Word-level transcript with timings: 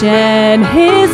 shed 0.00 0.60
his 0.74 1.05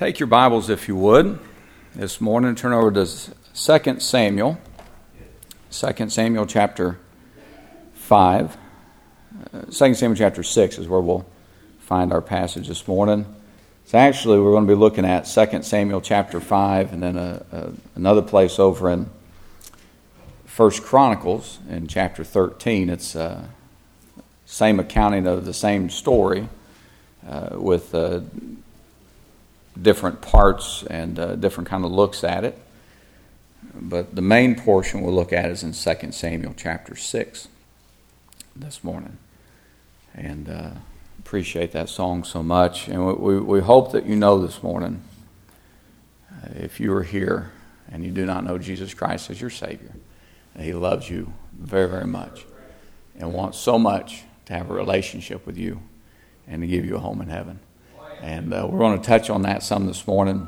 Take 0.00 0.18
your 0.18 0.28
Bibles, 0.28 0.70
if 0.70 0.88
you 0.88 0.96
would, 0.96 1.38
this 1.94 2.22
morning. 2.22 2.54
Turn 2.54 2.72
over 2.72 2.90
to 2.90 3.04
2 3.04 4.00
Samuel. 4.00 4.58
2 5.70 6.08
Samuel 6.08 6.46
chapter 6.46 6.98
5. 7.92 8.56
Uh, 9.52 9.60
2 9.70 9.70
Samuel 9.70 10.14
chapter 10.14 10.42
6 10.42 10.78
is 10.78 10.88
where 10.88 11.02
we'll 11.02 11.26
find 11.80 12.14
our 12.14 12.22
passage 12.22 12.66
this 12.68 12.88
morning. 12.88 13.26
So 13.84 13.98
actually, 13.98 14.40
we're 14.40 14.52
going 14.52 14.66
to 14.66 14.72
be 14.72 14.78
looking 14.78 15.04
at 15.04 15.26
2 15.26 15.62
Samuel 15.64 16.00
chapter 16.00 16.40
5 16.40 16.94
and 16.94 17.02
then 17.02 17.18
a, 17.18 17.44
a, 17.52 17.72
another 17.94 18.22
place 18.22 18.58
over 18.58 18.88
in 18.88 19.10
1 20.56 20.70
Chronicles 20.80 21.58
in 21.68 21.88
chapter 21.88 22.24
13. 22.24 22.88
It's 22.88 23.14
uh, 23.14 23.48
same 24.46 24.80
accounting 24.80 25.26
of 25.26 25.44
the 25.44 25.52
same 25.52 25.90
story 25.90 26.48
uh, 27.28 27.50
with 27.52 27.94
uh, 27.94 28.20
different 29.80 30.20
parts 30.20 30.84
and 30.88 31.18
uh, 31.18 31.36
different 31.36 31.68
kind 31.68 31.84
of 31.84 31.92
looks 31.92 32.24
at 32.24 32.44
it. 32.44 32.58
But 33.74 34.14
the 34.14 34.22
main 34.22 34.56
portion 34.56 35.02
we'll 35.02 35.14
look 35.14 35.32
at 35.32 35.50
is 35.50 35.62
in 35.62 35.72
2 35.72 36.12
Samuel 36.12 36.54
chapter 36.56 36.96
6 36.96 37.48
this 38.56 38.82
morning. 38.82 39.18
And 40.14 40.48
uh, 40.48 40.70
appreciate 41.18 41.72
that 41.72 41.88
song 41.88 42.24
so 42.24 42.42
much. 42.42 42.88
And 42.88 43.06
we, 43.06 43.12
we, 43.12 43.40
we 43.40 43.60
hope 43.60 43.92
that 43.92 44.06
you 44.06 44.16
know 44.16 44.44
this 44.44 44.62
morning, 44.62 45.02
uh, 46.32 46.48
if 46.56 46.80
you 46.80 46.92
are 46.94 47.02
here 47.02 47.52
and 47.90 48.04
you 48.04 48.10
do 48.10 48.26
not 48.26 48.44
know 48.44 48.58
Jesus 48.58 48.94
Christ 48.94 49.30
as 49.30 49.40
your 49.40 49.50
Savior, 49.50 49.92
He 50.58 50.72
loves 50.72 51.08
you 51.08 51.32
very, 51.52 51.88
very 51.88 52.06
much 52.06 52.44
and 53.18 53.32
wants 53.32 53.58
so 53.58 53.78
much 53.78 54.22
to 54.46 54.52
have 54.54 54.70
a 54.70 54.74
relationship 54.74 55.46
with 55.46 55.56
you 55.56 55.80
and 56.48 56.62
to 56.62 56.66
give 56.66 56.84
you 56.84 56.96
a 56.96 56.98
home 56.98 57.20
in 57.20 57.28
heaven. 57.28 57.60
And 58.22 58.52
uh, 58.52 58.68
we're 58.70 58.78
going 58.78 59.00
to 59.00 59.06
touch 59.06 59.30
on 59.30 59.42
that 59.42 59.62
some 59.62 59.86
this 59.86 60.06
morning, 60.06 60.46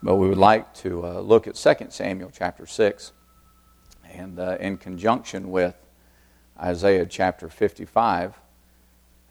but 0.00 0.14
we 0.14 0.28
would 0.28 0.38
like 0.38 0.72
to 0.74 1.04
uh, 1.04 1.20
look 1.20 1.48
at 1.48 1.56
2 1.56 1.86
Samuel 1.88 2.30
chapter 2.32 2.66
6 2.66 3.12
And 4.04 4.38
uh, 4.38 4.56
in 4.60 4.76
conjunction 4.76 5.50
with 5.50 5.74
Isaiah 6.56 7.04
chapter 7.06 7.48
55, 7.48 8.38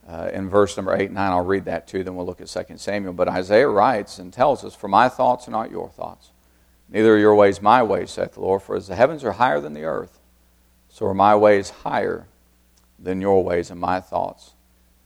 uh, 0.06 0.30
in 0.30 0.50
verse 0.50 0.76
number 0.76 0.94
8 0.94 1.06
and 1.06 1.14
9, 1.14 1.32
I'll 1.32 1.44
read 1.44 1.64
that 1.64 1.88
too, 1.88 2.04
then 2.04 2.16
we'll 2.16 2.26
look 2.26 2.42
at 2.42 2.48
2 2.48 2.76
Samuel. 2.76 3.14
But 3.14 3.28
Isaiah 3.28 3.68
writes 3.68 4.18
and 4.18 4.30
tells 4.30 4.62
us, 4.62 4.74
For 4.74 4.88
my 4.88 5.08
thoughts 5.08 5.48
are 5.48 5.52
not 5.52 5.70
your 5.70 5.88
thoughts, 5.88 6.32
neither 6.90 7.14
are 7.14 7.18
your 7.18 7.34
ways 7.34 7.62
my 7.62 7.82
ways, 7.82 8.10
saith 8.10 8.34
the 8.34 8.40
Lord. 8.40 8.60
For 8.62 8.76
as 8.76 8.88
the 8.88 8.96
heavens 8.96 9.24
are 9.24 9.32
higher 9.32 9.58
than 9.58 9.72
the 9.72 9.84
earth, 9.84 10.18
so 10.90 11.06
are 11.06 11.14
my 11.14 11.34
ways 11.34 11.70
higher 11.70 12.26
than 12.98 13.22
your 13.22 13.42
ways, 13.42 13.70
and 13.70 13.80
my 13.80 14.00
thoughts 14.00 14.52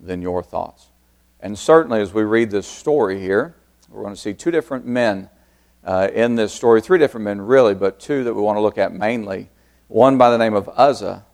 than 0.01 0.21
your 0.21 0.43
thoughts. 0.43 0.89
And 1.45 1.59
certainly, 1.59 2.01
as 2.01 2.15
we 2.15 2.23
read 2.23 2.51
this 2.51 2.67
story 2.67 3.21
here, 3.21 3.55
we're 3.91 4.01
going 4.01 4.15
to 4.15 4.21
see 4.21 4.33
two 4.33 4.51
different 4.51 4.87
men 4.87 5.29
uh, 5.85 6.09
in 6.11 6.37
this 6.37 6.55
story, 6.55 6.81
three 6.81 6.99
different 6.99 7.25
men 7.25 7.39
really, 7.39 7.75
but 7.75 8.01
two 8.01 8.25
that 8.25 8.33
we 8.33 8.41
want 8.41 8.57
to 8.57 8.63
look 8.63 8.79
at 8.79 8.95
mainly. 8.95 9.51
One 9.89 10.17
by 10.17 10.31
the 10.31 10.39
name 10.39 10.55
of 10.55 10.71
Uzzah, 10.75 11.27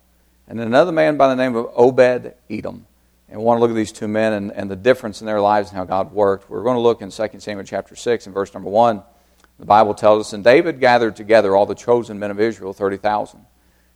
and 0.49 0.59
another 0.59 0.91
man 0.91 1.15
by 1.15 1.29
the 1.29 1.37
name 1.37 1.55
of 1.55 1.71
Obed 1.77 2.33
Edom. 2.49 2.85
And 3.29 3.39
we 3.39 3.45
want 3.45 3.59
to 3.59 3.61
look 3.61 3.71
at 3.71 3.75
these 3.77 3.93
two 3.93 4.09
men 4.09 4.33
and, 4.33 4.51
and 4.51 4.69
the 4.69 4.75
difference 4.75 5.21
in 5.21 5.27
their 5.27 5.39
lives 5.39 5.69
and 5.69 5.77
how 5.77 5.85
God 5.85 6.11
worked. 6.11 6.49
We're 6.49 6.63
going 6.63 6.75
to 6.75 6.81
look 6.81 7.01
in 7.01 7.09
2 7.09 7.39
Samuel 7.39 7.65
chapter 7.65 7.95
6 7.95 8.25
and 8.25 8.33
verse 8.33 8.53
number 8.53 8.69
1. 8.69 9.01
The 9.59 9.65
Bible 9.65 9.93
tells 9.93 10.27
us, 10.27 10.33
And 10.33 10.43
David 10.43 10.81
gathered 10.81 11.15
together 11.15 11.55
all 11.55 11.65
the 11.65 11.73
chosen 11.73 12.19
men 12.19 12.31
of 12.31 12.39
Israel, 12.41 12.73
30,000. 12.73 13.45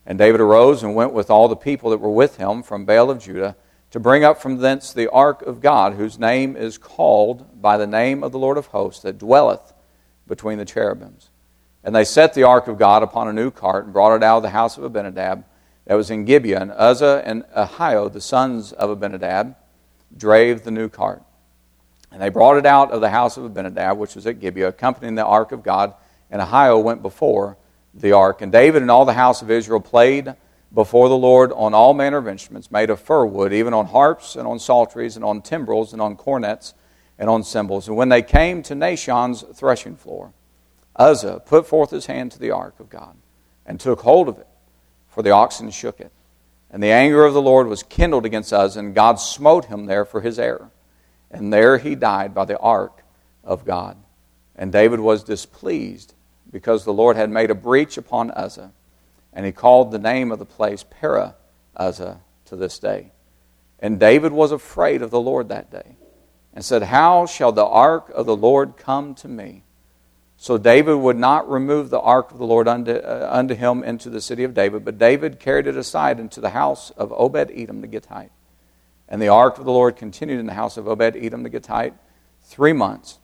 And 0.06 0.18
David 0.18 0.40
arose 0.40 0.82
and 0.82 0.96
went 0.96 1.12
with 1.12 1.30
all 1.30 1.50
the 1.50 1.58
people 1.58 1.90
that 1.90 1.98
were 1.98 2.10
with 2.10 2.38
him 2.38 2.64
from 2.64 2.86
Baal 2.86 3.12
of 3.12 3.20
Judah 3.20 3.58
to 3.92 4.00
bring 4.00 4.24
up 4.24 4.42
from 4.42 4.58
thence 4.58 4.92
the 4.92 5.10
ark 5.12 5.42
of 5.42 5.62
God, 5.62 5.94
whose 5.94 6.20
name 6.20 6.56
is 6.56 6.78
called 6.78 7.62
by 7.62 7.78
the 7.78 7.88
name 7.88 8.24
of 8.24 8.32
the 8.32 8.40
Lord 8.40 8.58
of 8.58 8.68
hosts, 8.68 9.02
that 9.04 9.18
dwelleth 9.18 9.74
between 10.28 10.58
the 10.58 10.66
cherubims. 10.66 11.30
And 11.84 11.96
they 11.96 12.04
set 12.04 12.34
the 12.34 12.44
ark 12.44 12.68
of 12.68 12.80
God 12.80 13.04
upon 13.04 13.28
a 13.28 13.34
new 13.34 13.52
cart 13.52 13.86
and 13.86 13.94
brought 13.94 14.16
it 14.16 14.24
out 14.24 14.38
of 14.38 14.44
the 14.44 14.50
house 14.50 14.78
of 14.78 14.84
Abinadab 14.84 15.46
that 15.86 15.96
was 15.96 16.10
in 16.10 16.26
Gibeah. 16.26 16.62
And 16.62 16.72
Uzzah 16.72 17.22
and 17.24 17.44
Ahio, 17.56 18.12
the 18.12 18.22
sons 18.22 18.72
of 18.74 18.90
Abinadab, 18.90 19.56
drave 20.18 20.64
the 20.64 20.72
new 20.72 20.90
cart. 20.90 21.22
And 22.12 22.22
they 22.22 22.30
brought 22.30 22.58
it 22.58 22.66
out 22.66 22.92
of 22.92 23.02
the 23.02 23.10
house 23.10 23.38
of 23.38 23.46
Abinadab, 23.46 23.98
which 23.98 24.16
was 24.16 24.26
at 24.26 24.40
Gibeah, 24.40 24.70
accompanying 24.70 25.16
the 25.16 25.26
ark 25.26 25.52
of 25.52 25.62
God. 25.62 25.94
And 26.32 26.42
Ahio 26.42 26.82
went 26.82 27.02
before 27.04 27.58
the 27.94 28.14
ark. 28.14 28.42
And 28.42 28.52
David 28.52 28.82
and 28.82 28.90
all 28.90 29.06
the 29.06 29.14
house 29.14 29.42
of 29.42 29.52
Israel 29.52 29.80
played 29.80 30.34
before 30.76 31.08
the 31.08 31.18
Lord 31.18 31.54
on 31.54 31.74
all 31.74 31.94
manner 31.94 32.18
of 32.18 32.28
instruments 32.28 32.70
made 32.70 32.90
of 32.90 33.00
fir 33.00 33.26
wood, 33.26 33.54
even 33.54 33.74
on 33.74 33.88
harps 33.88 34.36
and 34.36 34.46
on 34.46 34.60
psalteries 34.60 35.16
and 35.16 35.24
on 35.24 35.42
timbrels 35.42 35.94
and 35.94 36.02
on 36.02 36.18
cornets 36.18 36.74
and 37.18 37.30
on 37.30 37.44
cymbals. 37.44 37.88
And 37.88 37.96
when 37.96 38.10
they 38.10 38.22
came 38.22 38.62
to 38.64 38.76
Nashon's 38.76 39.44
threshing 39.54 39.96
floor, 39.96 40.34
Uzzah 40.98 41.42
put 41.46 41.66
forth 41.66 41.92
his 41.92 42.08
hand 42.08 42.34
to 42.34 42.40
the 42.40 42.52
ark 42.52 42.80
of 42.80 42.90
God 42.90 43.16
and 43.66 43.80
took 43.80 44.02
hold 44.02 44.28
of 44.28 44.38
it, 44.38 44.48
for 45.08 45.24
the 45.24 45.32
oxen 45.32 45.72
shook 45.72 46.02
it. 46.02 46.12
And 46.70 46.84
the 46.84 46.92
anger 46.92 47.24
of 47.24 47.34
the 47.34 47.42
Lord 47.42 47.68
was 47.68 47.82
kindled 47.82 48.26
against 48.26 48.52
Uzzah, 48.52 48.80
and 48.80 48.94
God 48.94 49.16
smote 49.16 49.66
him 49.66 49.86
there 49.86 50.04
for 50.04 50.20
his 50.20 50.38
error. 50.38 50.72
And 51.32 51.54
there 51.54 51.78
he 51.78 51.96
died 51.96 52.34
by 52.34 52.44
the 52.44 52.60
ark 52.60 53.04
of 53.46 53.64
God. 53.64 53.96
And 54.58 54.74
David 54.74 55.00
was 55.00 55.24
displeased 55.24 56.14
because 56.52 56.84
the 56.84 56.94
Lord 56.94 57.16
had 57.16 57.30
made 57.30 57.50
a 57.50 57.56
breach 57.56 57.98
upon 57.98 58.32
Uzzah. 58.32 58.72
And 59.36 59.46
he 59.46 59.52
called 59.52 59.92
the 59.92 60.00
name 60.00 60.32
of 60.32 60.40
the 60.40 60.46
place 60.46 60.84
Perah 60.90 61.36
to 61.78 62.56
this 62.56 62.80
day. 62.80 63.12
And 63.80 64.00
David 64.00 64.32
was 64.32 64.52
afraid 64.52 65.02
of 65.02 65.12
the 65.12 65.20
Lord 65.20 65.50
that 65.50 65.70
day 65.70 65.98
and 66.54 66.64
said, 66.64 66.84
How 66.84 67.26
shall 67.26 67.52
the 67.52 67.66
ark 67.66 68.10
of 68.16 68.26
the 68.26 68.36
Lord 68.36 68.78
come 68.78 69.14
to 69.16 69.28
me? 69.28 69.64
So 70.38 70.58
David 70.58 70.96
would 70.96 71.18
not 71.18 71.50
remove 71.50 71.90
the 71.90 72.00
ark 72.00 72.32
of 72.32 72.38
the 72.38 72.46
Lord 72.46 72.68
unto, 72.68 72.94
uh, 72.94 73.30
unto 73.32 73.56
him 73.56 73.84
into 73.84 74.10
the 74.10 74.22
city 74.22 74.44
of 74.44 74.54
David, 74.54 74.84
but 74.84 74.98
David 74.98 75.40
carried 75.40 75.68
it 75.68 75.78
aside 75.78 76.20
into 76.20 76.42
the 76.42 76.50
house 76.50 76.92
of 76.92 77.12
Obed 77.14 77.52
Edom 77.54 77.82
the 77.82 77.88
Gittite. 77.88 78.32
And 79.08 79.22
the 79.22 79.28
ark 79.28 79.60
of 79.60 79.66
the 79.66 79.72
Lord 79.72 79.96
continued 79.96 80.40
in 80.40 80.46
the 80.46 80.54
house 80.54 80.78
of 80.78 80.88
Obed 80.88 81.16
Edom 81.16 81.44
the 81.44 81.50
Gittite 81.50 81.94
three 82.44 82.74
months, 82.74 83.20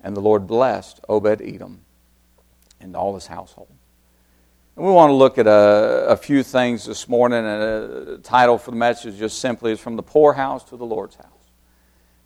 and 0.00 0.16
the 0.16 0.20
Lord 0.20 0.46
blessed 0.46 1.00
Obed 1.08 1.40
Edom 1.42 1.82
and 2.80 2.96
all 2.96 3.14
his 3.14 3.26
household. 3.26 3.72
We 4.82 4.90
want 4.90 5.10
to 5.10 5.14
look 5.14 5.38
at 5.38 5.46
a, 5.46 6.06
a 6.08 6.16
few 6.16 6.42
things 6.42 6.86
this 6.86 7.08
morning, 7.08 7.38
and 7.38 7.62
uh, 7.62 8.12
a 8.14 8.18
title 8.18 8.58
for 8.58 8.72
the 8.72 8.76
message 8.76 9.16
just 9.16 9.38
simply 9.38 9.70
is 9.70 9.78
From 9.78 9.94
the 9.94 10.02
Poorhouse 10.02 10.64
to 10.64 10.76
the 10.76 10.84
Lord's 10.84 11.14
House. 11.14 11.52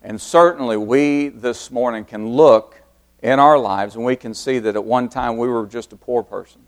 And 0.00 0.18
certainly, 0.18 0.78
we 0.78 1.28
this 1.28 1.70
morning 1.70 2.06
can 2.06 2.30
look 2.30 2.80
in 3.22 3.38
our 3.38 3.58
lives 3.58 3.94
and 3.94 4.06
we 4.06 4.16
can 4.16 4.32
see 4.32 4.58
that 4.60 4.74
at 4.74 4.82
one 4.82 5.10
time 5.10 5.36
we 5.36 5.48
were 5.48 5.66
just 5.66 5.92
a 5.92 5.96
poor 5.96 6.22
person. 6.22 6.62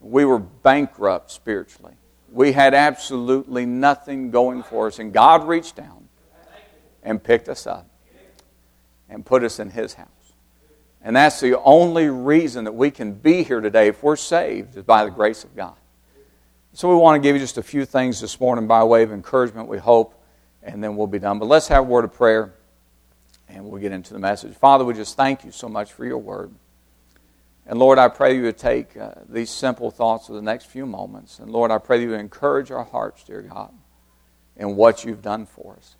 We 0.00 0.24
were 0.24 0.40
bankrupt 0.40 1.30
spiritually. 1.30 1.94
We 2.32 2.50
had 2.50 2.74
absolutely 2.74 3.66
nothing 3.66 4.32
going 4.32 4.64
for 4.64 4.88
us, 4.88 4.98
and 4.98 5.12
God 5.12 5.46
reached 5.46 5.76
down 5.76 6.08
and 7.04 7.22
picked 7.22 7.48
us 7.48 7.68
up 7.68 7.88
and 9.08 9.24
put 9.24 9.44
us 9.44 9.60
in 9.60 9.70
His 9.70 9.94
house. 9.94 10.08
And 11.04 11.14
that's 11.14 11.38
the 11.38 11.60
only 11.60 12.08
reason 12.08 12.64
that 12.64 12.74
we 12.74 12.90
can 12.90 13.12
be 13.12 13.44
here 13.44 13.60
today 13.60 13.88
if 13.88 14.02
we're 14.02 14.16
saved, 14.16 14.76
is 14.76 14.82
by 14.82 15.04
the 15.04 15.10
grace 15.10 15.44
of 15.44 15.54
God. 15.54 15.76
So 16.72 16.88
we 16.88 16.96
want 16.96 17.22
to 17.22 17.26
give 17.26 17.36
you 17.36 17.40
just 17.40 17.58
a 17.58 17.62
few 17.62 17.84
things 17.84 18.20
this 18.20 18.40
morning 18.40 18.66
by 18.66 18.82
way 18.82 19.02
of 19.02 19.12
encouragement, 19.12 19.68
we 19.68 19.78
hope, 19.78 20.20
and 20.62 20.82
then 20.82 20.96
we'll 20.96 21.06
be 21.06 21.18
done. 21.18 21.38
But 21.38 21.46
let's 21.46 21.68
have 21.68 21.84
a 21.84 21.86
word 21.86 22.04
of 22.04 22.14
prayer, 22.14 22.54
and 23.48 23.66
we'll 23.66 23.80
get 23.80 23.92
into 23.92 24.14
the 24.14 24.18
message. 24.18 24.56
Father, 24.56 24.82
we 24.84 24.94
just 24.94 25.14
thank 25.14 25.44
you 25.44 25.52
so 25.52 25.68
much 25.68 25.92
for 25.92 26.06
your 26.06 26.18
word. 26.18 26.52
And 27.66 27.78
Lord, 27.78 27.98
I 27.98 28.08
pray 28.08 28.36
you 28.36 28.42
would 28.42 28.58
take 28.58 28.96
uh, 28.96 29.12
these 29.28 29.50
simple 29.50 29.90
thoughts 29.90 30.30
of 30.30 30.34
the 30.34 30.42
next 30.42 30.66
few 30.66 30.86
moments. 30.86 31.38
And 31.38 31.50
Lord, 31.50 31.70
I 31.70 31.78
pray 31.78 32.00
you 32.00 32.10
would 32.10 32.20
encourage 32.20 32.70
our 32.70 32.84
hearts, 32.84 33.24
dear 33.24 33.42
God, 33.42 33.72
in 34.56 34.74
what 34.74 35.04
you've 35.04 35.22
done 35.22 35.44
for 35.44 35.76
us. 35.76 35.96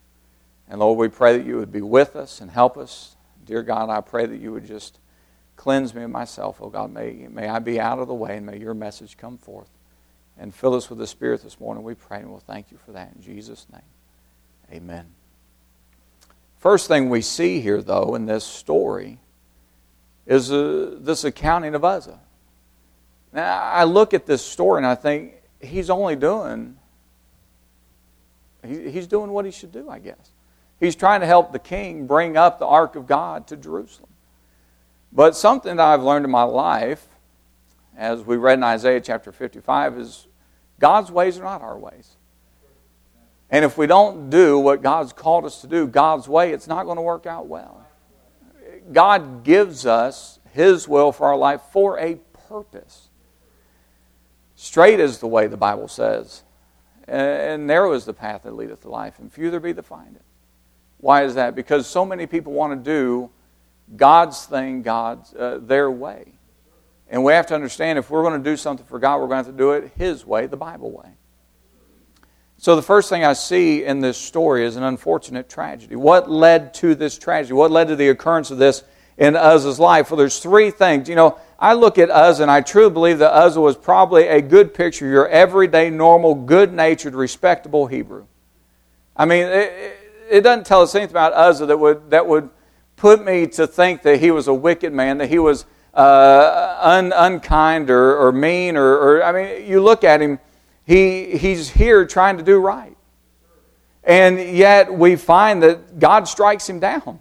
And 0.69 0.81
Lord, 0.81 0.99
we 0.99 1.09
pray 1.09 1.37
that 1.37 1.47
you 1.47 1.57
would 1.57 1.73
be 1.73 1.83
with 1.83 2.17
us 2.17 2.41
and 2.41 2.51
help 2.51 2.79
us 2.79 3.17
Dear 3.45 3.63
God, 3.63 3.91
I 3.91 4.01
pray 4.01 4.27
that 4.27 4.41
you 4.41 4.53
would 4.53 4.67
just 4.67 4.99
cleanse 5.57 5.95
me 5.95 6.03
of 6.03 6.11
myself, 6.11 6.59
oh 6.61 6.69
God. 6.69 6.93
May, 6.93 7.27
may 7.31 7.49
I 7.49 7.59
be 7.59 7.81
out 7.81 7.99
of 7.99 8.09
the 8.09 8.15
way 8.15 8.37
and 8.37 8.47
may 8.47 8.59
your 8.59 8.75
message 8.75 9.17
come 9.17 9.39
forth. 9.39 9.69
And 10.37 10.53
fill 10.53 10.75
us 10.75 10.91
with 10.91 10.99
the 10.99 11.07
Spirit 11.07 11.43
this 11.45 11.61
morning, 11.61 11.85
we 11.85 11.95
pray, 11.95 12.19
and 12.19 12.31
we'll 12.31 12.41
thank 12.41 12.73
you 12.73 12.79
for 12.85 12.91
that 12.93 13.13
in 13.15 13.23
Jesus' 13.23 13.67
name. 13.73 13.83
Amen. 14.73 15.07
First 16.59 16.89
thing 16.89 17.09
we 17.09 17.21
see 17.21 17.61
here, 17.61 17.83
though, 17.83 18.15
in 18.15 18.27
this 18.27 18.43
story 18.43 19.19
is 20.27 20.51
uh, 20.51 20.97
this 20.99 21.23
accounting 21.23 21.75
of 21.75 21.85
Uzzah. 21.85 22.19
Now, 23.33 23.61
I 23.61 23.85
look 23.85 24.15
at 24.15 24.27
this 24.27 24.45
story 24.45 24.79
and 24.79 24.87
I 24.87 24.95
think 24.95 25.35
he's 25.61 25.91
only 25.91 26.17
doing, 26.17 26.77
he, 28.67 28.91
he's 28.91 29.07
doing 29.07 29.31
what 29.31 29.45
he 29.45 29.51
should 29.51 29.73
do, 29.73 29.89
I 29.91 29.99
guess. 29.99 30.31
He's 30.81 30.97
trying 30.97 31.21
to 31.21 31.27
help 31.27 31.53
the 31.53 31.59
king 31.59 32.07
bring 32.07 32.37
up 32.37 32.59
the 32.59 32.67
ark 32.67 32.97
of 32.97 33.07
God 33.07 33.47
to 33.49 33.57
Jerusalem. 33.57 34.11
But 35.13 35.37
something 35.37 35.77
that 35.77 35.87
I've 35.87 36.03
learned 36.03 36.25
in 36.25 36.31
my 36.31 36.43
life, 36.43 37.07
as 37.97 38.23
we 38.23 38.37
read 38.37 38.59
in 38.59 38.65
Isaiah 38.65 39.01
chapter 39.01 39.31
55, 39.31 39.99
is 39.99 40.27
God's 40.81 41.11
ways 41.11 41.39
are 41.39 41.45
not 41.45 41.63
our 41.63 41.79
ways. 41.79 42.17
And 43.51 43.65
if 43.65 43.79
we 43.79 43.87
don't 43.87 44.31
do 44.31 44.59
what 44.59 44.83
God's 44.83 45.13
called 45.13 45.45
us 45.45 45.61
to 45.61 45.69
do 45.69 45.87
God's 45.87 46.27
way, 46.27 46.53
it's 46.53 46.67
not 46.67 46.85
going 46.85 46.97
to 46.97 47.03
work 47.03 47.27
out 47.27 47.47
well. 47.47 47.87
God 48.93 49.45
gives 49.45 49.87
us 49.87 50.41
His 50.53 50.89
will 50.89 51.13
for 51.13 51.29
our 51.29 51.37
life 51.37 51.61
for 51.73 51.99
a 51.99 52.17
purpose. 52.49 53.09
Straight 54.57 54.99
is 54.99 55.19
the 55.19 55.29
way, 55.29 55.47
the 55.47 55.57
Bible 55.57 55.87
says, 55.87 56.43
and 57.07 57.67
narrow 57.67 57.93
is 57.93 58.05
the 58.05 58.13
path 58.13 58.43
that 58.43 58.57
leadeth 58.57 58.83
to 58.83 58.89
life, 58.89 59.19
and 59.19 59.33
few 59.33 59.51
there 59.51 59.61
be 59.61 59.73
that 59.73 59.85
find 59.85 60.17
it. 60.17 60.24
Why 61.05 61.25
is 61.25 61.35
that? 61.35 61.55
Because 61.55 61.87
so 61.87 62.07
many 62.07 62.25
people 62.25 62.55
want 62.55 62.73
to 62.73 62.91
do 62.91 63.29
God's 63.95 64.47
thing, 64.47 64.81
God's 64.81 65.35
uh, 65.35 65.59
their 65.61 65.91
way. 65.91 66.33
And 67.11 67.23
we 67.23 67.35
have 67.35 67.47
to 67.49 67.55
understand 67.55 67.99
if 67.99 68.09
we're 68.09 68.23
going 68.23 68.43
to 68.43 68.51
do 68.51 68.57
something 68.57 68.87
for 68.87 68.99
God, 68.99 69.21
we're 69.21 69.27
going 69.27 69.45
to 69.45 69.49
have 69.51 69.55
to 69.55 69.59
do 69.59 69.73
it 69.73 69.93
His 69.99 70.25
way, 70.25 70.47
the 70.47 70.57
Bible 70.57 70.91
way. 70.91 71.11
So 72.57 72.75
the 72.75 72.81
first 72.81 73.11
thing 73.11 73.23
I 73.23 73.35
see 73.35 73.85
in 73.85 74.01
this 74.01 74.17
story 74.17 74.65
is 74.65 74.77
an 74.77 74.83
unfortunate 74.83 75.51
tragedy. 75.51 75.95
What 75.95 76.31
led 76.31 76.73
to 76.75 76.95
this 76.95 77.19
tragedy? 77.19 77.53
What 77.53 77.71
led 77.71 77.89
to 77.89 77.97
the 77.97 78.09
occurrence 78.09 78.51
of 78.51 78.57
this 78.57 78.83
in 79.19 79.37
Uzzah's 79.37 79.79
life? 79.79 80.11
Well, 80.11 80.17
there's 80.17 80.39
three 80.39 80.71
things. 80.71 81.07
You 81.07 81.17
know, 81.17 81.39
I 81.59 81.75
look 81.75 81.99
at 81.99 82.09
Uzzah 82.09 82.45
and 82.45 82.51
I 82.51 82.63
truly 82.63 82.91
believe 82.91 83.19
that 83.19 83.35
Uzzah 83.35 83.61
was 83.61 83.77
probably 83.77 84.27
a 84.27 84.41
good 84.41 84.73
picture, 84.73 85.05
of 85.05 85.13
your 85.13 85.29
everyday, 85.29 85.91
normal, 85.91 86.35
good-natured, 86.35 87.15
respectable 87.15 87.89
Hebrew. 87.89 88.25
I 89.15 89.27
mean, 89.27 89.45
it, 89.49 90.04
it 90.31 90.41
doesn't 90.43 90.67
tell 90.67 90.83
us 90.83 90.95
anything 90.95 91.13
about 91.13 91.33
Uzzah 91.33 91.67
that 91.67 91.79
would, 91.79 92.11
that 92.11 92.27
would 92.27 92.51
put 92.97 93.25
me 93.25 93.47
to 93.49 93.67
think 93.67 94.03
that 94.03 94.21
he 94.21 94.31
was 94.31 94.49
a 94.49 94.55
wicked 94.55 94.93
man, 94.93 95.19
that 95.19 95.29
he 95.29 95.39
was 95.39 95.65
uh, 95.93 96.79
un, 96.81 97.13
unkind 97.15 97.91
or, 97.91 98.17
or 98.17 98.33
mean. 98.33 98.77
Or, 98.77 98.95
or, 98.95 99.25
I 99.25 99.33
mean, 99.33 99.69
you 99.69 99.81
look 99.81 100.05
at 100.05 100.21
him, 100.21 100.39
he, 100.87 101.37
he's 101.37 101.71
here 101.71 102.07
trying 102.07 102.37
to 102.39 102.43
do 102.43 102.59
right. 102.59 102.97
And 104.03 104.39
yet 104.39 104.93
we 104.93 105.17
find 105.17 105.63
that 105.63 105.99
God 105.99 106.29
strikes 106.29 106.69
him 106.69 106.79
down. 106.79 107.19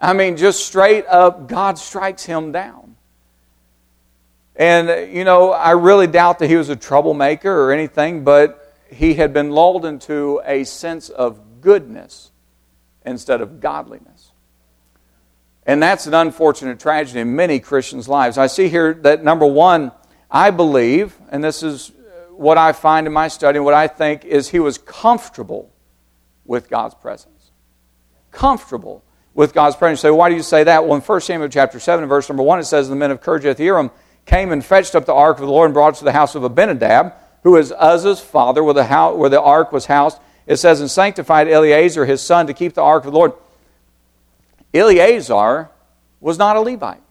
I 0.00 0.12
mean, 0.12 0.36
just 0.36 0.64
straight 0.64 1.06
up, 1.06 1.48
God 1.48 1.78
strikes 1.78 2.24
him 2.24 2.52
down. 2.52 2.96
And, 4.56 5.14
you 5.14 5.24
know, 5.24 5.52
I 5.52 5.72
really 5.72 6.06
doubt 6.06 6.40
that 6.40 6.48
he 6.48 6.56
was 6.56 6.68
a 6.68 6.76
troublemaker 6.76 7.50
or 7.50 7.72
anything, 7.72 8.24
but 8.24 8.74
he 8.90 9.14
had 9.14 9.32
been 9.32 9.50
lulled 9.50 9.84
into 9.84 10.40
a 10.44 10.64
sense 10.64 11.10
of 11.10 11.40
goodness 11.60 12.30
instead 13.04 13.40
of 13.40 13.60
godliness. 13.60 14.32
And 15.66 15.82
that's 15.82 16.06
an 16.06 16.14
unfortunate 16.14 16.80
tragedy 16.80 17.20
in 17.20 17.36
many 17.36 17.60
Christians' 17.60 18.08
lives. 18.08 18.38
I 18.38 18.46
see 18.46 18.68
here 18.68 18.94
that 19.02 19.22
number 19.22 19.46
one, 19.46 19.92
I 20.30 20.50
believe, 20.50 21.14
and 21.30 21.44
this 21.44 21.62
is 21.62 21.92
what 22.30 22.56
I 22.56 22.72
find 22.72 23.06
in 23.06 23.12
my 23.12 23.28
study, 23.28 23.58
what 23.58 23.74
I 23.74 23.86
think 23.88 24.24
is 24.24 24.48
he 24.48 24.60
was 24.60 24.78
comfortable 24.78 25.70
with 26.46 26.70
God's 26.70 26.94
presence. 26.94 27.50
Comfortable 28.30 29.04
with 29.34 29.52
God's 29.52 29.76
presence. 29.76 30.00
So 30.00 30.14
why 30.14 30.30
do 30.30 30.36
you 30.36 30.42
say 30.42 30.64
that? 30.64 30.84
Well, 30.84 30.94
in 30.94 31.02
1 31.02 31.20
Samuel 31.20 31.48
chapter 31.48 31.78
7, 31.78 32.08
verse 32.08 32.28
number 32.28 32.42
1, 32.42 32.60
it 32.60 32.64
says, 32.64 32.88
The 32.88 32.96
men 32.96 33.10
of 33.10 33.20
Kirjath 33.20 33.90
came 34.24 34.52
and 34.52 34.64
fetched 34.64 34.94
up 34.94 35.04
the 35.04 35.14
ark 35.14 35.38
of 35.38 35.46
the 35.46 35.52
Lord 35.52 35.66
and 35.66 35.74
brought 35.74 35.94
it 35.94 35.98
to 35.98 36.04
the 36.04 36.12
house 36.12 36.34
of 36.34 36.44
Abinadab, 36.44 37.14
who 37.42 37.56
is 37.56 37.72
Uzzah's 37.72 38.20
father, 38.20 38.64
where 38.64 38.74
the, 38.74 38.84
house, 38.84 39.16
where 39.16 39.30
the 39.30 39.40
ark 39.40 39.70
was 39.70 39.86
housed. 39.86 40.18
It 40.48 40.56
says, 40.56 40.80
And 40.80 40.90
sanctified 40.90 41.46
Eleazar 41.46 42.06
his 42.06 42.22
son 42.22 42.46
to 42.46 42.54
keep 42.54 42.72
the 42.72 42.82
ark 42.82 43.04
of 43.04 43.12
the 43.12 43.18
Lord. 43.18 43.34
Eleazar 44.72 45.70
was 46.20 46.38
not 46.38 46.56
a 46.56 46.60
Levite. 46.60 47.02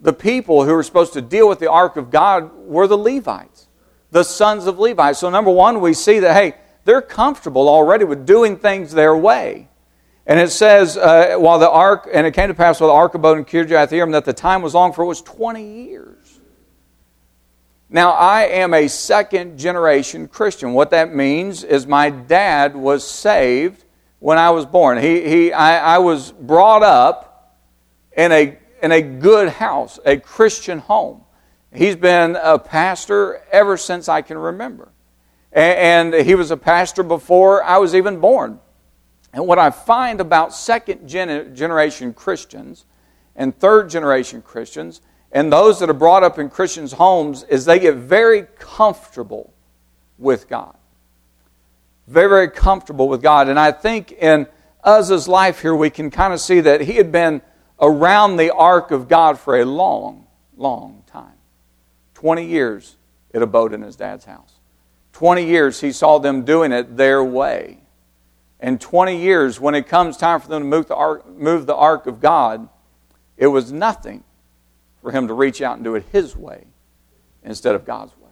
The 0.00 0.14
people 0.14 0.64
who 0.64 0.72
were 0.72 0.82
supposed 0.82 1.12
to 1.12 1.22
deal 1.22 1.48
with 1.48 1.58
the 1.58 1.70
ark 1.70 1.96
of 1.96 2.10
God 2.10 2.52
were 2.54 2.86
the 2.86 2.96
Levites, 2.96 3.68
the 4.10 4.22
sons 4.22 4.66
of 4.66 4.78
Levi. 4.78 5.12
So, 5.12 5.28
number 5.28 5.50
one, 5.50 5.80
we 5.80 5.92
see 5.92 6.20
that, 6.20 6.34
hey, 6.34 6.54
they're 6.84 7.02
comfortable 7.02 7.68
already 7.68 8.04
with 8.04 8.24
doing 8.24 8.56
things 8.56 8.92
their 8.92 9.16
way. 9.16 9.68
And 10.26 10.38
it 10.38 10.50
says, 10.50 10.96
uh, 10.96 11.36
while 11.38 11.58
the 11.58 11.70
ark, 11.70 12.08
and 12.12 12.26
it 12.26 12.32
came 12.32 12.48
to 12.48 12.54
pass 12.54 12.80
while 12.80 12.90
the 12.90 12.94
ark 12.94 13.14
abode 13.14 13.38
in 13.38 13.44
Kirjath 13.44 13.90
Jearim, 13.90 14.12
that 14.12 14.24
the 14.24 14.32
time 14.32 14.62
was 14.62 14.74
long, 14.74 14.92
for 14.92 15.02
it 15.02 15.06
was 15.06 15.20
20 15.22 15.84
years. 15.84 16.17
Now, 17.90 18.10
I 18.12 18.42
am 18.42 18.74
a 18.74 18.86
second 18.88 19.58
generation 19.58 20.28
Christian. 20.28 20.74
What 20.74 20.90
that 20.90 21.14
means 21.14 21.64
is 21.64 21.86
my 21.86 22.10
dad 22.10 22.76
was 22.76 23.08
saved 23.08 23.84
when 24.18 24.36
I 24.36 24.50
was 24.50 24.66
born. 24.66 24.98
He, 24.98 25.28
he, 25.28 25.52
I, 25.52 25.94
I 25.94 25.98
was 25.98 26.32
brought 26.32 26.82
up 26.82 27.56
in 28.14 28.30
a, 28.30 28.58
in 28.82 28.92
a 28.92 29.00
good 29.00 29.48
house, 29.48 29.98
a 30.04 30.18
Christian 30.18 30.80
home. 30.80 31.22
He's 31.72 31.96
been 31.96 32.36
a 32.36 32.58
pastor 32.58 33.42
ever 33.50 33.76
since 33.78 34.08
I 34.08 34.20
can 34.20 34.36
remember. 34.36 34.92
And, 35.50 36.12
and 36.14 36.26
he 36.26 36.34
was 36.34 36.50
a 36.50 36.56
pastor 36.58 37.02
before 37.02 37.62
I 37.62 37.78
was 37.78 37.94
even 37.94 38.20
born. 38.20 38.60
And 39.32 39.46
what 39.46 39.58
I 39.58 39.70
find 39.70 40.20
about 40.20 40.54
second 40.54 41.08
generation 41.08 42.12
Christians 42.12 42.84
and 43.36 43.56
third 43.58 43.88
generation 43.88 44.42
Christians 44.42 45.00
and 45.32 45.52
those 45.52 45.80
that 45.80 45.90
are 45.90 45.94
brought 45.94 46.22
up 46.22 46.38
in 46.38 46.48
Christians' 46.48 46.92
homes 46.92 47.42
is 47.44 47.64
they 47.64 47.78
get 47.78 47.96
very 47.96 48.46
comfortable 48.58 49.52
with 50.18 50.48
God. 50.48 50.76
Very, 52.06 52.28
very 52.28 52.50
comfortable 52.50 53.08
with 53.08 53.22
God. 53.22 53.48
And 53.48 53.58
I 53.58 53.72
think 53.72 54.12
in 54.12 54.46
Uzzah's 54.82 55.28
life 55.28 55.60
here, 55.60 55.74
we 55.74 55.90
can 55.90 56.10
kind 56.10 56.32
of 56.32 56.40
see 56.40 56.60
that 56.60 56.80
he 56.80 56.94
had 56.94 57.12
been 57.12 57.42
around 57.80 58.36
the 58.36 58.52
ark 58.54 58.90
of 58.90 59.08
God 59.08 59.38
for 59.38 59.58
a 59.58 59.64
long, 59.64 60.26
long 60.56 61.02
time. 61.06 61.34
20 62.14 62.44
years 62.44 62.96
it 63.32 63.42
abode 63.42 63.74
in 63.74 63.82
his 63.82 63.96
dad's 63.96 64.24
house. 64.24 64.54
20 65.12 65.44
years 65.44 65.80
he 65.80 65.92
saw 65.92 66.18
them 66.18 66.44
doing 66.44 66.72
it 66.72 66.96
their 66.96 67.22
way 67.22 67.78
and 68.60 68.80
20 68.80 69.16
years, 69.16 69.60
when 69.60 69.74
it 69.74 69.86
comes 69.86 70.16
time 70.16 70.40
for 70.40 70.48
them 70.48 70.62
to 70.62 70.68
move 70.68 70.88
the, 70.88 70.96
ark, 70.96 71.28
move 71.28 71.66
the 71.66 71.76
ark 71.76 72.06
of 72.06 72.20
God, 72.20 72.68
it 73.36 73.46
was 73.46 73.70
nothing 73.70 74.24
for 75.08 75.12
him 75.12 75.26
to 75.26 75.32
reach 75.32 75.62
out 75.62 75.76
and 75.76 75.84
do 75.84 75.94
it 75.94 76.04
his 76.12 76.36
way 76.36 76.66
instead 77.42 77.74
of 77.74 77.86
God's 77.86 78.14
way. 78.18 78.28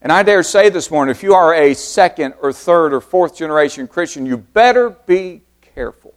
And 0.00 0.10
I 0.10 0.22
dare 0.22 0.42
say 0.42 0.70
this 0.70 0.90
morning 0.90 1.10
if 1.10 1.22
you 1.22 1.34
are 1.34 1.52
a 1.52 1.74
second 1.74 2.32
or 2.40 2.54
third 2.54 2.94
or 2.94 3.02
fourth 3.02 3.36
generation 3.36 3.86
Christian, 3.86 4.24
you 4.24 4.38
better 4.38 4.88
be 4.88 5.42
careful 5.60 6.14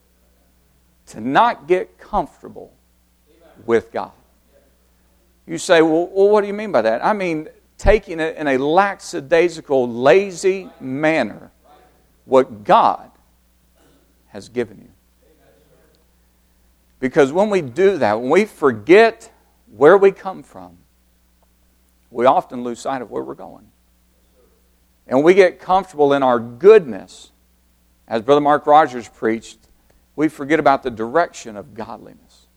to 1.07 1.19
not 1.19 1.67
get 1.67 1.97
comfortable 1.97 2.71
with 3.65 3.91
God. 3.91 4.13
You 5.45 5.57
say, 5.57 5.81
well, 5.81 6.07
well, 6.07 6.29
what 6.29 6.39
do 6.39 6.47
you 6.47 6.53
mean 6.53 6.71
by 6.71 6.83
that? 6.83 7.03
I 7.03 7.11
mean, 7.11 7.49
taking 7.77 8.21
it 8.21 8.37
in 8.37 8.47
a 8.47 8.57
lackadaisical, 8.57 9.91
lazy 9.91 10.69
manner 10.79 11.51
what 12.23 12.63
God 12.63 13.11
has 14.29 14.47
given 14.47 14.77
you. 14.77 14.91
Because 17.01 17.33
when 17.33 17.49
we 17.49 17.61
do 17.61 17.97
that, 17.97 18.21
when 18.21 18.29
we 18.29 18.45
forget 18.45 19.29
where 19.75 19.97
we 19.97 20.11
come 20.11 20.43
from, 20.43 20.77
we 22.09 22.25
often 22.25 22.63
lose 22.63 22.79
sight 22.79 23.01
of 23.01 23.09
where 23.09 23.23
we're 23.23 23.35
going. 23.35 23.71
And 25.07 25.23
we 25.23 25.33
get 25.33 25.59
comfortable 25.59 26.13
in 26.13 26.23
our 26.23 26.39
goodness. 26.39 27.31
As 28.07 28.21
Brother 28.21 28.41
Mark 28.41 28.67
Rogers 28.67 29.07
preached, 29.07 29.59
we 30.15 30.27
forget 30.27 30.59
about 30.59 30.83
the 30.83 30.91
direction 30.91 31.55
of 31.55 31.73
godliness 31.73 32.47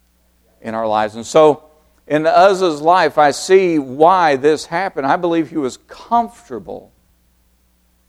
in 0.61 0.75
our 0.75 0.87
lives. 0.87 1.15
And 1.15 1.25
so, 1.25 1.65
in 2.07 2.27
Uzzah's 2.27 2.83
life, 2.83 3.17
I 3.17 3.31
see 3.31 3.79
why 3.79 4.37
this 4.37 4.67
happened. 4.67 5.07
I 5.07 5.17
believe 5.17 5.51
he 5.51 5.57
was 5.57 5.79
comfortable 5.87 6.93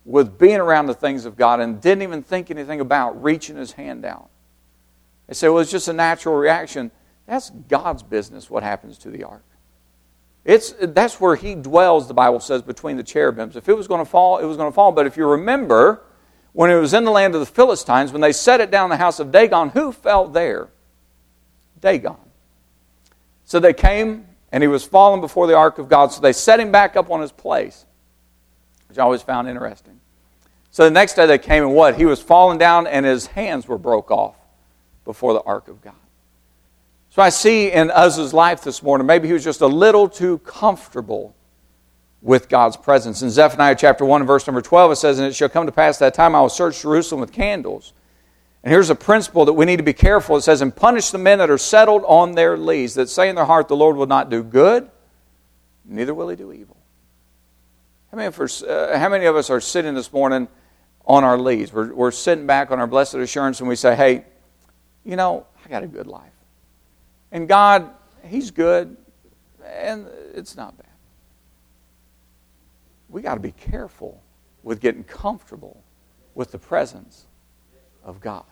with 0.03 0.37
being 0.37 0.59
around 0.59 0.87
the 0.87 0.93
things 0.93 1.25
of 1.25 1.37
God 1.37 1.59
and 1.59 1.79
didn't 1.79 2.01
even 2.01 2.21
think 2.21 2.51
anything 2.51 2.81
about 2.81 3.23
reaching 3.23 3.55
his 3.55 3.71
hand 3.71 4.03
out. 4.03 4.29
They 5.27 5.33
say, 5.33 5.49
well, 5.49 5.59
it's 5.59 5.71
just 5.71 5.87
a 5.87 5.93
natural 5.93 6.35
reaction. 6.35 6.91
That's 7.27 7.49
God's 7.49 8.03
business, 8.03 8.49
what 8.49 8.63
happens 8.63 8.97
to 8.99 9.09
the 9.09 9.23
ark. 9.23 9.43
It's, 10.43 10.75
that's 10.79 11.19
where 11.19 11.35
he 11.35 11.55
dwells, 11.55 12.07
the 12.07 12.13
Bible 12.13 12.39
says, 12.39 12.61
between 12.61 12.97
the 12.97 13.03
cherubims. 13.03 13.55
If 13.55 13.67
it 13.67 13.73
was 13.73 13.87
going 13.87 14.03
to 14.03 14.09
fall, 14.09 14.37
it 14.37 14.45
was 14.45 14.57
going 14.57 14.71
to 14.71 14.75
fall. 14.75 14.91
But 14.91 15.07
if 15.07 15.17
you 15.17 15.25
remember, 15.25 16.03
when 16.53 16.69
it 16.69 16.75
was 16.75 16.93
in 16.93 17.03
the 17.03 17.11
land 17.11 17.33
of 17.33 17.39
the 17.39 17.47
Philistines, 17.47 18.11
when 18.11 18.21
they 18.21 18.31
set 18.31 18.61
it 18.61 18.69
down 18.69 18.85
in 18.85 18.89
the 18.91 18.97
house 18.97 19.19
of 19.19 19.31
Dagon, 19.31 19.69
who 19.69 19.91
fell 19.91 20.27
there? 20.27 20.69
Dagon. 21.81 22.17
So 23.45 23.59
they 23.59 23.73
came, 23.73 24.27
and 24.51 24.61
he 24.61 24.67
was 24.67 24.83
fallen 24.83 25.19
before 25.19 25.47
the 25.47 25.55
ark 25.55 25.79
of 25.79 25.89
God. 25.89 26.11
So 26.11 26.21
they 26.21 26.33
set 26.33 26.59
him 26.59 26.71
back 26.71 26.95
up 26.95 27.09
on 27.09 27.21
his 27.21 27.31
place 27.31 27.85
which 28.95 29.01
I 29.01 29.03
always 29.03 29.21
found 29.21 29.49
interesting. 29.49 29.99
So 30.71 30.85
the 30.85 30.89
next 30.89 31.15
day 31.15 31.25
they 31.25 31.37
came 31.37 31.63
and 31.63 31.73
what? 31.73 31.97
He 31.97 32.05
was 32.05 32.21
fallen 32.21 32.57
down 32.57 32.87
and 32.87 33.05
his 33.05 33.27
hands 33.27 33.67
were 33.67 33.77
broke 33.77 34.09
off 34.09 34.37
before 35.03 35.33
the 35.33 35.41
ark 35.41 35.67
of 35.67 35.81
God. 35.81 35.95
So 37.15 37.21
I 37.21 37.29
see 37.29 37.71
in 37.71 37.91
Uzzah's 37.91 38.33
life 38.33 38.61
this 38.61 38.83
morning, 38.83 39.07
maybe 39.07 39.27
he 39.27 39.33
was 39.33 39.45
just 39.45 39.61
a 39.61 39.67
little 39.67 40.09
too 40.09 40.39
comfortable 40.39 41.33
with 42.21 42.49
God's 42.49 42.75
presence. 42.75 43.21
In 43.21 43.29
Zephaniah 43.29 43.77
chapter 43.79 44.03
1 44.03 44.25
verse 44.25 44.45
number 44.45 44.61
12, 44.61 44.91
it 44.91 44.95
says, 44.97 45.17
And 45.17 45.25
it 45.25 45.33
shall 45.33 45.47
come 45.47 45.65
to 45.65 45.71
pass 45.71 45.97
that 45.99 46.13
time 46.13 46.35
I 46.35 46.41
will 46.41 46.49
search 46.49 46.81
Jerusalem 46.81 47.21
with 47.21 47.31
candles. 47.31 47.93
And 48.65 48.71
here's 48.73 48.89
a 48.89 48.95
principle 48.95 49.45
that 49.45 49.53
we 49.53 49.63
need 49.63 49.77
to 49.77 49.83
be 49.83 49.93
careful. 49.93 50.35
It 50.35 50.41
says, 50.41 50.59
And 50.59 50.75
punish 50.75 51.11
the 51.11 51.17
men 51.17 51.39
that 51.39 51.49
are 51.49 51.57
settled 51.57 52.03
on 52.05 52.33
their 52.33 52.57
lees, 52.57 52.95
that 52.95 53.07
say 53.07 53.29
in 53.29 53.35
their 53.37 53.45
heart, 53.45 53.69
The 53.69 53.77
Lord 53.77 53.95
will 53.95 54.07
not 54.07 54.29
do 54.29 54.43
good, 54.43 54.89
neither 55.85 56.13
will 56.13 56.27
he 56.27 56.35
do 56.35 56.51
evil. 56.51 56.75
How 58.11 58.17
many, 58.17 58.27
of 58.27 58.37
us, 58.41 58.61
uh, 58.61 58.97
how 58.99 59.07
many 59.07 59.23
of 59.23 59.37
us 59.37 59.49
are 59.49 59.61
sitting 59.61 59.93
this 59.93 60.11
morning 60.11 60.49
on 61.05 61.23
our 61.23 61.37
lees? 61.37 61.71
We're, 61.71 61.93
we're 61.93 62.11
sitting 62.11 62.45
back 62.45 62.71
on 62.71 62.79
our 62.81 62.87
blessed 62.87 63.15
assurance 63.15 63.61
and 63.61 63.69
we 63.69 63.77
say, 63.77 63.95
hey, 63.95 64.25
you 65.05 65.15
know, 65.15 65.47
I 65.65 65.69
got 65.69 65.81
a 65.81 65.87
good 65.87 66.07
life. 66.07 66.34
And 67.31 67.47
God, 67.47 67.89
He's 68.23 68.51
good, 68.51 68.95
and 69.65 70.07
it's 70.33 70.55
not 70.55 70.77
bad. 70.77 70.87
We 73.09 73.21
got 73.21 73.35
to 73.35 73.39
be 73.39 73.51
careful 73.51 74.21
with 74.63 74.79
getting 74.79 75.03
comfortable 75.03 75.83
with 76.33 76.51
the 76.51 76.59
presence 76.59 77.25
of 78.03 78.19
God. 78.19 78.43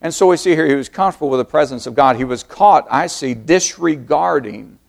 And 0.00 0.12
so 0.12 0.26
we 0.26 0.36
see 0.36 0.50
here 0.50 0.66
he 0.66 0.74
was 0.74 0.88
comfortable 0.88 1.30
with 1.30 1.38
the 1.38 1.44
presence 1.44 1.86
of 1.86 1.94
God. 1.94 2.16
He 2.16 2.24
was 2.24 2.42
caught, 2.42 2.86
I 2.90 3.06
see, 3.06 3.34
disregarding 3.34 4.80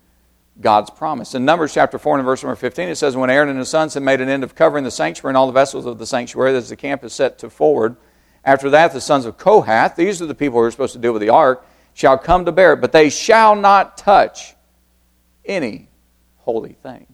God's 0.59 0.89
promise. 0.89 1.35
In 1.35 1.45
Numbers 1.45 1.73
chapter 1.73 1.99
4 1.99 2.17
and 2.17 2.25
verse 2.25 2.43
number 2.43 2.55
15, 2.55 2.89
it 2.89 2.95
says, 2.95 3.15
When 3.15 3.29
Aaron 3.29 3.49
and 3.49 3.59
his 3.59 3.69
sons 3.69 3.93
had 3.93 4.01
made 4.01 4.21
an 4.21 4.29
end 4.29 4.43
of 4.43 4.55
covering 4.55 4.83
the 4.83 4.91
sanctuary 4.91 5.31
and 5.31 5.37
all 5.37 5.45
the 5.45 5.53
vessels 5.53 5.85
of 5.85 5.99
the 5.99 6.07
sanctuary, 6.07 6.55
as 6.55 6.69
the 6.69 6.75
camp 6.75 7.03
is 7.03 7.13
set 7.13 7.37
to 7.39 7.49
forward, 7.49 7.95
after 8.43 8.71
that 8.71 8.91
the 8.91 9.01
sons 9.01 9.25
of 9.25 9.37
Kohath, 9.37 9.95
these 9.95 10.21
are 10.21 10.25
the 10.25 10.35
people 10.35 10.59
who 10.59 10.65
are 10.65 10.71
supposed 10.71 10.93
to 10.93 10.99
deal 10.99 11.13
with 11.13 11.21
the 11.21 11.29
ark, 11.29 11.65
shall 11.93 12.17
come 12.17 12.45
to 12.45 12.51
bear 12.51 12.73
it, 12.73 12.81
but 12.81 12.91
they 12.91 13.09
shall 13.09 13.55
not 13.55 13.97
touch 13.97 14.55
any 15.45 15.87
holy 16.37 16.73
thing, 16.73 17.07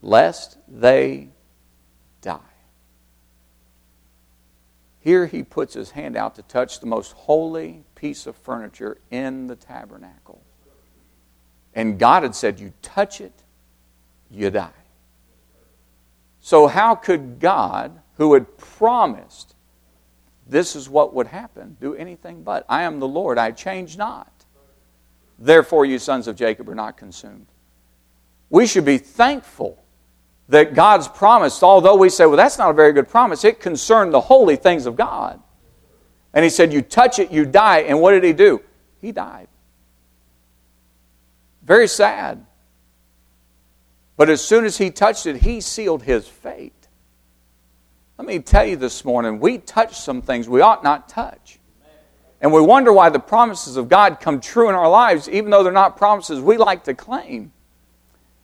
lest 0.00 0.58
they 0.68 1.28
die. 2.20 2.38
Here 5.00 5.26
he 5.26 5.42
puts 5.42 5.74
his 5.74 5.90
hand 5.90 6.16
out 6.16 6.36
to 6.36 6.42
touch 6.42 6.78
the 6.78 6.86
most 6.86 7.12
holy 7.12 7.84
piece 7.94 8.26
of 8.26 8.36
furniture 8.36 8.98
in 9.10 9.48
the 9.48 9.56
tabernacle. 9.56 10.40
And 11.74 11.98
God 11.98 12.22
had 12.22 12.34
said, 12.34 12.60
You 12.60 12.72
touch 12.82 13.20
it, 13.20 13.32
you 14.30 14.50
die. 14.50 14.70
So, 16.40 16.66
how 16.66 16.94
could 16.94 17.40
God, 17.40 18.00
who 18.16 18.34
had 18.34 18.58
promised 18.58 19.51
this 20.46 20.76
is 20.76 20.88
what 20.88 21.14
would 21.14 21.26
happen, 21.26 21.76
do 21.80 21.94
anything 21.94 22.42
but? 22.42 22.64
I 22.68 22.82
am 22.82 23.00
the 23.00 23.08
Lord, 23.08 23.38
I 23.38 23.50
change 23.52 23.96
not. 23.96 24.30
Therefore, 25.38 25.84
you 25.84 25.98
sons 25.98 26.28
of 26.28 26.36
Jacob 26.36 26.68
are 26.68 26.74
not 26.74 26.96
consumed. 26.96 27.46
We 28.50 28.66
should 28.66 28.84
be 28.84 28.98
thankful 28.98 29.82
that 30.48 30.74
God's 30.74 31.08
promise, 31.08 31.62
although 31.62 31.96
we 31.96 32.10
say, 32.10 32.26
well, 32.26 32.36
that's 32.36 32.58
not 32.58 32.70
a 32.70 32.74
very 32.74 32.92
good 32.92 33.08
promise, 33.08 33.44
it 33.44 33.60
concerned 33.60 34.12
the 34.12 34.20
holy 34.20 34.56
things 34.56 34.86
of 34.86 34.96
God. 34.96 35.40
And 36.34 36.44
he 36.44 36.50
said, 36.50 36.72
You 36.72 36.82
touch 36.82 37.18
it, 37.18 37.30
you 37.30 37.44
die. 37.44 37.80
And 37.80 38.00
what 38.00 38.12
did 38.12 38.24
he 38.24 38.32
do? 38.32 38.62
He 39.00 39.12
died. 39.12 39.48
Very 41.62 41.88
sad. 41.88 42.44
But 44.16 44.30
as 44.30 44.42
soon 44.42 44.64
as 44.64 44.78
he 44.78 44.90
touched 44.90 45.26
it, 45.26 45.36
he 45.36 45.60
sealed 45.60 46.02
his 46.02 46.26
fate. 46.26 46.81
Let 48.22 48.28
me 48.28 48.38
tell 48.38 48.64
you 48.64 48.76
this 48.76 49.04
morning, 49.04 49.40
we 49.40 49.58
touch 49.58 49.98
some 49.98 50.22
things 50.22 50.48
we 50.48 50.60
ought 50.60 50.84
not 50.84 51.08
touch. 51.08 51.58
And 52.40 52.52
we 52.52 52.60
wonder 52.60 52.92
why 52.92 53.08
the 53.08 53.18
promises 53.18 53.76
of 53.76 53.88
God 53.88 54.20
come 54.20 54.40
true 54.40 54.68
in 54.68 54.76
our 54.76 54.88
lives, 54.88 55.28
even 55.28 55.50
though 55.50 55.64
they're 55.64 55.72
not 55.72 55.96
promises 55.96 56.38
we 56.38 56.56
like 56.56 56.84
to 56.84 56.94
claim. 56.94 57.50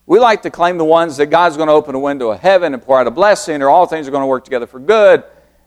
We 0.04 0.18
like 0.18 0.42
to 0.42 0.50
claim 0.50 0.78
the 0.78 0.84
ones 0.84 1.16
that 1.18 1.26
God's 1.26 1.56
going 1.56 1.68
to 1.68 1.74
open 1.74 1.94
a 1.94 1.98
window 2.00 2.32
of 2.32 2.40
heaven 2.40 2.74
and 2.74 2.82
pour 2.82 2.98
out 2.98 3.06
a 3.06 3.12
blessing, 3.12 3.62
or 3.62 3.70
all 3.70 3.86
things 3.86 4.08
are 4.08 4.10
going 4.10 4.24
to 4.24 4.26
work 4.26 4.42
together 4.42 4.66
for 4.66 4.80
good, 4.80 5.22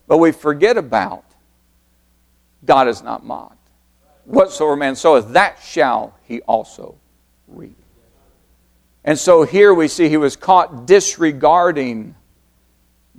but 0.07 0.17
we 0.17 0.33
forget 0.33 0.75
about 0.75 1.23
God 2.65 2.89
is 2.89 3.01
not 3.01 3.25
mocked. 3.25 3.69
Whatsoever 4.25 4.75
man 4.75 4.97
soweth, 4.97 5.31
that 5.31 5.59
shall 5.63 6.17
he 6.25 6.41
also 6.41 6.97
reap. 7.47 7.77
And 9.05 9.17
so 9.17 9.43
here 9.43 9.73
we 9.73 9.87
see 9.87 10.09
he 10.09 10.17
was 10.17 10.35
caught 10.35 10.85
disregarding 10.85 12.15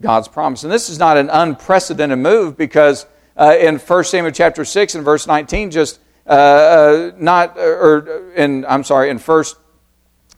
God's 0.03 0.29
promise. 0.29 0.65
And 0.65 0.73
this 0.73 0.91
is 0.91 0.99
not 0.99 1.17
an 1.17 1.31
unprecedented 1.31 2.19
move 2.19 2.57
because 2.57 3.07
uh, 3.37 3.57
in 3.59 3.79
1 3.79 4.05
Samuel 4.05 4.33
chapter 4.33 4.65
6 4.65 4.97
and 4.97 5.05
verse 5.05 5.27
19, 5.27 5.71
just 5.71 6.01
uh, 6.27 6.31
uh, 6.31 7.13
not, 7.17 7.57
or 7.57 8.33
in, 8.35 8.67
I'm 8.67 8.85
sorry, 8.85 9.09
in 9.09 9.19
1 9.19 9.45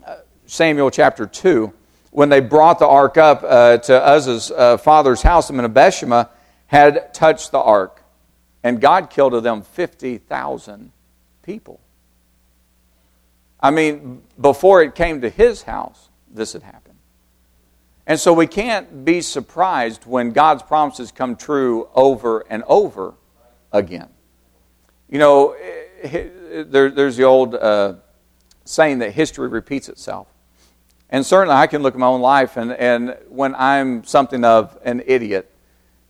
uh, 0.07 0.17
Samuel 0.47 0.91
chapter 0.91 1.27
2, 1.27 1.73
when 2.11 2.29
they 2.29 2.41
brought 2.41 2.79
the 2.79 2.87
ark 2.87 3.17
up 3.17 3.43
uh, 3.43 3.79
to 3.79 4.01
Uzzah's 4.01 4.53
uh, 4.53 4.77
father's 4.77 5.23
house, 5.23 5.49
the 5.49 5.55
men 5.55 5.65
of 5.65 5.75
Bethsheba 5.75 6.31
had 6.67 7.13
touched 7.13 7.51
the 7.51 7.59
ark. 7.59 8.03
And 8.63 8.81
God 8.81 9.11
killed 9.11 9.35
of 9.35 9.43
them 9.43 9.63
50,000 9.63 10.93
people. 11.43 11.81
I 13.61 13.71
mean, 13.71 14.23
before 14.41 14.83
it 14.83 14.95
came 14.95 15.23
to 15.23 15.31
his 15.31 15.63
house, 15.63 16.09
this 16.33 16.53
had 16.53 16.63
happened. 16.63 16.84
And 18.07 18.21
so 18.21 18.33
we 18.33 18.47
can't 18.47 19.05
be 19.05 19.21
surprised 19.23 20.05
when 20.05 20.33
God's 20.33 20.63
promises 20.63 21.11
come 21.11 21.37
true 21.37 21.89
over 21.95 22.45
and 22.51 22.63
over 22.67 23.15
again. 23.73 24.09
You 25.09 25.19
know, 25.19 25.53
eh, 26.03 26.65
there, 26.65 26.91
there's 26.91 27.17
the 27.17 27.25
old 27.25 27.55
uh, 27.55 27.95
saying 28.65 28.99
that 28.99 29.13
history 29.13 29.49
repeats 29.49 29.89
itself. 29.89 30.29
And 31.09 31.25
certainly 31.25 31.55
I 31.55 31.67
can 31.67 31.83
look 31.83 31.95
at 31.95 32.01
my 32.01 32.07
own 32.07 32.21
life, 32.21 32.57
and, 32.57 32.73
and 32.73 33.17
when 33.29 33.55
I'm 33.55 34.05
something 34.05 34.45
of 34.45 34.77
an 34.85 35.03
idiot 35.07 35.51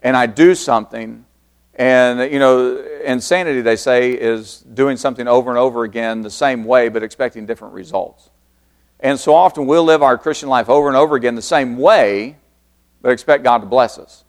and 0.03 0.17
I 0.17 0.27
do 0.27 0.55
something 0.55 1.25
and, 1.77 2.33
you 2.33 2.39
know, 2.39 2.77
insanity, 3.05 3.61
they 3.61 3.77
say, 3.77 4.13
is 4.13 4.61
doing 4.61 4.97
something 4.97 5.27
over 5.27 5.51
and 5.51 5.59
over 5.59 5.83
again 5.83 6.23
the 6.23 6.31
same 6.31 6.65
way, 6.65 6.89
but 6.89 7.03
expecting 7.03 7.47
different 7.47 7.75
results. 7.75 8.31
And 9.05 9.21
so 9.21 9.35
often 9.35 9.67
we'll 9.67 9.85
live 9.85 10.03
our 10.03 10.17
Christian 10.17 10.49
life 10.49 10.71
over 10.71 10.89
and 10.89 10.97
over 10.97 11.15
again 11.15 11.35
the 11.35 11.43
same 11.43 11.77
way, 11.77 12.39
but 13.03 13.13
expect 13.13 13.45
God 13.45 13.59
to 13.59 13.67
bless 13.67 13.99
us 13.99 14.25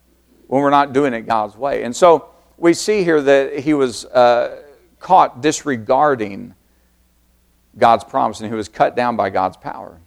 when 0.47 0.61
we're 0.61 0.69
not 0.69 0.91
doing 0.91 1.13
it 1.13 1.21
God's 1.21 1.55
way. 1.55 1.83
And 1.83 1.95
so 1.95 2.29
we 2.57 2.73
see 2.73 3.05
here 3.05 3.21
that 3.21 3.59
he 3.59 3.73
was 3.73 4.03
uh, 4.03 4.61
caught 4.99 5.41
disregarding 5.41 6.55
God's 7.77 8.03
promise 8.03 8.41
and 8.41 8.49
he 8.49 8.55
was 8.55 8.67
cut 8.67 8.97
down 8.97 9.15
by 9.15 9.29
God's 9.29 9.55
power. 9.55 10.01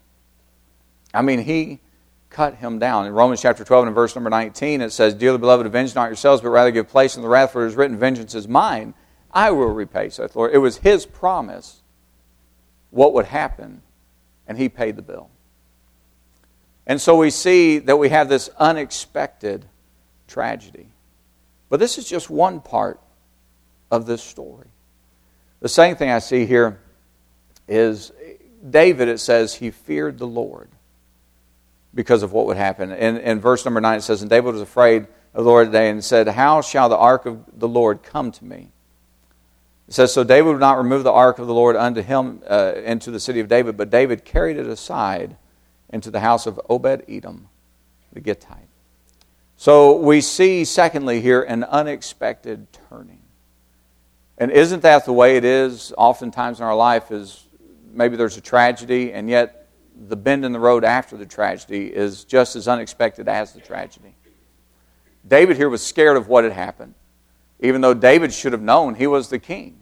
I 1.15 1.23
mean, 1.23 1.39
he 1.39 1.81
cut 2.29 2.57
him 2.57 2.79
down. 2.79 3.07
In 3.07 3.15
Romans 3.15 3.41
chapter 3.41 3.65
12 3.65 3.87
and 3.87 3.95
verse 3.95 4.15
number 4.15 4.29
19, 4.29 4.83
it 4.83 4.91
says, 4.91 5.15
Dearly 5.15 5.39
beloved, 5.39 5.65
avenge 5.65 5.95
not 5.95 6.11
yourselves, 6.11 6.43
but 6.43 6.51
rather 6.51 6.71
give 6.71 6.89
place 6.89 7.17
in 7.17 7.23
the 7.23 7.29
wrath, 7.29 7.53
for 7.53 7.65
it 7.65 7.69
is 7.69 7.75
written, 7.75 7.97
Vengeance 7.97 8.35
is 8.35 8.47
mine. 8.47 8.93
I 9.33 9.51
will 9.51 9.69
repay, 9.69 10.11
saith 10.11 10.37
Lord. 10.37 10.53
It 10.53 10.59
was 10.59 10.79
his 10.79 11.07
promise 11.07 11.81
what 12.91 13.15
would 13.15 13.27
happen, 13.27 13.81
and 14.49 14.59
he 14.59 14.69
paid 14.69 14.97
the 14.97 15.03
bill. 15.03 15.31
And 16.87 17.01
so 17.01 17.17
we 17.17 17.31
see 17.31 17.79
that 17.81 17.99
we 17.99 18.09
have 18.09 18.29
this 18.31 18.49
unexpected 18.59 19.67
tragedy. 20.27 20.89
But 21.69 21.81
this 21.81 21.99
is 21.99 22.09
just 22.09 22.31
one 22.31 22.61
part 22.61 22.99
of 23.91 24.07
this 24.07 24.23
story. 24.23 24.69
The 25.61 25.69
second 25.69 25.97
thing 25.97 26.11
I 26.11 26.19
see 26.19 26.47
here 26.47 26.81
is 27.69 28.11
David, 28.69 29.09
it 29.09 29.21
says, 29.21 29.55
he 29.55 29.71
feared 29.71 30.19
the 30.19 30.27
Lord 30.27 30.71
because 31.95 32.23
of 32.23 32.33
what 32.33 32.47
would 32.47 32.57
happen. 32.57 32.91
In, 32.93 33.19
in 33.19 33.41
verse 33.41 33.65
number 33.65 33.81
9, 33.81 33.99
it 33.99 34.03
says, 34.03 34.23
And 34.23 34.31
David 34.31 34.53
was 34.53 34.63
afraid 34.63 35.07
of 35.35 35.45
the 35.45 35.51
Lord 35.51 35.69
today 35.69 35.91
and 35.91 36.03
said, 36.03 36.29
How 36.29 36.63
shall 36.63 36.89
the 36.89 36.97
ark 36.97 37.27
of 37.27 37.45
the 37.53 37.69
Lord 37.69 38.03
come 38.03 38.33
to 38.33 38.45
me? 38.45 38.71
It 39.89 39.95
says, 39.95 40.13
So 40.13 40.23
David 40.23 40.51
would 40.51 40.61
not 40.61 40.77
remove 40.77 41.03
the 41.03 41.13
ark 41.13 41.39
of 41.39 41.47
the 41.47 41.55
Lord 41.55 41.75
unto 41.75 42.03
him 42.03 42.43
uh, 42.49 42.75
into 42.85 43.11
the 43.11 43.19
city 43.19 43.41
of 43.41 43.49
David, 43.49 43.77
but 43.77 43.91
David 43.91 44.25
carried 44.25 44.59
it 44.59 44.67
aside 44.67 45.37
into 45.89 46.11
the 46.11 46.21
house 46.21 46.47
of 46.47 46.61
Obed 46.69 47.05
Edom, 47.09 47.49
the 48.13 48.21
Gittite. 48.21 48.69
So 49.57 49.97
we 49.97 50.21
see, 50.21 50.65
secondly, 50.65 51.21
here 51.21 51.43
an 51.43 51.65
unexpected 51.65 52.69
turning. 52.89 53.23
And 54.37 54.53
isn't 54.53 54.83
that 54.83 55.05
the 55.05 55.13
way 55.13 55.37
it 55.37 55.45
is 55.45 55.93
oftentimes 55.99 56.61
in 56.61 56.67
our 56.67 56.77
life? 56.77 57.11
Is 57.11 57.47
maybe 57.93 58.17
there's 58.17 58.37
a 58.37 58.41
tragedy, 58.43 59.13
and 59.13 59.29
yet 59.29 59.69
the 60.07 60.17
bend 60.17 60.45
in 60.45 60.53
the 60.53 60.61
road 60.61 60.85
after 60.85 61.17
the 61.17 61.27
tragedy 61.27 61.87
is 61.87 62.25
just 62.25 62.55
as 62.55 62.69
unexpected 62.69 63.27
as 63.27 63.53
the 63.53 63.61
tragedy. 63.61 64.15
David 65.27 65.57
here 65.57 65.69
was 65.69 65.85
scared 65.85 66.17
of 66.17 66.29
what 66.29 66.45
had 66.45 66.53
happened, 66.53 66.95
even 67.59 67.81
though 67.81 67.95
David 67.95 68.33
should 68.33 68.53
have 68.53 68.63
known 68.63 68.95
he 68.95 69.07
was 69.07 69.29
the 69.29 69.39
king. 69.39 69.78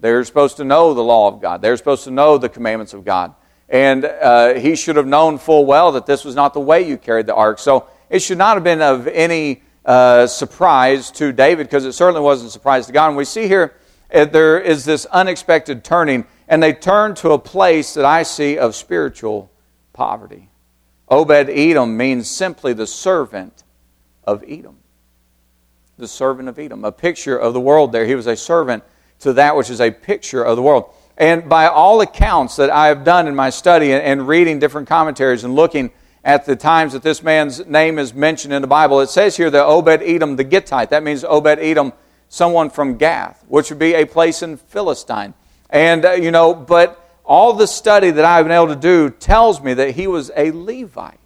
They're 0.00 0.24
supposed 0.24 0.58
to 0.58 0.64
know 0.64 0.94
the 0.94 1.02
law 1.02 1.28
of 1.28 1.40
God, 1.40 1.62
they're 1.62 1.76
supposed 1.76 2.04
to 2.04 2.10
know 2.10 2.38
the 2.38 2.48
commandments 2.48 2.94
of 2.94 3.04
God. 3.04 3.34
And 3.68 4.04
uh, 4.04 4.54
he 4.54 4.76
should 4.76 4.96
have 4.96 5.06
known 5.06 5.38
full 5.38 5.66
well 5.66 5.92
that 5.92 6.06
this 6.06 6.24
was 6.24 6.34
not 6.34 6.54
the 6.54 6.60
way 6.60 6.86
you 6.86 6.96
carried 6.96 7.26
the 7.26 7.34
ark. 7.34 7.58
So 7.58 7.88
it 8.08 8.20
should 8.20 8.38
not 8.38 8.54
have 8.56 8.62
been 8.62 8.80
of 8.80 9.08
any 9.08 9.62
uh, 9.84 10.26
surprise 10.26 11.10
to 11.12 11.32
David 11.32 11.66
because 11.66 11.84
it 11.84 11.92
certainly 11.92 12.20
wasn't 12.20 12.48
a 12.48 12.52
surprise 12.52 12.86
to 12.86 12.92
God. 12.92 13.08
And 13.08 13.16
we 13.16 13.24
see 13.24 13.48
here 13.48 13.74
uh, 14.14 14.24
there 14.24 14.60
is 14.60 14.84
this 14.84 15.04
unexpected 15.06 15.82
turning 15.82 16.26
and 16.48 16.62
they 16.62 16.72
turn 16.72 17.14
to 17.16 17.32
a 17.32 17.38
place 17.38 17.94
that 17.94 18.04
I 18.04 18.22
see 18.22 18.56
of 18.56 18.76
spiritual 18.76 19.50
poverty. 19.92 20.48
Obed 21.08 21.50
Edom 21.50 21.96
means 21.96 22.28
simply 22.28 22.72
the 22.72 22.86
servant 22.86 23.64
of 24.24 24.44
Edom. 24.46 24.78
The 25.98 26.08
servant 26.08 26.48
of 26.48 26.58
Edom. 26.58 26.84
A 26.84 26.92
picture 26.92 27.36
of 27.36 27.52
the 27.52 27.60
world 27.60 27.92
there. 27.92 28.06
He 28.06 28.14
was 28.14 28.26
a 28.26 28.36
servant 28.36 28.84
to 29.20 29.32
that 29.34 29.56
which 29.56 29.70
is 29.70 29.80
a 29.80 29.90
picture 29.90 30.42
of 30.42 30.56
the 30.56 30.62
world. 30.62 30.92
And 31.16 31.48
by 31.48 31.66
all 31.66 32.00
accounts 32.00 32.56
that 32.56 32.70
I 32.70 32.88
have 32.88 33.04
done 33.04 33.26
in 33.26 33.34
my 33.34 33.50
study 33.50 33.92
and 33.92 34.28
reading 34.28 34.58
different 34.58 34.88
commentaries 34.88 35.44
and 35.44 35.54
looking 35.54 35.90
at 36.22 36.44
the 36.44 36.56
times 36.56 36.92
that 36.92 37.02
this 37.02 37.22
man's 37.22 37.64
name 37.66 37.98
is 37.98 38.12
mentioned 38.12 38.52
in 38.52 38.60
the 38.60 38.68
Bible, 38.68 39.00
it 39.00 39.08
says 39.08 39.36
here 39.36 39.48
that 39.50 39.64
Obed 39.64 40.02
Edom 40.02 40.36
the 40.36 40.44
Gittite. 40.44 40.90
That 40.90 41.02
means 41.02 41.24
Obed 41.24 41.58
Edom, 41.58 41.92
someone 42.28 42.68
from 42.68 42.98
Gath, 42.98 43.44
which 43.48 43.70
would 43.70 43.78
be 43.78 43.94
a 43.94 44.04
place 44.04 44.42
in 44.42 44.56
Philistine. 44.56 45.34
And, 45.70 46.04
uh, 46.04 46.12
you 46.12 46.30
know, 46.30 46.52
but 46.54 47.02
all 47.24 47.54
the 47.54 47.66
study 47.66 48.10
that 48.10 48.24
I've 48.24 48.44
been 48.44 48.52
able 48.52 48.68
to 48.68 48.76
do 48.76 49.10
tells 49.10 49.60
me 49.60 49.74
that 49.74 49.92
he 49.92 50.06
was 50.06 50.30
a 50.36 50.50
Levite 50.50 51.18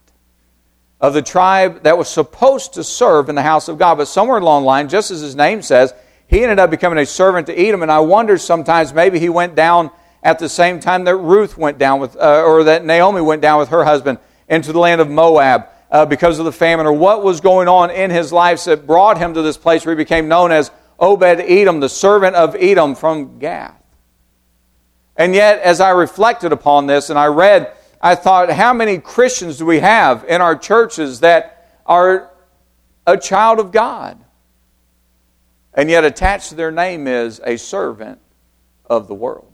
of 1.00 1.14
the 1.14 1.22
tribe 1.22 1.82
that 1.82 1.96
was 1.96 2.08
supposed 2.08 2.74
to 2.74 2.84
serve 2.84 3.28
in 3.28 3.34
the 3.34 3.42
house 3.42 3.68
of 3.68 3.78
God. 3.78 3.96
But 3.96 4.06
somewhere 4.06 4.38
along 4.38 4.62
the 4.62 4.66
line, 4.66 4.88
just 4.88 5.10
as 5.10 5.20
his 5.20 5.34
name 5.34 5.62
says, 5.62 5.94
he 6.30 6.44
ended 6.44 6.60
up 6.60 6.70
becoming 6.70 7.00
a 7.00 7.06
servant 7.06 7.48
to 7.48 7.58
Edom. 7.58 7.82
And 7.82 7.90
I 7.90 7.98
wonder 7.98 8.38
sometimes 8.38 8.94
maybe 8.94 9.18
he 9.18 9.28
went 9.28 9.56
down 9.56 9.90
at 10.22 10.38
the 10.38 10.48
same 10.48 10.78
time 10.78 11.02
that 11.04 11.16
Ruth 11.16 11.58
went 11.58 11.76
down 11.76 11.98
with, 11.98 12.16
uh, 12.16 12.44
or 12.44 12.62
that 12.64 12.84
Naomi 12.84 13.20
went 13.20 13.42
down 13.42 13.58
with 13.58 13.70
her 13.70 13.82
husband 13.82 14.18
into 14.48 14.72
the 14.72 14.78
land 14.78 15.00
of 15.00 15.10
Moab 15.10 15.66
uh, 15.90 16.06
because 16.06 16.38
of 16.38 16.44
the 16.44 16.52
famine, 16.52 16.86
or 16.86 16.92
what 16.92 17.24
was 17.24 17.40
going 17.40 17.66
on 17.66 17.90
in 17.90 18.10
his 18.10 18.32
life 18.32 18.62
that 18.64 18.86
brought 18.86 19.18
him 19.18 19.34
to 19.34 19.42
this 19.42 19.56
place 19.56 19.84
where 19.84 19.94
he 19.94 19.96
became 19.96 20.28
known 20.28 20.52
as 20.52 20.70
Obed 21.00 21.40
Edom, 21.40 21.80
the 21.80 21.88
servant 21.88 22.36
of 22.36 22.54
Edom 22.54 22.94
from 22.94 23.40
Gath. 23.40 23.82
And 25.16 25.34
yet, 25.34 25.60
as 25.62 25.80
I 25.80 25.90
reflected 25.90 26.52
upon 26.52 26.86
this 26.86 27.10
and 27.10 27.18
I 27.18 27.26
read, 27.26 27.72
I 28.00 28.14
thought, 28.14 28.52
how 28.52 28.72
many 28.72 28.98
Christians 28.98 29.58
do 29.58 29.66
we 29.66 29.80
have 29.80 30.24
in 30.28 30.40
our 30.40 30.54
churches 30.54 31.20
that 31.20 31.80
are 31.86 32.30
a 33.04 33.18
child 33.18 33.58
of 33.58 33.72
God? 33.72 34.22
And 35.74 35.88
yet, 35.88 36.04
attached 36.04 36.48
to 36.48 36.54
their 36.54 36.72
name 36.72 37.06
is 37.06 37.40
a 37.44 37.56
servant 37.56 38.20
of 38.86 39.06
the 39.06 39.14
world. 39.14 39.52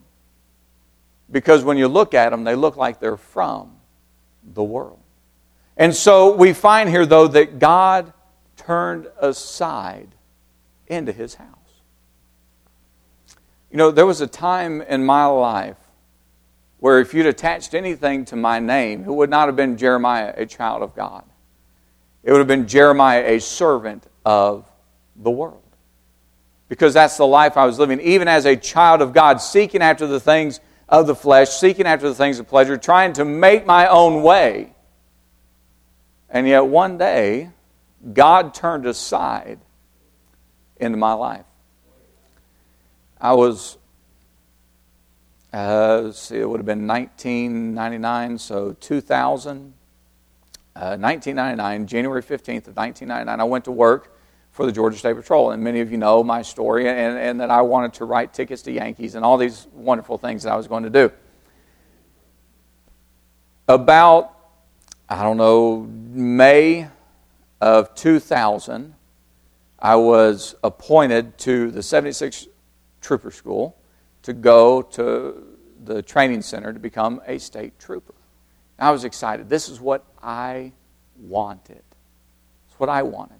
Because 1.30 1.64
when 1.64 1.76
you 1.76 1.88
look 1.88 2.14
at 2.14 2.30
them, 2.30 2.44
they 2.44 2.54
look 2.54 2.76
like 2.76 3.00
they're 3.00 3.16
from 3.16 3.76
the 4.54 4.64
world. 4.64 5.00
And 5.76 5.94
so 5.94 6.34
we 6.34 6.52
find 6.52 6.88
here, 6.88 7.04
though, 7.04 7.28
that 7.28 7.58
God 7.58 8.12
turned 8.56 9.08
aside 9.20 10.08
into 10.86 11.12
his 11.12 11.34
house. 11.34 11.48
You 13.70 13.76
know, 13.76 13.90
there 13.90 14.06
was 14.06 14.20
a 14.22 14.26
time 14.26 14.80
in 14.80 15.04
my 15.04 15.26
life 15.26 15.76
where 16.78 17.00
if 17.00 17.12
you'd 17.12 17.26
attached 17.26 17.74
anything 17.74 18.24
to 18.26 18.36
my 18.36 18.58
name, 18.58 19.04
it 19.04 19.12
would 19.12 19.28
not 19.28 19.48
have 19.48 19.56
been 19.56 19.76
Jeremiah, 19.76 20.32
a 20.36 20.46
child 20.46 20.82
of 20.82 20.94
God. 20.94 21.24
It 22.22 22.32
would 22.32 22.38
have 22.38 22.48
been 22.48 22.66
Jeremiah, 22.66 23.22
a 23.26 23.40
servant 23.40 24.04
of 24.24 24.70
the 25.16 25.30
world. 25.30 25.65
Because 26.68 26.94
that's 26.94 27.16
the 27.16 27.26
life 27.26 27.56
I 27.56 27.64
was 27.64 27.78
living, 27.78 28.00
even 28.00 28.26
as 28.26 28.44
a 28.44 28.56
child 28.56 29.00
of 29.00 29.12
God, 29.12 29.40
seeking 29.40 29.82
after 29.82 30.06
the 30.06 30.18
things 30.18 30.60
of 30.88 31.06
the 31.06 31.14
flesh, 31.14 31.50
seeking 31.50 31.86
after 31.86 32.08
the 32.08 32.14
things 32.14 32.38
of 32.38 32.48
pleasure, 32.48 32.76
trying 32.76 33.12
to 33.14 33.24
make 33.24 33.66
my 33.66 33.86
own 33.88 34.22
way. 34.22 34.72
And 36.28 36.46
yet 36.46 36.66
one 36.66 36.98
day, 36.98 37.50
God 38.12 38.54
turned 38.54 38.86
aside 38.86 39.58
into 40.76 40.96
my 40.96 41.12
life. 41.12 41.44
I 43.20 43.32
was, 43.32 43.78
uh, 45.52 46.10
see, 46.12 46.36
it 46.36 46.48
would 46.48 46.58
have 46.58 46.66
been 46.66 46.86
1999, 46.86 48.38
so 48.38 48.72
2000. 48.72 49.72
Uh, 50.74 50.98
1999, 50.98 51.86
January 51.86 52.22
15th 52.22 52.68
of 52.68 52.76
1999, 52.76 53.40
I 53.40 53.44
went 53.44 53.64
to 53.64 53.72
work 53.72 54.15
for 54.56 54.64
the 54.64 54.72
Georgia 54.72 54.96
State 54.96 55.14
Patrol. 55.16 55.50
And 55.50 55.62
many 55.62 55.80
of 55.80 55.92
you 55.92 55.98
know 55.98 56.24
my 56.24 56.40
story 56.40 56.88
and, 56.88 57.18
and 57.18 57.40
that 57.40 57.50
I 57.50 57.60
wanted 57.60 57.92
to 57.94 58.06
write 58.06 58.32
tickets 58.32 58.62
to 58.62 58.72
Yankees 58.72 59.14
and 59.14 59.22
all 59.22 59.36
these 59.36 59.66
wonderful 59.74 60.16
things 60.16 60.44
that 60.44 60.52
I 60.52 60.56
was 60.56 60.66
going 60.66 60.84
to 60.84 60.90
do. 60.90 61.12
About, 63.68 64.34
I 65.10 65.22
don't 65.22 65.36
know, 65.36 65.86
May 65.86 66.88
of 67.60 67.94
2000, 67.94 68.94
I 69.78 69.96
was 69.96 70.54
appointed 70.64 71.36
to 71.38 71.70
the 71.70 71.82
76 71.82 72.48
Trooper 73.02 73.30
School 73.30 73.76
to 74.22 74.32
go 74.32 74.80
to 74.80 75.58
the 75.84 76.00
training 76.00 76.40
center 76.40 76.72
to 76.72 76.78
become 76.78 77.20
a 77.26 77.36
state 77.38 77.78
trooper. 77.78 78.14
I 78.78 78.90
was 78.90 79.04
excited. 79.04 79.50
This 79.50 79.68
is 79.68 79.82
what 79.82 80.02
I 80.22 80.72
wanted. 81.18 81.82
It's 82.68 82.78
what 82.78 82.88
I 82.88 83.02
wanted. 83.02 83.36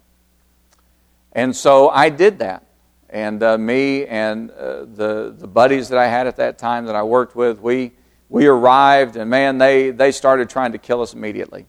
And 1.36 1.54
so 1.54 1.90
I 1.90 2.08
did 2.08 2.38
that. 2.38 2.64
And 3.10 3.42
uh, 3.42 3.58
me 3.58 4.06
and 4.06 4.50
uh, 4.50 4.86
the, 4.86 5.34
the 5.36 5.46
buddies 5.46 5.90
that 5.90 5.98
I 5.98 6.06
had 6.06 6.26
at 6.26 6.36
that 6.36 6.58
time 6.58 6.86
that 6.86 6.96
I 6.96 7.02
worked 7.02 7.36
with, 7.36 7.60
we, 7.60 7.92
we 8.30 8.46
arrived, 8.46 9.16
and 9.16 9.28
man, 9.28 9.58
they, 9.58 9.90
they 9.90 10.12
started 10.12 10.48
trying 10.48 10.72
to 10.72 10.78
kill 10.78 11.02
us 11.02 11.12
immediately. 11.12 11.66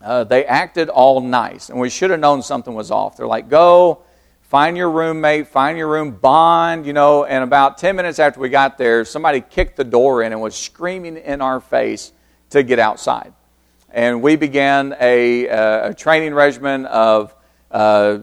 Uh, 0.00 0.24
they 0.24 0.46
acted 0.46 0.88
all 0.88 1.20
nice, 1.20 1.68
and 1.68 1.78
we 1.78 1.90
should 1.90 2.08
have 2.08 2.20
known 2.20 2.42
something 2.42 2.72
was 2.72 2.90
off. 2.90 3.18
They're 3.18 3.26
like, 3.26 3.50
go, 3.50 4.02
find 4.44 4.78
your 4.78 4.90
roommate, 4.90 5.48
find 5.48 5.76
your 5.76 5.88
room, 5.88 6.12
bond, 6.12 6.86
you 6.86 6.94
know. 6.94 7.26
And 7.26 7.44
about 7.44 7.76
10 7.76 7.96
minutes 7.96 8.18
after 8.18 8.40
we 8.40 8.48
got 8.48 8.78
there, 8.78 9.04
somebody 9.04 9.42
kicked 9.42 9.76
the 9.76 9.84
door 9.84 10.22
in 10.22 10.32
and 10.32 10.40
was 10.40 10.56
screaming 10.56 11.18
in 11.18 11.42
our 11.42 11.60
face 11.60 12.12
to 12.48 12.62
get 12.62 12.78
outside. 12.78 13.34
And 13.90 14.22
we 14.22 14.36
began 14.36 14.96
a, 14.98 15.50
uh, 15.50 15.90
a 15.90 15.94
training 15.94 16.32
regimen 16.32 16.86
of 16.86 17.34
uh, 17.70 18.20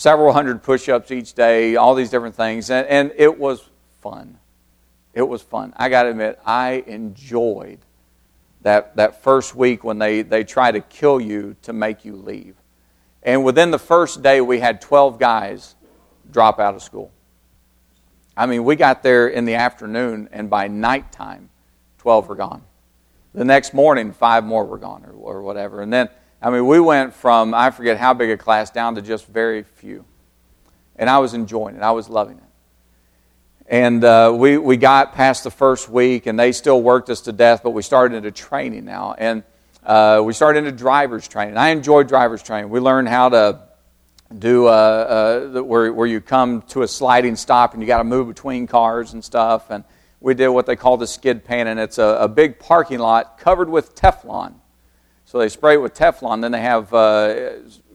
several 0.00 0.32
hundred 0.32 0.62
push 0.62 0.88
ups 0.88 1.10
each 1.10 1.34
day, 1.34 1.76
all 1.76 1.94
these 1.94 2.08
different 2.08 2.34
things. 2.34 2.70
And, 2.70 2.86
and 2.86 3.12
it 3.18 3.38
was 3.38 3.68
fun. 4.00 4.38
It 5.12 5.20
was 5.20 5.42
fun. 5.42 5.74
I 5.76 5.90
got 5.90 6.04
to 6.04 6.08
admit, 6.08 6.40
I 6.46 6.82
enjoyed 6.86 7.80
that, 8.62 8.96
that 8.96 9.22
first 9.22 9.54
week 9.54 9.84
when 9.84 9.98
they, 9.98 10.22
they 10.22 10.42
try 10.42 10.72
to 10.72 10.80
kill 10.80 11.20
you 11.20 11.54
to 11.62 11.74
make 11.74 12.06
you 12.06 12.16
leave. 12.16 12.54
And 13.22 13.44
within 13.44 13.70
the 13.70 13.78
first 13.78 14.22
day, 14.22 14.40
we 14.40 14.58
had 14.58 14.80
12 14.80 15.18
guys 15.18 15.74
drop 16.30 16.60
out 16.60 16.74
of 16.74 16.82
school. 16.82 17.12
I 18.34 18.46
mean, 18.46 18.64
we 18.64 18.76
got 18.76 19.02
there 19.02 19.28
in 19.28 19.44
the 19.44 19.56
afternoon, 19.56 20.30
and 20.32 20.48
by 20.48 20.68
nighttime, 20.68 21.50
12 21.98 22.28
were 22.28 22.36
gone. 22.36 22.62
The 23.34 23.44
next 23.44 23.74
morning, 23.74 24.14
five 24.14 24.44
more 24.44 24.64
were 24.64 24.78
gone, 24.78 25.04
or, 25.04 25.12
or 25.12 25.42
whatever. 25.42 25.82
And 25.82 25.92
then, 25.92 26.08
I 26.42 26.48
mean, 26.50 26.66
we 26.66 26.80
went 26.80 27.14
from, 27.14 27.52
I 27.52 27.70
forget 27.70 27.98
how 27.98 28.14
big 28.14 28.30
a 28.30 28.36
class, 28.36 28.70
down 28.70 28.94
to 28.94 29.02
just 29.02 29.26
very 29.26 29.62
few. 29.62 30.06
And 30.96 31.10
I 31.10 31.18
was 31.18 31.34
enjoying 31.34 31.76
it, 31.76 31.82
I 31.82 31.90
was 31.90 32.08
loving 32.08 32.38
it. 32.38 32.44
And 33.66 34.02
uh, 34.02 34.34
we, 34.34 34.58
we 34.58 34.76
got 34.76 35.12
past 35.12 35.44
the 35.44 35.50
first 35.50 35.88
week, 35.88 36.26
and 36.26 36.38
they 36.38 36.52
still 36.52 36.82
worked 36.82 37.08
us 37.10 37.20
to 37.22 37.32
death, 37.32 37.62
but 37.62 37.70
we 37.70 37.82
started 37.82 38.16
into 38.16 38.30
training 38.30 38.84
now. 38.84 39.14
And 39.16 39.44
uh, 39.84 40.22
we 40.24 40.32
started 40.32 40.60
into 40.60 40.72
driver's 40.72 41.28
training. 41.28 41.56
I 41.56 41.68
enjoyed 41.68 42.08
driver's 42.08 42.42
training. 42.42 42.70
We 42.70 42.80
learned 42.80 43.08
how 43.08 43.28
to 43.28 43.60
do 44.38 44.68
uh, 44.68 44.70
uh 44.70 45.62
where, 45.62 45.92
where 45.92 46.06
you 46.06 46.20
come 46.20 46.62
to 46.62 46.82
a 46.82 46.88
sliding 46.88 47.34
stop 47.34 47.74
and 47.74 47.82
you 47.82 47.88
got 47.88 47.98
to 47.98 48.04
move 48.04 48.28
between 48.28 48.68
cars 48.68 49.12
and 49.12 49.24
stuff. 49.24 49.70
And 49.70 49.82
we 50.20 50.34
did 50.34 50.48
what 50.48 50.66
they 50.66 50.76
call 50.76 50.96
the 50.96 51.06
skid 51.06 51.44
pan, 51.44 51.66
and 51.66 51.80
it's 51.80 51.98
a, 51.98 52.18
a 52.20 52.28
big 52.28 52.58
parking 52.58 52.98
lot 52.98 53.38
covered 53.38 53.68
with 53.68 53.94
Teflon. 53.94 54.54
So 55.30 55.38
they 55.38 55.48
spray 55.48 55.74
it 55.74 55.80
with 55.80 55.94
Teflon. 55.94 56.42
Then 56.42 56.50
they 56.50 56.60
have 56.60 56.92
uh, 56.92 57.50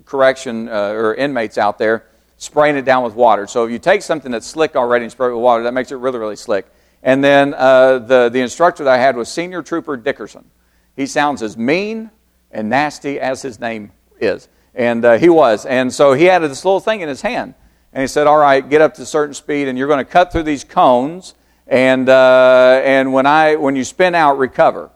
correction 0.06 0.70
uh, 0.70 0.92
or 0.92 1.16
inmates 1.16 1.58
out 1.58 1.78
there 1.78 2.06
spraying 2.38 2.78
it 2.78 2.86
down 2.86 3.04
with 3.04 3.14
water. 3.14 3.46
So 3.46 3.66
if 3.66 3.72
you 3.72 3.78
take 3.78 4.04
something 4.04 4.32
that's 4.32 4.48
slick 4.48 4.78
already 4.78 5.04
and 5.04 5.12
spray 5.12 5.28
it 5.28 5.34
with 5.34 5.44
water, 5.44 5.64
that 5.64 5.74
makes 5.74 5.92
it 5.92 5.96
really, 5.96 6.18
really 6.18 6.38
slick. 6.38 6.66
And 7.04 7.22
then 7.22 7.54
uh, 7.54 8.00
the, 8.00 8.30
the 8.30 8.40
instructor 8.40 8.86
that 8.86 8.94
I 8.94 9.00
had 9.00 9.18
was 9.18 9.28
Senior 9.28 9.64
Trooper 9.64 9.98
Dickerson. 9.98 10.50
He 10.96 11.06
sounds 11.08 11.44
as 11.44 11.58
mean 11.58 12.10
and 12.52 12.70
nasty 12.70 13.20
as 13.20 13.42
his 13.42 13.60
name 13.60 13.92
is. 14.22 14.48
And 14.74 15.04
uh, 15.04 15.18
he 15.18 15.28
was. 15.28 15.66
And 15.66 15.94
so 15.94 16.14
he 16.14 16.24
had 16.24 16.40
this 16.40 16.64
little 16.64 16.80
thing 16.80 17.02
in 17.02 17.10
his 17.10 17.22
hand. 17.22 17.54
And 17.92 18.00
he 18.00 18.08
said, 18.08 18.28
All 18.28 18.38
right, 18.38 18.68
get 18.68 18.80
up 18.80 18.94
to 18.94 19.02
a 19.02 19.06
certain 19.06 19.34
speed, 19.34 19.68
and 19.68 19.78
you're 19.78 19.90
going 19.90 20.06
to 20.06 20.10
cut 20.10 20.32
through 20.32 20.44
these 20.44 20.64
cones. 20.64 21.34
And, 21.68 22.08
uh, 22.08 22.80
and 22.82 23.12
when, 23.12 23.26
I, 23.26 23.58
when 23.58 23.76
you 23.76 23.84
spin 23.84 24.16
out, 24.16 24.38
recover. 24.38 24.90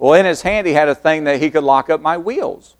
Well, 0.00 0.14
in 0.14 0.24
his 0.24 0.40
hand, 0.40 0.66
he 0.66 0.72
had 0.72 0.88
a 0.88 0.94
thing 0.94 1.24
that 1.24 1.42
he 1.42 1.50
could 1.50 1.62
lock 1.62 1.90
up 1.90 2.00
my 2.00 2.16
wheels. 2.16 2.74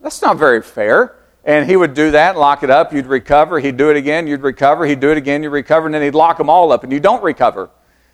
That's 0.00 0.22
not 0.22 0.38
very 0.38 0.62
fair. 0.62 1.16
And 1.44 1.68
he 1.68 1.74
would 1.74 1.94
do 1.94 2.12
that, 2.12 2.36
lock 2.36 2.62
it 2.62 2.70
up, 2.70 2.92
you'd 2.92 3.06
recover, 3.06 3.58
he'd 3.58 3.76
do 3.76 3.90
it 3.90 3.96
again, 3.96 4.28
you'd 4.28 4.42
recover, 4.42 4.86
he'd 4.86 5.00
do 5.00 5.10
it 5.10 5.16
again, 5.16 5.42
you'd 5.42 5.50
recover, 5.50 5.86
and 5.86 5.94
then 5.94 6.02
he'd 6.02 6.14
lock 6.14 6.38
them 6.38 6.48
all 6.48 6.70
up, 6.70 6.84
and 6.84 6.92
you 6.92 7.00
don't 7.00 7.24
recover 7.24 7.70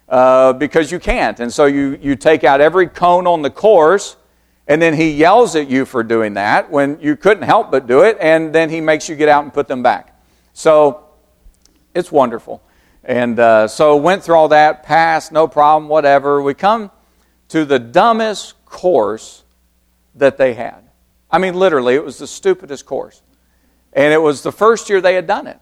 uh, 0.09 0.55
because 0.55 0.91
you 0.91 0.99
can't. 0.99 1.39
And 1.41 1.53
so 1.53 1.67
you, 1.67 1.99
you 2.01 2.17
take 2.17 2.45
out 2.45 2.63
every 2.63 2.87
cone 2.87 3.27
on 3.27 3.43
the 3.43 3.51
course, 3.51 4.17
and 4.69 4.81
then 4.81 4.95
he 4.95 5.11
yells 5.11 5.55
at 5.55 5.69
you 5.69 5.85
for 5.85 6.03
doing 6.03 6.35
that 6.35 6.71
when 6.71 6.99
you 6.99 7.15
couldn't 7.15 7.43
help 7.43 7.71
but 7.71 7.87
do 7.87 8.05
it, 8.05 8.17
and 8.21 8.55
then 8.55 8.71
he 8.71 8.81
makes 8.81 9.07
you 9.07 9.17
get 9.17 9.29
out 9.29 9.45
and 9.45 9.53
put 9.53 9.69
them 9.69 9.83
back. 9.83 10.19
So 10.55 11.09
it's 11.95 12.11
wonderful. 12.11 12.63
And 13.05 13.39
uh, 13.39 13.69
so 13.69 13.97
went 13.97 14.23
through 14.23 14.37
all 14.37 14.49
that, 14.49 14.83
passed, 14.83 15.31
no 15.31 15.47
problem, 15.47 15.91
whatever. 15.91 16.41
We 16.41 16.55
come 16.55 16.91
to 17.49 17.65
the 17.65 17.79
dumbest 17.79 18.55
course 18.65 19.45
that 20.15 20.37
they 20.37 20.55
had. 20.55 20.83
I 21.31 21.39
mean, 21.39 21.55
literally, 21.55 21.95
it 21.95 22.05
was 22.05 22.19
the 22.19 22.27
stupidest 22.27 22.87
course. 22.87 23.23
And 23.93 24.13
it 24.13 24.21
was 24.21 24.43
the 24.43 24.53
first 24.53 24.89
year 24.89 25.01
they 25.01 25.15
had 25.15 25.27
done 25.27 25.47
it. 25.47 25.59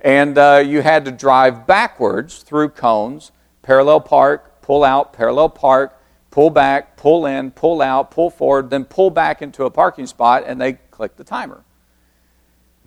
And 0.00 0.38
uh, 0.38 0.62
you 0.64 0.82
had 0.82 1.04
to 1.04 1.10
drive 1.10 1.66
backwards 1.66 2.38
through 2.38 2.70
cones, 2.70 3.32
parallel 3.62 4.00
park, 4.00 4.62
pull 4.62 4.82
out, 4.82 5.12
parallel 5.12 5.50
park, 5.50 6.00
pull 6.30 6.50
back, 6.50 6.96
pull 6.96 7.26
in, 7.26 7.50
pull 7.50 7.82
out, 7.82 8.10
pull 8.10 8.30
forward, 8.30 8.70
then 8.70 8.84
pull 8.84 9.10
back 9.10 9.42
into 9.42 9.64
a 9.64 9.70
parking 9.70 10.06
spot, 10.06 10.44
and 10.46 10.60
they 10.60 10.74
click 10.90 11.16
the 11.16 11.24
timer. 11.24 11.64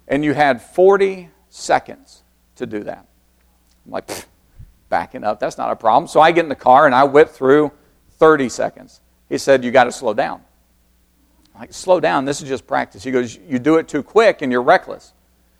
And 0.07 0.23
you 0.23 0.33
had 0.33 0.61
40 0.61 1.29
seconds 1.49 2.23
to 2.55 2.65
do 2.65 2.83
that. 2.83 3.05
I'm 3.85 3.91
like, 3.91 4.09
backing 4.89 5.23
up, 5.23 5.39
that's 5.39 5.57
not 5.57 5.71
a 5.71 5.75
problem. 5.75 6.07
So 6.07 6.21
I 6.21 6.31
get 6.31 6.45
in 6.45 6.49
the 6.49 6.55
car 6.55 6.85
and 6.85 6.93
I 6.93 7.03
whip 7.03 7.29
through 7.29 7.71
30 8.23 8.49
seconds. 8.49 9.01
He 9.29 9.37
said, 9.37 9.63
You 9.63 9.71
got 9.71 9.85
to 9.85 9.91
slow 9.91 10.13
down 10.13 10.41
like, 11.59 11.73
slow 11.73 11.99
down. 11.99 12.25
This 12.25 12.41
is 12.41 12.49
just 12.49 12.65
practice. 12.67 13.03
He 13.03 13.11
goes, 13.11 13.37
You 13.47 13.59
do 13.59 13.77
it 13.77 13.87
too 13.87 14.03
quick 14.03 14.41
and 14.41 14.51
you're 14.51 14.61
reckless. 14.61 15.13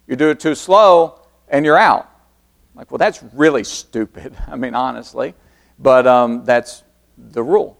You 0.08 0.16
do 0.16 0.30
it 0.30 0.40
too 0.40 0.56
slow 0.56 1.20
and 1.48 1.66
you're 1.66 1.78
out. 1.78 2.10
I'm 2.74 2.80
like, 2.80 2.92
well, 2.92 2.98
that's 2.98 3.24
really 3.34 3.64
stupid. 3.64 4.36
I 4.48 4.56
mean, 4.56 4.76
honestly. 4.76 5.36
But 5.80 6.08
um, 6.08 6.46
that's 6.46 6.84
the 7.18 7.44
rule. 7.44 7.80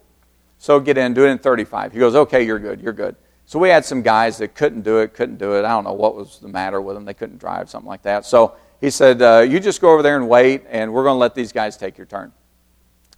So 0.58 0.80
get 0.80 0.98
in, 0.98 1.14
do 1.14 1.26
it 1.26 1.30
in 1.30 1.38
35. 1.38 1.92
He 1.92 2.00
goes, 2.00 2.16
okay, 2.16 2.44
you're 2.46 2.60
good, 2.60 2.82
you're 2.82 2.94
good. 2.94 3.16
So 3.46 3.60
we 3.60 3.70
had 3.70 3.84
some 3.84 4.02
guys 4.02 4.38
that 4.38 4.56
couldn't 4.56 4.84
do 4.84 5.00
it, 5.00 5.14
couldn't 5.14 5.38
do 5.38 5.58
it. 5.58 5.66
I 5.66 5.70
don't 5.70 5.84
know 5.84 5.94
what 5.94 6.16
was 6.16 6.40
the 6.40 6.48
matter 6.48 6.82
with 6.82 6.96
them. 6.96 7.04
They 7.04 7.14
couldn't 7.14 7.40
drive, 7.40 7.70
something 7.70 7.90
like 7.90 8.04
that. 8.04 8.26
So 8.26 8.56
he 8.80 8.90
said, 8.90 9.22
uh, 9.22 9.40
you 9.40 9.60
just 9.60 9.82
go 9.82 9.92
over 9.92 10.02
there 10.02 10.16
and 10.16 10.30
wait, 10.30 10.64
and 10.70 10.94
we're 10.94 11.04
going 11.04 11.16
to 11.16 11.20
let 11.20 11.36
these 11.36 11.52
guys 11.52 11.76
take 11.76 11.98
your 11.98 12.08
turn. 12.08 12.32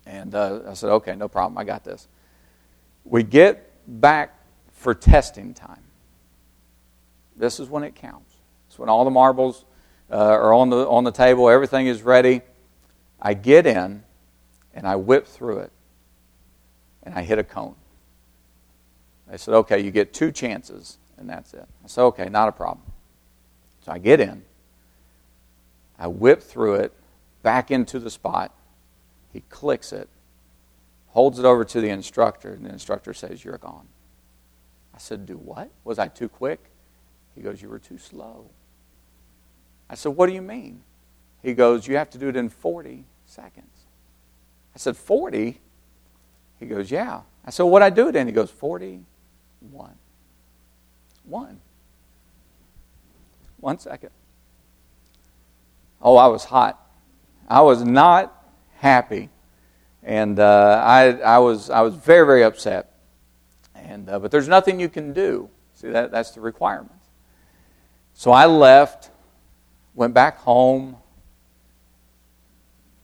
And 0.06 0.36
uh, 0.36 0.62
I 0.68 0.74
said, 0.74 0.90
okay, 0.92 1.16
no 1.16 1.28
problem. 1.28 1.58
I 1.58 1.64
got 1.64 1.84
this. 1.84 2.08
We 3.04 3.24
get 3.24 3.72
back 3.88 4.40
for 4.72 4.94
testing 4.94 5.54
time. 5.54 5.84
This 7.36 7.60
is 7.60 7.70
when 7.70 7.84
it 7.84 7.96
counts. 7.96 8.34
It's 8.68 8.80
when 8.80 8.90
all 8.90 9.04
the 9.04 9.12
marbles 9.12 9.66
uh, 10.12 10.16
are 10.16 10.54
on 10.54 10.70
the, 10.70 10.88
on 10.88 11.04
the 11.04 11.12
table, 11.12 11.50
everything 11.50 11.88
is 11.88 12.04
ready. 12.04 12.42
I 13.22 13.34
get 13.34 13.66
in 13.66 14.04
and 14.74 14.88
I 14.88 14.96
whip 14.96 15.28
through 15.28 15.60
it 15.60 15.72
and 17.04 17.14
I 17.16 17.24
hit 17.24 17.40
a 17.40 17.44
cone. 17.44 17.76
They 19.28 19.38
said, 19.38 19.54
okay, 19.56 19.80
you 19.80 19.92
get 19.92 20.14
two 20.14 20.32
chances 20.32 20.98
and 21.18 21.30
that's 21.30 21.54
it. 21.54 21.68
I 21.84 21.88
said, 21.88 22.04
okay, 22.04 22.30
not 22.30 22.48
a 22.48 22.52
problem. 22.52 22.86
So 23.82 23.92
I 23.92 23.98
get 23.98 24.20
in, 24.20 24.44
I 25.98 26.08
whip 26.08 26.42
through 26.42 26.76
it 26.76 26.94
back 27.42 27.72
into 27.72 28.00
the 28.00 28.10
spot. 28.10 28.52
He 29.36 29.42
clicks 29.50 29.92
it, 29.92 30.08
holds 31.08 31.40
it 31.40 31.44
over 31.44 31.66
to 31.66 31.82
the 31.82 31.90
instructor, 31.90 32.54
and 32.54 32.66
the 32.66 32.70
instructor 32.70 33.14
says, 33.14 33.44
You're 33.44 33.58
gone. 33.58 33.90
I 34.94 34.98
said, 34.98 35.26
Do 35.26 35.36
what? 35.36 35.70
Was 35.84 36.00
I 36.00 36.08
too 36.08 36.30
quick? 36.30 36.64
He 37.36 37.42
goes, 37.42 37.62
You 37.62 37.68
were 37.68 37.80
too 37.80 37.98
slow. 37.98 38.46
I 39.90 39.96
said, 39.96 40.14
What 40.14 40.28
do 40.28 40.34
you 40.34 40.42
mean? 40.42 40.84
He 41.44 41.54
goes, 41.54 41.86
You 41.86 41.98
have 41.98 42.10
to 42.12 42.18
do 42.18 42.30
it 42.30 42.38
in 42.38 42.48
40 42.48 43.04
seconds. 43.26 43.68
I 44.74 44.78
said, 44.78 44.96
40? 44.96 45.60
He 46.58 46.66
goes, 46.66 46.90
Yeah. 46.90 47.20
I 47.44 47.50
said, 47.50 47.64
What'd 47.64 47.86
I 47.86 47.90
do 47.90 48.08
it 48.08 48.16
in? 48.16 48.26
He 48.26 48.32
goes, 48.32 48.52
41. 48.52 49.96
One. 51.26 51.60
One 53.60 53.80
second. 53.80 54.12
Oh, 56.02 56.16
I 56.16 56.28
was 56.28 56.46
hot. 56.46 56.80
I 57.50 57.60
was 57.64 57.84
not 57.84 58.35
happy. 58.86 59.30
And 60.04 60.40
uh, 60.40 60.84
I, 60.86 61.14
I, 61.14 61.40
was, 61.40 61.72
I 61.72 61.82
was 61.82 61.96
very, 61.96 62.24
very 62.24 62.44
upset. 62.44 62.92
And, 63.74 64.08
uh, 64.08 64.20
but 64.20 64.30
there's 64.30 64.48
nothing 64.48 64.80
you 64.80 64.90
can 64.90 65.12
do. 65.12 65.50
See, 65.74 65.90
that, 65.90 66.12
that's 66.12 66.32
the 66.32 66.42
requirement. 66.42 66.92
So 68.14 68.32
I 68.32 68.46
left, 68.46 69.10
went 69.96 70.14
back 70.14 70.38
home, 70.38 70.98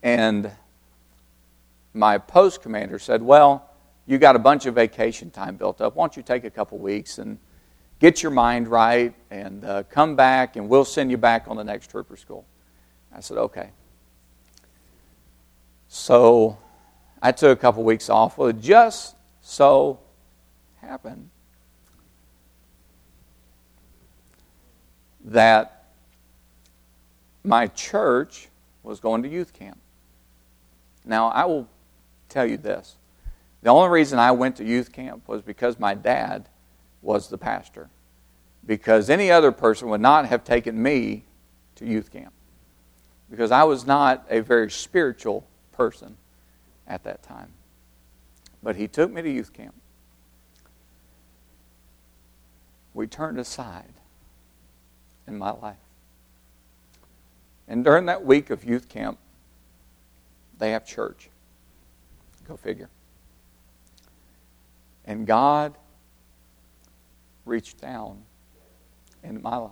and 0.04 0.52
my 1.96 2.20
post 2.20 2.62
commander 2.62 3.00
said, 3.00 3.24
Well, 3.24 3.68
you 4.06 4.20
got 4.20 4.36
a 4.36 4.40
bunch 4.40 4.68
of 4.68 4.76
vacation 4.76 5.32
time 5.32 5.56
built 5.56 5.82
up. 5.82 5.96
Why 5.96 6.04
don't 6.04 6.16
you 6.16 6.22
take 6.22 6.44
a 6.44 6.52
couple 6.52 6.78
weeks 6.78 7.18
and 7.18 7.40
get 7.98 8.22
your 8.22 8.32
mind 8.32 8.68
right 8.68 9.16
and 9.32 9.66
uh, 9.66 9.84
come 9.90 10.16
back, 10.16 10.58
and 10.58 10.70
we'll 10.70 10.86
send 10.86 11.10
you 11.10 11.18
back 11.18 11.48
on 11.48 11.58
the 11.58 11.64
next 11.64 11.90
trooper 11.90 12.18
school? 12.18 12.46
I 13.12 13.22
said, 13.22 13.38
Okay. 13.38 13.72
So 15.94 16.58
I 17.22 17.34
took 17.34 17.60
a 17.60 17.62
couple 17.62 17.84
weeks 17.84 18.10
off. 18.10 18.38
Well, 18.38 18.48
it 18.48 18.62
just 18.62 19.14
so 19.42 20.00
happened 20.80 21.30
that 25.26 25.90
my 27.44 27.68
church 27.68 28.48
was 28.84 29.02
going 29.02 29.22
to 29.24 29.28
youth 29.28 29.52
camp. 29.52 29.78
Now, 31.04 31.28
I 31.28 31.44
will 31.44 31.68
tell 32.30 32.46
you 32.46 32.56
this. 32.56 32.96
The 33.62 33.70
only 33.70 33.90
reason 33.90 34.18
I 34.18 34.32
went 34.32 34.56
to 34.56 34.64
youth 34.64 34.94
camp 34.94 35.28
was 35.28 35.42
because 35.42 35.78
my 35.78 35.94
dad 35.94 36.48
was 37.02 37.28
the 37.28 37.38
pastor. 37.38 37.90
Because 38.66 39.10
any 39.10 39.30
other 39.30 39.52
person 39.52 39.90
would 39.90 40.00
not 40.00 40.26
have 40.28 40.46
taken 40.46 40.82
me 40.82 41.26
to 41.76 41.86
youth 41.86 42.14
camp. 42.14 42.32
Because 43.30 43.52
I 43.52 43.66
was 43.66 43.86
not 43.86 44.26
a 44.30 44.40
very 44.40 44.72
spiritual 44.72 45.46
person 45.82 46.16
at 46.86 47.04
that 47.04 47.24
time. 47.24 47.52
But 48.62 48.76
he 48.76 48.88
took 48.88 49.12
me 49.12 49.24
to 49.24 49.30
youth 49.32 49.52
camp. 49.52 49.74
We 52.94 53.08
turned 53.08 53.40
aside 53.40 53.94
in 55.26 55.40
my 55.40 55.50
life. 55.50 55.78
And 57.68 57.84
during 57.84 58.06
that 58.06 58.24
week 58.24 58.52
of 58.52 58.64
youth 58.64 58.90
camp, 58.90 59.18
they 60.60 60.70
have 60.70 60.86
church. 60.86 61.32
Go 62.48 62.56
figure. 62.58 62.90
And 65.06 65.26
God 65.26 65.74
reached 67.44 67.82
down 67.82 68.22
into 69.24 69.42
my 69.42 69.58
life 69.58 69.72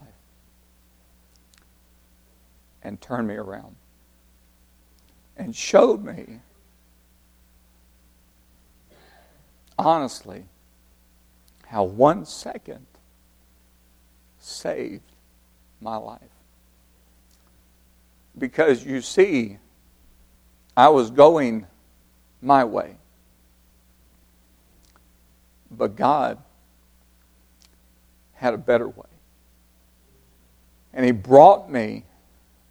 and 2.81 2.99
turned 2.99 3.27
me 3.27 3.35
around 3.35 3.75
and 5.39 5.55
showed 5.55 6.03
me, 6.03 6.41
honestly, 9.79 10.43
how 11.65 11.85
one 11.85 12.25
second 12.25 12.85
saved 14.37 15.01
my 15.79 15.95
life. 15.95 16.19
Because 18.37 18.85
you 18.85 19.01
see, 19.01 19.57
I 20.75 20.89
was 20.89 21.09
going 21.09 21.65
my 22.41 22.65
way. 22.65 22.97
But 25.71 25.95
God 25.95 26.37
had 28.33 28.53
a 28.53 28.57
better 28.57 28.89
way. 28.89 29.05
And 30.93 31.05
He 31.05 31.11
brought 31.11 31.69
me 31.71 32.03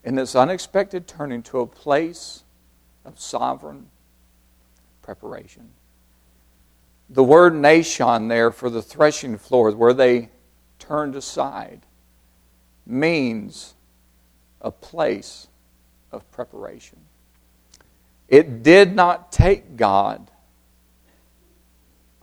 in 0.05 0.17
this 0.17 0.35
unexpected 0.35 1.07
turning 1.07 1.43
to 1.45 1.61
a 1.61 1.67
place 1.67 2.45
of 3.05 3.19
sovereign 3.19 3.89
preparation. 5.03 5.71
The 7.11 7.25
word 7.25 7.55
nashon 7.55 8.29
there 8.29 8.51
for 8.51 8.69
the 8.69 8.83
threshing 8.83 9.39
floor, 9.39 9.71
where 9.73 9.95
they 9.95 10.29
turned 10.79 11.17
aside, 11.17 11.87
means 12.87 13.75
a 14.61 14.71
place 14.71 15.49
of 16.13 16.31
preparation. 16.31 16.99
It 18.29 18.63
did 18.63 18.95
not 18.95 19.33
take 19.33 19.77
God 19.77 20.31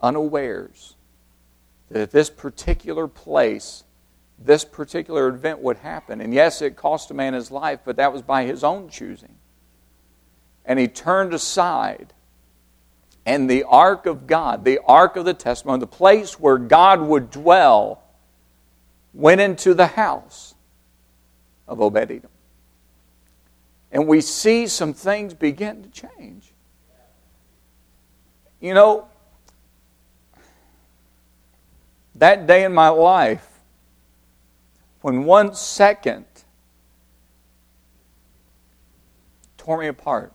unawares 0.00 0.94
that 1.90 2.02
at 2.02 2.10
this 2.10 2.30
particular 2.30 3.08
place, 3.08 3.84
this 4.38 4.64
particular 4.64 5.28
event 5.28 5.60
would 5.60 5.78
happen. 5.78 6.20
And 6.20 6.34
yes, 6.34 6.62
it 6.62 6.76
cost 6.76 7.10
a 7.10 7.14
man 7.14 7.34
his 7.34 7.50
life, 7.50 7.80
but 7.84 7.96
that 7.96 8.12
was 8.12 8.22
by 8.22 8.44
his 8.44 8.62
own 8.62 8.88
choosing. 8.88 9.35
And 10.66 10.78
he 10.78 10.88
turned 10.88 11.32
aside. 11.32 12.12
And 13.24 13.48
the 13.48 13.64
ark 13.64 14.06
of 14.06 14.26
God, 14.26 14.64
the 14.64 14.80
ark 14.86 15.16
of 15.16 15.24
the 15.24 15.34
testimony, 15.34 15.80
the 15.80 15.86
place 15.86 16.38
where 16.38 16.58
God 16.58 17.00
would 17.00 17.30
dwell, 17.30 18.02
went 19.14 19.40
into 19.40 19.72
the 19.72 19.86
house 19.86 20.54
of 21.66 21.80
Obed 21.80 22.10
Edom. 22.10 22.30
And 23.90 24.06
we 24.06 24.20
see 24.20 24.66
some 24.66 24.92
things 24.92 25.32
begin 25.32 25.82
to 25.82 25.88
change. 25.88 26.52
You 28.60 28.74
know, 28.74 29.08
that 32.16 32.46
day 32.46 32.64
in 32.64 32.72
my 32.72 32.88
life, 32.88 33.46
when 35.02 35.24
one 35.24 35.54
second 35.54 36.24
tore 39.56 39.78
me 39.78 39.86
apart, 39.86 40.32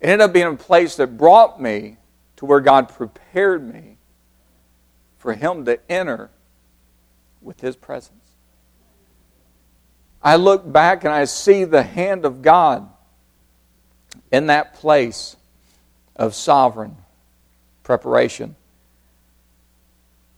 it 0.00 0.08
ended 0.08 0.20
up 0.22 0.32
being 0.32 0.46
a 0.46 0.56
place 0.56 0.96
that 0.96 1.16
brought 1.16 1.60
me 1.60 1.96
to 2.36 2.44
where 2.44 2.60
God 2.60 2.88
prepared 2.88 3.72
me 3.72 3.96
for 5.18 5.32
Him 5.32 5.64
to 5.64 5.78
enter 5.90 6.30
with 7.40 7.60
His 7.60 7.76
presence. 7.76 8.12
I 10.22 10.36
look 10.36 10.70
back 10.70 11.04
and 11.04 11.12
I 11.12 11.24
see 11.24 11.64
the 11.64 11.82
hand 11.82 12.24
of 12.24 12.42
God 12.42 12.88
in 14.32 14.46
that 14.48 14.74
place 14.74 15.36
of 16.16 16.34
sovereign 16.34 16.96
preparation. 17.82 18.56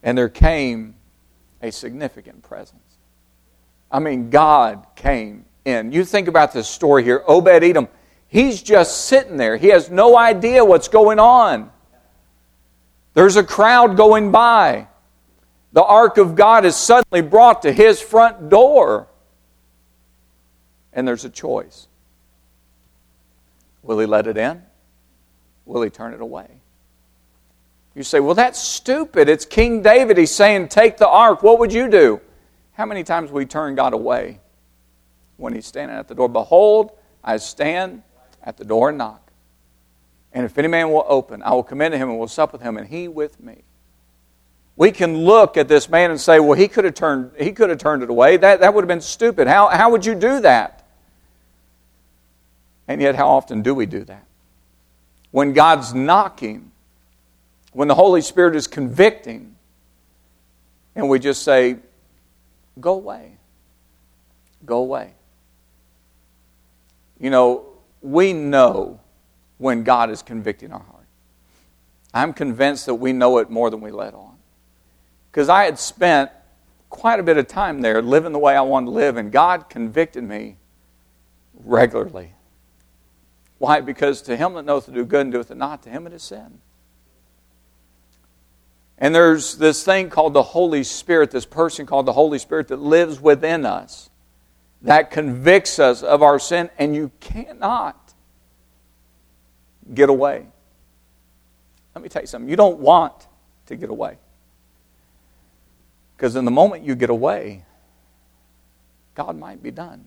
And 0.03 0.17
there 0.17 0.29
came 0.29 0.95
a 1.63 1.73
significant 1.73 2.43
presence. 2.43 2.83
I 3.91 3.99
mean, 3.99 4.31
God 4.31 4.87
came 4.95 5.47
in. 5.65 5.93
You 5.93 6.05
think 6.05 6.29
about 6.29 6.53
this 6.53 6.69
story 6.69 7.03
here 7.03 7.23
Obed 7.27 7.49
Edom, 7.49 7.89
he's 8.29 8.63
just 8.63 9.07
sitting 9.07 9.37
there. 9.37 9.57
He 9.57 9.69
has 9.69 9.91
no 9.91 10.17
idea 10.17 10.65
what's 10.65 10.89
going 10.89 11.19
on. 11.19 11.71
There's 13.15 13.37
a 13.37 13.43
crowd 13.43 13.97
going 13.97 14.31
by. 14.31 14.87
The 15.73 15.83
ark 15.83 16.19
of 16.19 16.35
God 16.35 16.65
is 16.65 16.77
suddenly 16.77 17.21
brought 17.21 17.63
to 17.63 17.73
his 17.73 18.01
front 18.01 18.49
door. 18.49 19.09
And 20.93 21.07
there's 21.07 21.25
a 21.25 21.31
choice. 21.31 21.89
Will 23.83 23.99
he 23.99 24.07
let 24.07 24.27
it 24.27 24.37
in? 24.37 24.63
Will 25.67 25.83
he 25.83 25.91
turn 25.91 26.15
it 26.15 26.21
away? 26.21 26.49
You 27.95 28.03
say, 28.03 28.21
well, 28.21 28.35
that's 28.35 28.61
stupid. 28.61 29.29
It's 29.29 29.45
King 29.45 29.83
David. 29.83 30.17
He's 30.19 30.31
saying, 30.31 30.69
take 30.69 30.97
the 30.97 31.09
ark. 31.09 31.43
What 31.43 31.59
would 31.59 31.73
you 31.73 31.89
do? 31.89 32.21
How 32.75 32.87
many 32.87 33.03
times 33.03 33.33
we 33.33 33.45
turn 33.45 33.75
God 33.75 33.93
away 33.93 34.39
when 35.37 35.53
he's 35.53 35.67
standing 35.67 35.97
at 35.97 36.07
the 36.07 36.15
door? 36.15 36.29
Behold, 36.29 36.93
I 37.25 37.39
stand 37.39 38.03
at 38.49 38.57
the 38.57 38.65
door 38.65 38.89
and 38.89 38.97
knock. 38.97 39.31
And 40.33 40.47
if 40.47 40.57
any 40.57 40.69
man 40.69 40.91
will 40.91 41.05
open, 41.07 41.43
I 41.43 41.51
will 41.51 41.63
come 41.63 41.83
into 41.83 41.99
him 41.99 42.09
and 42.09 42.19
will 42.19 42.29
sup 42.29 42.51
with 42.51 42.63
him, 42.63 42.79
and 42.79 42.89
he 42.89 43.07
with 43.07 43.39
me. 43.39 43.63
We 44.75 44.91
can 44.91 45.19
look 45.19 45.59
at 45.59 45.69
this 45.69 45.91
man 45.91 46.11
and 46.11 46.19
say, 46.19 46.41
well, 46.41 46.55
he 46.55 46.67
could 46.67 46.87
have 46.87 46.95
turned, 46.95 47.33
he 47.39 47.53
could 47.53 47.69
have 47.69 47.79
turned 47.79 48.03
it 48.03 48.09
away. 48.09 48.39
That, 48.39 48.61
that 48.61 48.73
would 48.73 48.83
have 48.83 48.89
been 48.89 49.03
stupid. 49.03 49.49
How, 49.49 49.69
how 49.69 49.91
would 49.91 50.07
you 50.07 50.15
do 50.15 50.41
that? 50.41 50.87
And 52.87 53.03
yet, 53.03 53.17
how 53.17 53.29
often 53.29 53.61
do 53.61 53.75
we 53.75 53.85
do 53.85 54.03
that? 54.05 54.25
When 55.31 55.53
God's 55.53 55.93
knocking, 55.93 56.71
when 57.73 57.87
the 57.87 57.95
Holy 57.95 58.23
Spirit 58.23 58.57
is 58.57 58.67
convicting, 58.67 59.57
and 60.97 61.11
we 61.11 61.19
just 61.19 61.43
say, 61.43 61.77
Go 62.81 62.95
away. 62.95 63.33
Go 64.65 64.79
away. 64.79 65.13
You 67.21 67.31
know, 67.31 67.67
we 68.01 68.33
know 68.33 69.01
when 69.59 69.83
God 69.83 70.11
is 70.11 70.23
convicting 70.23 70.73
our 70.73 70.81
heart. 70.81 71.07
I'm 72.15 72.33
convinced 72.33 72.87
that 72.87 72.95
we 72.95 73.13
know 73.13 73.39
it 73.39 73.51
more 73.51 73.71
than 73.71 73.81
we 73.81 73.91
let 73.91 74.15
on. 74.15 74.37
Because 75.31 75.49
I 75.49 75.65
had 75.65 75.79
spent 75.79 76.31
quite 76.89 77.21
a 77.21 77.23
bit 77.23 77.37
of 77.37 77.47
time 77.47 77.83
there 77.83 78.01
living 78.01 78.33
the 78.33 78.39
way 78.39 78.57
I 78.57 78.63
wanted 78.63 78.87
to 78.87 78.93
live, 78.93 79.17
and 79.17 79.31
God 79.31 79.69
convicted 79.69 80.25
me 80.25 80.57
regularly. 81.55 82.33
Why? 83.59 83.81
Because 83.81 84.23
to 84.23 84.37
him 84.37 84.55
that 84.55 84.65
knoweth 84.65 84.87
to 84.87 84.93
do 84.93 85.05
good 85.05 85.23
and 85.23 85.33
doeth 85.33 85.51
it 85.51 85.57
not, 85.57 85.83
to 85.83 85.91
him 85.91 86.07
it 86.07 86.13
is 86.13 86.23
sin. 86.23 86.61
And 88.97 89.15
there's 89.15 89.57
this 89.57 89.85
thing 89.85 90.11
called 90.11 90.33
the 90.33 90.43
Holy 90.43 90.83
Spirit, 90.83 91.31
this 91.31 91.47
person 91.47 91.87
called 91.87 92.07
the 92.07 92.13
Holy 92.13 92.39
Spirit 92.39 92.69
that 92.69 92.81
lives 92.81 93.21
within 93.21 93.65
us, 93.65 94.11
that 94.83 95.11
convicts 95.11 95.79
us 95.79 96.03
of 96.03 96.23
our 96.23 96.39
sin, 96.39 96.71
and 96.79 96.95
you 96.95 97.11
cannot 97.21 98.15
get 99.93 100.09
away. 100.09 100.47
Let 101.95 102.03
me 102.03 102.09
tell 102.09 102.23
you 102.23 102.29
something. 102.29 102.49
You 102.49 102.57
don't 102.57 102.79
want 102.79 103.27
to 103.67 103.77
get 103.77 103.91
away. 103.91 104.19
Because 106.17 106.37
in 106.37 106.45
the 106.45 106.51
moment 106.51 106.85
you 106.85 106.95
get 106.95 107.11
away, 107.11 107.65
God 109.15 109.37
might 109.37 109.63
be 109.63 109.71
done. 109.71 110.05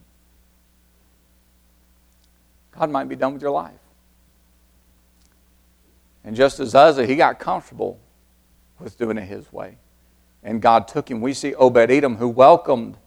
God 2.72 2.90
might 2.90 3.10
be 3.10 3.16
done 3.16 3.34
with 3.34 3.42
your 3.42 3.52
life. 3.52 3.74
And 6.24 6.36
just 6.36 6.60
as 6.60 6.76
Uzzah, 6.76 7.06
he 7.06 7.16
got 7.16 7.40
comfortable 7.40 8.00
with 8.80 8.98
doing 8.98 9.18
it 9.18 9.26
his 9.26 9.52
way. 9.52 9.78
And 10.44 10.62
God 10.62 10.88
took 10.88 11.10
him. 11.10 11.22
We 11.22 11.34
see 11.34 11.54
Obed 11.56 11.92
Edom 11.92 12.16
who 12.18 12.30
welcomed 12.30 12.98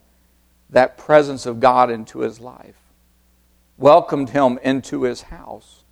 that 0.75 0.99
presence 0.99 1.47
of 1.47 1.61
God 1.61 1.89
into 1.89 2.21
his 2.21 2.41
life, 2.41 2.77
welcomed 3.79 4.31
him 4.31 4.59
into 4.63 5.05
his 5.05 5.23
house. 5.23 5.85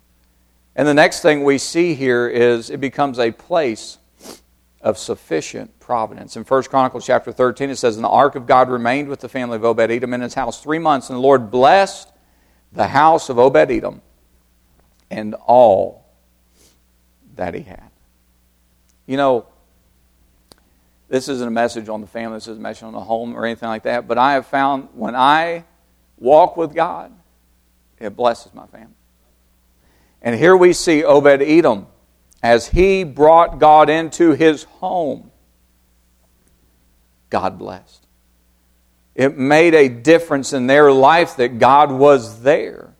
And 0.75 0.87
the 0.87 0.93
next 0.93 1.21
thing 1.21 1.43
we 1.43 1.57
see 1.57 1.93
here 1.93 2.27
is 2.27 2.69
it 2.69 2.81
becomes 2.81 3.17
a 3.17 3.31
place 3.31 3.97
of 4.81 4.97
sufficient 4.97 5.79
providence. 5.79 6.35
In 6.35 6.43
1 6.43 6.63
Chronicles 6.63 7.05
chapter 7.05 7.31
13, 7.31 7.69
it 7.69 7.77
says, 7.77 7.95
And 7.95 8.03
the 8.03 8.09
ark 8.09 8.35
of 8.35 8.45
God 8.45 8.69
remained 8.69 9.07
with 9.07 9.21
the 9.21 9.29
family 9.29 9.55
of 9.55 9.63
Obed 9.63 9.89
Edom 9.89 10.13
in 10.13 10.19
his 10.19 10.33
house 10.33 10.61
three 10.61 10.79
months, 10.79 11.09
and 11.09 11.15
the 11.15 11.21
Lord 11.21 11.49
blessed 11.49 12.11
the 12.73 12.87
house 12.87 13.29
of 13.29 13.39
Obed 13.39 13.71
Edom 13.71 14.01
and 15.09 15.33
all 15.35 16.05
that 17.35 17.53
he 17.53 17.61
had. 17.61 17.89
You 19.05 19.15
know, 19.15 19.45
this 21.13 21.29
isn't 21.29 21.47
a 21.47 21.51
message 21.51 21.89
on 21.89 22.01
the 22.01 22.07
family, 22.07 22.37
this 22.37 22.47
isn't 22.47 22.57
a 22.57 22.63
message 22.63 22.81
on 22.81 22.93
the 22.93 22.99
home 22.99 23.37
or 23.37 23.45
anything 23.45 23.69
like 23.69 23.83
that, 23.83 24.07
but 24.07 24.17
I 24.17 24.33
have 24.33 24.47
found 24.47 24.87
when 24.95 25.15
I 25.15 25.63
walk 26.17 26.57
with 26.57 26.73
God, 26.73 27.13
it 27.99 28.15
blesses 28.15 28.51
my 28.51 28.65
family. 28.65 28.95
And 30.23 30.33
here 30.33 30.57
we 30.57 30.73
see 30.73 31.03
Obed 31.03 31.43
Edom 31.43 31.85
as 32.41 32.69
he 32.69 33.03
brought 33.03 33.59
God 33.59 33.91
into 33.91 34.31
his 34.31 34.63
home. 34.63 35.29
God 37.29 37.59
blessed. 37.59 38.07
It 39.13 39.37
made 39.37 39.75
a 39.75 39.89
difference 39.89 40.51
in 40.51 40.65
their 40.65 40.91
life 40.91 41.35
that 41.35 41.59
God 41.59 41.91
was 41.91 42.41
there. 42.41 42.91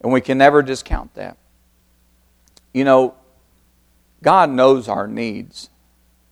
And 0.00 0.10
we 0.10 0.22
can 0.22 0.38
never 0.38 0.62
discount 0.62 1.12
that. 1.16 1.36
You 2.72 2.84
know, 2.84 3.14
God 4.22 4.48
knows 4.48 4.88
our 4.88 5.06
needs 5.06 5.68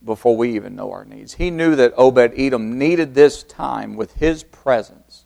before 0.07 0.35
we 0.35 0.55
even 0.55 0.75
know 0.75 0.91
our 0.91 1.05
needs. 1.05 1.35
He 1.35 1.51
knew 1.51 1.75
that 1.75 1.93
Obed 1.95 2.33
Edom 2.35 2.79
needed 2.79 3.13
this 3.13 3.43
time 3.43 3.95
with 3.95 4.13
his 4.15 4.43
presence 4.43 5.25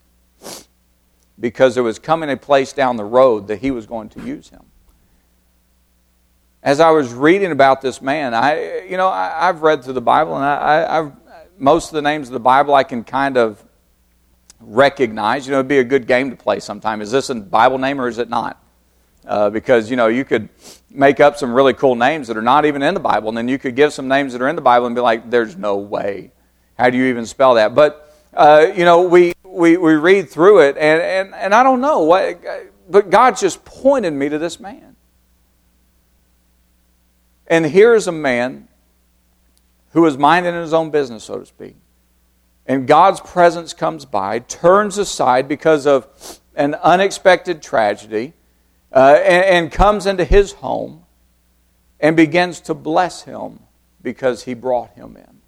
because 1.40 1.74
there 1.76 1.84
was 1.84 1.98
coming 1.98 2.30
a 2.30 2.36
place 2.36 2.74
down 2.74 2.98
the 2.98 3.06
road 3.06 3.48
that 3.48 3.60
he 3.60 3.72
was 3.72 3.86
going 3.86 4.10
to 4.10 4.22
use 4.22 4.50
him. 4.50 4.64
As 6.62 6.80
I 6.80 6.92
was 6.92 7.14
reading 7.14 7.52
about 7.52 7.82
this 7.82 8.02
man, 8.02 8.34
I, 8.34 8.82
you 8.82 8.98
know, 8.98 9.08
I, 9.08 9.48
have 9.48 9.62
read 9.62 9.84
through 9.84 9.94
the 9.94 10.02
Bible, 10.02 10.36
and 10.36 10.46
I, 10.46 11.00
I've 11.00 11.12
most 11.58 11.90
of 11.90 11.94
the 11.94 12.02
names 12.02 12.28
of 12.28 12.34
the 12.34 12.40
Bible 12.40 12.74
I 12.74 12.84
can 12.84 13.04
kind 13.04 13.38
of 13.38 13.64
recognize. 14.60 15.46
You 15.46 15.52
know, 15.52 15.60
it'd 15.60 15.68
be 15.68 15.78
a 15.78 15.84
good 15.84 16.08
game 16.08 16.32
to 16.32 16.36
play 16.36 16.60
sometime. 16.60 17.02
Is 17.02 17.12
this 17.12 17.30
a 17.30 17.36
Bible 17.36 17.78
name 17.78 18.02
or 18.02 18.08
is 18.08 18.18
it 18.18 18.30
not? 18.30 18.62
Uh, 19.26 19.50
because 19.50 19.90
you 19.90 19.96
know 19.96 20.08
you 20.08 20.26
could 20.26 20.50
make 20.90 21.20
up 21.20 21.38
some 21.38 21.54
really 21.54 21.74
cool 21.74 21.96
names 21.96 22.28
that 22.28 22.38
are 22.38 22.42
not 22.42 22.66
even 22.66 22.82
in 22.82 22.94
the 22.94 23.00
Bible, 23.00 23.30
and 23.30 23.38
then 23.38 23.48
you 23.48 23.60
could 23.60 23.76
give 23.76 23.94
some 23.94 24.08
names 24.08 24.34
that 24.34 24.42
are 24.42 24.48
in 24.48 24.56
the 24.56 24.62
Bible 24.62 24.88
and 24.88 24.96
be 24.96 25.02
like, 25.02 25.30
"There's 25.30 25.56
no 25.56 25.78
way. 25.78 26.32
How 26.78 26.90
do 26.90 26.98
you 26.98 27.06
even 27.06 27.26
spell 27.26 27.54
that?" 27.54 27.76
But 27.76 28.16
uh, 28.34 28.68
you 28.76 28.84
know, 28.84 29.04
we 29.04 29.34
we, 29.44 29.78
we 29.78 29.94
read 29.94 30.30
through 30.30 30.62
it, 30.62 30.78
and, 30.78 31.02
and, 31.02 31.36
and 31.36 31.54
I 31.54 31.64
don't 31.64 31.82
know 31.82 32.00
what, 32.00 32.42
but 32.90 33.10
God 33.10 33.38
just 33.38 33.64
pointed 33.66 34.14
me 34.14 34.30
to 34.30 34.40
this 34.40 34.60
man. 34.60 34.96
And 37.48 37.66
here's 37.66 38.08
a 38.08 38.14
man 38.14 38.70
who 39.92 40.06
is 40.06 40.18
minding 40.18 40.54
his 40.54 40.74
own 40.74 40.90
business, 40.90 41.26
so 41.26 41.40
to 41.40 41.46
speak. 41.46 41.76
And 42.66 42.88
God's 42.88 43.20
presence 43.20 43.74
comes 43.74 44.06
by, 44.06 44.40
turns 44.40 44.98
aside 44.98 45.50
because 45.50 45.86
of 45.86 46.08
an 46.56 46.76
unexpected 46.76 47.62
tragedy, 47.62 48.34
uh, 48.94 49.20
and, 49.24 49.46
and 49.46 49.72
comes 49.72 50.06
into 50.06 50.26
his 50.26 50.52
home 50.54 51.06
and 52.00 52.16
begins 52.16 52.60
to 52.62 52.74
bless 52.74 53.24
him 53.24 53.60
because 54.02 54.44
he 54.44 54.54
brought 54.54 54.94
him 54.94 55.16
in. 55.16 55.42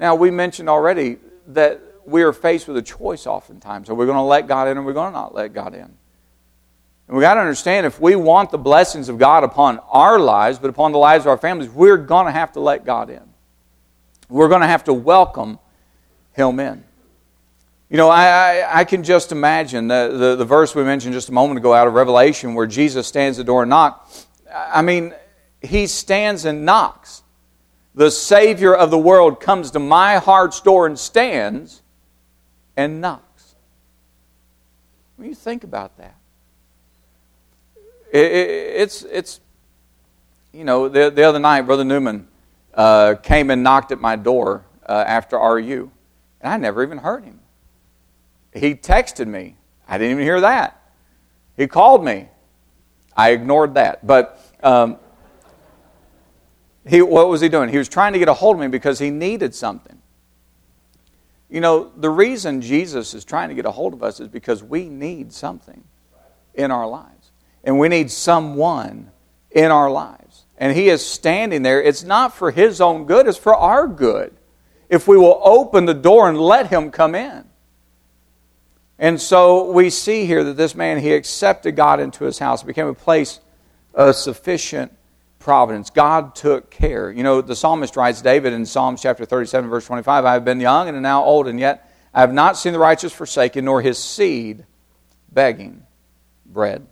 Now, 0.00 0.14
we 0.14 0.30
mentioned 0.30 0.68
already 0.68 1.18
that 1.48 1.80
we 2.04 2.22
are 2.22 2.32
faced 2.32 2.68
with 2.68 2.76
a 2.76 2.82
choice 2.82 3.26
oftentimes. 3.26 3.90
Are 3.90 3.94
we 3.94 4.06
going 4.06 4.16
to 4.16 4.22
let 4.22 4.46
God 4.46 4.68
in 4.68 4.78
or 4.78 4.82
are 4.82 4.84
we 4.84 4.92
going 4.92 5.12
to 5.12 5.18
not 5.18 5.34
let 5.34 5.52
God 5.52 5.74
in? 5.74 5.96
And 7.08 7.16
we 7.16 7.22
got 7.22 7.34
to 7.34 7.40
understand 7.40 7.86
if 7.86 8.00
we 8.00 8.16
want 8.16 8.50
the 8.50 8.58
blessings 8.58 9.08
of 9.08 9.18
God 9.18 9.42
upon 9.42 9.78
our 9.90 10.18
lives, 10.18 10.58
but 10.58 10.68
upon 10.68 10.92
the 10.92 10.98
lives 10.98 11.24
of 11.24 11.28
our 11.28 11.38
families, 11.38 11.70
we're 11.70 11.96
going 11.96 12.26
to 12.26 12.32
have 12.32 12.52
to 12.52 12.60
let 12.60 12.84
God 12.84 13.08
in. 13.08 13.22
We're 14.28 14.48
going 14.48 14.60
to 14.60 14.66
have 14.66 14.84
to 14.84 14.92
welcome 14.92 15.58
Him 16.32 16.60
in. 16.60 16.84
You 17.90 17.96
know, 17.96 18.10
I, 18.10 18.26
I, 18.26 18.80
I 18.80 18.84
can 18.84 19.02
just 19.02 19.32
imagine 19.32 19.88
the, 19.88 20.10
the, 20.12 20.36
the, 20.36 20.44
verse 20.44 20.74
we 20.74 20.84
mentioned 20.84 21.14
just 21.14 21.30
a 21.30 21.32
moment 21.32 21.58
ago 21.58 21.72
out 21.72 21.86
of 21.86 21.94
Revelation 21.94 22.54
where 22.54 22.66
Jesus 22.66 23.06
stands 23.06 23.38
at 23.38 23.46
the 23.46 23.46
door 23.46 23.62
and 23.62 23.70
knocks. 23.70 24.26
I 24.52 24.82
mean, 24.82 25.14
He 25.62 25.86
stands 25.86 26.44
and 26.44 26.66
knocks. 26.66 27.22
The 27.94 28.10
Savior 28.10 28.74
of 28.74 28.90
the 28.90 28.98
world 28.98 29.40
comes 29.40 29.70
to 29.70 29.78
my 29.78 30.16
heart's 30.16 30.60
door 30.60 30.86
and 30.86 30.98
stands 30.98 31.82
and 32.76 33.00
knocks. 33.00 33.54
When 35.16 35.28
you 35.28 35.34
think 35.34 35.64
about 35.64 35.96
that, 35.96 36.14
it, 38.12 38.32
it, 38.32 38.50
it's, 38.76 39.02
it's, 39.02 39.40
you 40.52 40.64
know, 40.64 40.88
the, 40.88 41.10
the 41.10 41.24
other 41.24 41.38
night, 41.38 41.62
Brother 41.62 41.84
Newman 41.84 42.28
uh, 42.74 43.14
came 43.14 43.50
and 43.50 43.62
knocked 43.62 43.92
at 43.92 44.00
my 44.00 44.14
door 44.14 44.64
uh, 44.86 45.04
after 45.06 45.38
RU, 45.38 45.90
and 46.42 46.52
I 46.52 46.56
never 46.58 46.82
even 46.82 46.98
heard 46.98 47.24
him. 47.24 47.37
He 48.52 48.74
texted 48.74 49.26
me. 49.26 49.56
I 49.86 49.98
didn't 49.98 50.12
even 50.12 50.24
hear 50.24 50.40
that. 50.40 50.80
He 51.56 51.66
called 51.66 52.04
me. 52.04 52.28
I 53.16 53.30
ignored 53.30 53.74
that. 53.74 54.06
But 54.06 54.40
um, 54.62 54.98
he, 56.86 57.02
what 57.02 57.28
was 57.28 57.40
he 57.40 57.48
doing? 57.48 57.68
He 57.68 57.78
was 57.78 57.88
trying 57.88 58.12
to 58.12 58.18
get 58.18 58.28
a 58.28 58.34
hold 58.34 58.56
of 58.56 58.60
me 58.60 58.68
because 58.68 58.98
he 58.98 59.10
needed 59.10 59.54
something. 59.54 60.00
You 61.50 61.60
know, 61.60 61.90
the 61.96 62.10
reason 62.10 62.60
Jesus 62.60 63.14
is 63.14 63.24
trying 63.24 63.48
to 63.48 63.54
get 63.54 63.64
a 63.64 63.70
hold 63.70 63.94
of 63.94 64.02
us 64.02 64.20
is 64.20 64.28
because 64.28 64.62
we 64.62 64.88
need 64.88 65.32
something 65.32 65.82
in 66.54 66.70
our 66.70 66.86
lives. 66.86 67.30
And 67.64 67.78
we 67.78 67.88
need 67.88 68.10
someone 68.10 69.10
in 69.50 69.70
our 69.70 69.90
lives. 69.90 70.44
And 70.58 70.76
He 70.76 70.88
is 70.88 71.04
standing 71.04 71.62
there. 71.62 71.82
It's 71.82 72.04
not 72.04 72.34
for 72.34 72.50
His 72.50 72.80
own 72.80 73.06
good, 73.06 73.26
it's 73.26 73.38
for 73.38 73.54
our 73.54 73.86
good. 73.86 74.34
If 74.88 75.08
we 75.08 75.16
will 75.16 75.40
open 75.42 75.86
the 75.86 75.94
door 75.94 76.28
and 76.28 76.38
let 76.38 76.68
Him 76.68 76.90
come 76.90 77.14
in. 77.14 77.47
And 78.98 79.20
so 79.20 79.70
we 79.70 79.90
see 79.90 80.26
here 80.26 80.42
that 80.44 80.56
this 80.56 80.74
man, 80.74 80.98
he 80.98 81.12
accepted 81.12 81.76
God 81.76 82.00
into 82.00 82.24
his 82.24 82.38
house. 82.38 82.62
It 82.62 82.66
became 82.66 82.88
a 82.88 82.94
place 82.94 83.40
of 83.94 84.16
sufficient 84.16 84.92
providence. 85.38 85.90
God 85.90 86.34
took 86.34 86.70
care. 86.70 87.10
You 87.10 87.22
know, 87.22 87.40
the 87.40 87.54
psalmist 87.54 87.96
writes, 87.96 88.20
David 88.20 88.52
in 88.52 88.66
Psalms 88.66 89.00
chapter 89.00 89.24
37, 89.24 89.70
verse 89.70 89.86
25, 89.86 90.24
I 90.24 90.32
have 90.32 90.44
been 90.44 90.60
young 90.60 90.88
and 90.88 90.96
am 90.96 91.02
now 91.02 91.22
old, 91.24 91.46
and 91.46 91.60
yet 91.60 91.90
I 92.12 92.20
have 92.20 92.32
not 92.32 92.56
seen 92.56 92.72
the 92.72 92.78
righteous 92.78 93.12
forsaken, 93.12 93.64
nor 93.64 93.80
his 93.80 94.02
seed 94.02 94.66
begging 95.30 95.86
bread. 96.44 96.86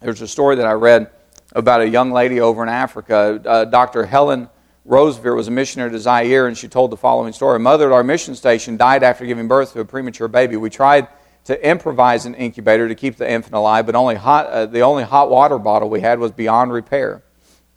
There's 0.00 0.20
a 0.20 0.28
story 0.28 0.56
that 0.56 0.66
I 0.66 0.72
read 0.72 1.10
about 1.52 1.80
a 1.80 1.88
young 1.88 2.12
lady 2.12 2.40
over 2.40 2.62
in 2.62 2.68
Africa. 2.68 3.40
Uh, 3.44 3.64
Dr. 3.64 4.06
Helen 4.06 4.48
Roseveare 4.86 5.36
was 5.36 5.48
a 5.48 5.50
missionary 5.50 5.90
to 5.90 5.98
Zaire, 5.98 6.46
and 6.46 6.56
she 6.56 6.68
told 6.68 6.90
the 6.90 6.96
following 6.96 7.32
story. 7.32 7.56
A 7.56 7.58
mother 7.58 7.86
at 7.86 7.92
our 7.92 8.02
mission 8.02 8.34
station 8.34 8.76
died 8.76 9.02
after 9.02 9.26
giving 9.26 9.48
birth 9.48 9.72
to 9.74 9.80
a 9.80 9.84
premature 9.84 10.28
baby. 10.28 10.56
We 10.56 10.70
tried 10.70 11.08
to 11.44 11.68
improvise 11.68 12.26
an 12.26 12.34
incubator 12.34 12.88
to 12.88 12.94
keep 12.94 13.16
the 13.16 13.30
infant 13.30 13.54
alive, 13.54 13.86
but 13.86 13.94
only 13.94 14.14
hot, 14.14 14.46
uh, 14.46 14.66
the 14.66 14.80
only 14.80 15.04
hot 15.04 15.30
water 15.30 15.58
bottle 15.58 15.88
we 15.88 16.00
had 16.00 16.18
was 16.18 16.32
beyond 16.32 16.72
repair. 16.72 17.22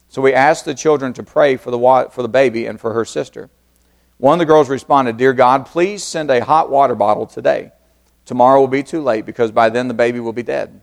So 0.07 0.21
we 0.21 0.33
asked 0.33 0.65
the 0.65 0.75
children 0.75 1.13
to 1.13 1.23
pray 1.23 1.57
for 1.57 1.71
the, 1.71 2.09
for 2.11 2.21
the 2.21 2.29
baby 2.29 2.65
and 2.65 2.79
for 2.79 2.93
her 2.93 3.05
sister. 3.05 3.49
One 4.17 4.33
of 4.33 4.39
the 4.39 4.45
girls 4.45 4.69
responded, 4.69 5.17
Dear 5.17 5.33
God, 5.33 5.65
please 5.65 6.03
send 6.03 6.29
a 6.29 6.43
hot 6.43 6.69
water 6.69 6.95
bottle 6.95 7.25
today. 7.25 7.71
Tomorrow 8.25 8.59
will 8.59 8.67
be 8.67 8.83
too 8.83 9.01
late 9.01 9.25
because 9.25 9.51
by 9.51 9.69
then 9.69 9.87
the 9.87 9.93
baby 9.93 10.19
will 10.19 10.33
be 10.33 10.43
dead. 10.43 10.81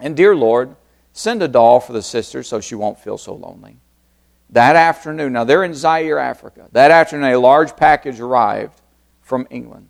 And 0.00 0.16
dear 0.16 0.34
Lord, 0.36 0.76
Send 1.18 1.42
a 1.42 1.48
doll 1.48 1.80
for 1.80 1.92
the 1.92 2.00
sister 2.00 2.44
so 2.44 2.60
she 2.60 2.76
won't 2.76 3.00
feel 3.00 3.18
so 3.18 3.34
lonely. 3.34 3.78
That 4.50 4.76
afternoon, 4.76 5.34
now 5.34 5.44
they're 5.44 5.64
in 5.64 5.74
Zaire, 5.74 6.18
Africa. 6.18 6.68
That 6.72 6.90
afternoon, 6.90 7.32
a 7.32 7.38
large 7.38 7.76
package 7.76 8.18
arrived 8.18 8.80
from 9.20 9.46
England. 9.50 9.88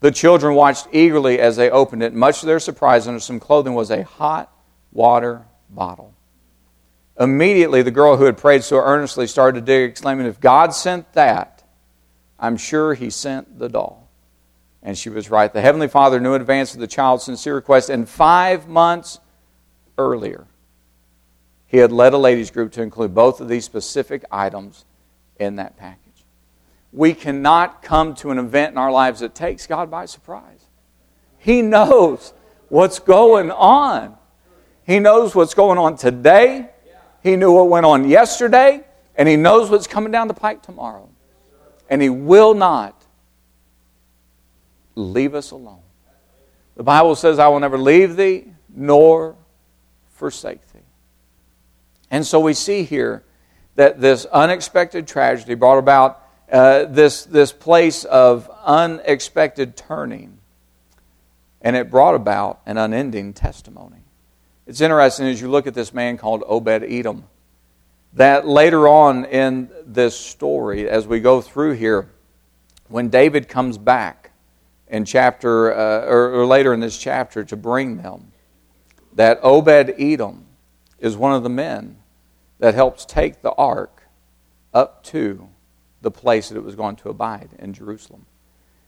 The 0.00 0.10
children 0.10 0.54
watched 0.54 0.88
eagerly 0.92 1.38
as 1.38 1.56
they 1.56 1.70
opened 1.70 2.02
it. 2.02 2.12
Much 2.12 2.40
to 2.40 2.46
their 2.46 2.60
surprise, 2.60 3.06
under 3.06 3.20
some 3.20 3.40
clothing 3.40 3.74
was 3.74 3.90
a 3.90 4.02
hot 4.02 4.52
water 4.92 5.46
bottle. 5.70 6.14
Immediately, 7.18 7.82
the 7.82 7.90
girl 7.90 8.16
who 8.16 8.24
had 8.24 8.36
prayed 8.36 8.62
so 8.62 8.76
earnestly 8.76 9.26
started 9.26 9.60
to 9.60 9.64
dig, 9.64 9.90
exclaiming, 9.90 10.26
If 10.26 10.40
God 10.40 10.74
sent 10.74 11.12
that, 11.14 11.64
I'm 12.38 12.56
sure 12.56 12.94
He 12.94 13.08
sent 13.08 13.58
the 13.58 13.68
doll. 13.68 14.10
And 14.82 14.98
she 14.98 15.08
was 15.08 15.30
right. 15.30 15.52
The 15.52 15.62
Heavenly 15.62 15.88
Father 15.88 16.20
knew 16.20 16.34
in 16.34 16.40
advance 16.40 16.74
of 16.74 16.80
the 16.80 16.86
child's 16.86 17.24
sincere 17.24 17.54
request, 17.54 17.88
and 17.88 18.08
five 18.08 18.68
months 18.68 19.18
earlier, 19.96 20.46
He 21.66 21.78
had 21.78 21.92
led 21.92 22.12
a 22.12 22.18
ladies' 22.18 22.50
group 22.50 22.72
to 22.72 22.82
include 22.82 23.14
both 23.14 23.40
of 23.40 23.48
these 23.48 23.64
specific 23.64 24.24
items 24.30 24.84
in 25.38 25.56
that 25.56 25.76
package. 25.76 26.00
We 26.92 27.12
cannot 27.12 27.82
come 27.82 28.14
to 28.16 28.30
an 28.30 28.38
event 28.38 28.72
in 28.72 28.78
our 28.78 28.92
lives 28.92 29.20
that 29.20 29.34
takes 29.34 29.66
God 29.66 29.90
by 29.90 30.06
surprise. 30.06 30.64
He 31.38 31.62
knows 31.62 32.32
what's 32.68 32.98
going 32.98 33.50
on. 33.50 34.16
He 34.86 34.98
knows 34.98 35.34
what's 35.34 35.54
going 35.54 35.78
on 35.78 35.96
today. 35.96 36.70
He 37.22 37.36
knew 37.36 37.52
what 37.52 37.68
went 37.68 37.84
on 37.84 38.08
yesterday, 38.08 38.84
and 39.16 39.28
He 39.28 39.36
knows 39.36 39.68
what's 39.68 39.86
coming 39.86 40.12
down 40.12 40.28
the 40.28 40.34
pike 40.34 40.62
tomorrow. 40.62 41.08
And 41.90 42.00
He 42.00 42.08
will 42.08 42.54
not 42.54 43.04
leave 44.94 45.34
us 45.34 45.50
alone. 45.50 45.82
The 46.76 46.82
Bible 46.82 47.14
says, 47.14 47.38
I 47.38 47.48
will 47.48 47.60
never 47.60 47.78
leave 47.78 48.16
thee 48.16 48.46
nor 48.74 49.34
forsake 50.10 50.60
thee. 50.60 50.65
And 52.10 52.26
so 52.26 52.40
we 52.40 52.54
see 52.54 52.84
here 52.84 53.24
that 53.74 54.00
this 54.00 54.24
unexpected 54.26 55.06
tragedy 55.06 55.54
brought 55.54 55.78
about 55.78 56.22
uh, 56.50 56.84
this, 56.84 57.24
this 57.24 57.52
place 57.52 58.04
of 58.04 58.50
unexpected 58.64 59.76
turning, 59.76 60.38
and 61.60 61.74
it 61.76 61.90
brought 61.90 62.14
about 62.14 62.60
an 62.66 62.78
unending 62.78 63.32
testimony. 63.32 64.04
It's 64.66 64.80
interesting 64.80 65.26
as 65.26 65.40
you 65.40 65.50
look 65.50 65.66
at 65.66 65.74
this 65.74 65.92
man 65.92 66.16
called 66.16 66.42
Obed 66.46 66.84
Edom, 66.84 67.24
that 68.14 68.46
later 68.46 68.88
on 68.88 69.24
in 69.26 69.70
this 69.84 70.18
story, 70.18 70.88
as 70.88 71.06
we 71.06 71.20
go 71.20 71.40
through 71.40 71.72
here, 71.72 72.08
when 72.88 73.08
David 73.08 73.48
comes 73.48 73.76
back 73.76 74.30
in 74.88 75.04
chapter, 75.04 75.74
uh, 75.74 76.06
or, 76.06 76.40
or 76.40 76.46
later 76.46 76.72
in 76.72 76.80
this 76.80 76.96
chapter 76.96 77.44
to 77.44 77.56
bring 77.56 77.98
them, 77.98 78.32
that 79.14 79.40
Obed 79.42 79.94
Edom 79.98 80.45
is 80.98 81.16
one 81.16 81.34
of 81.34 81.42
the 81.42 81.48
men 81.48 81.96
that 82.58 82.74
helps 82.74 83.04
take 83.04 83.42
the 83.42 83.52
ark 83.52 84.02
up 84.72 85.02
to 85.04 85.48
the 86.02 86.10
place 86.10 86.48
that 86.48 86.56
it 86.56 86.64
was 86.64 86.74
going 86.74 86.96
to 86.96 87.08
abide 87.08 87.50
in 87.58 87.72
Jerusalem. 87.72 88.26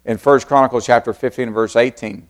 In 0.05 0.17
1 0.17 0.41
Chronicles 0.41 0.87
chapter 0.87 1.13
15 1.13 1.49
and 1.49 1.55
verse 1.55 1.77
18, 1.77 2.29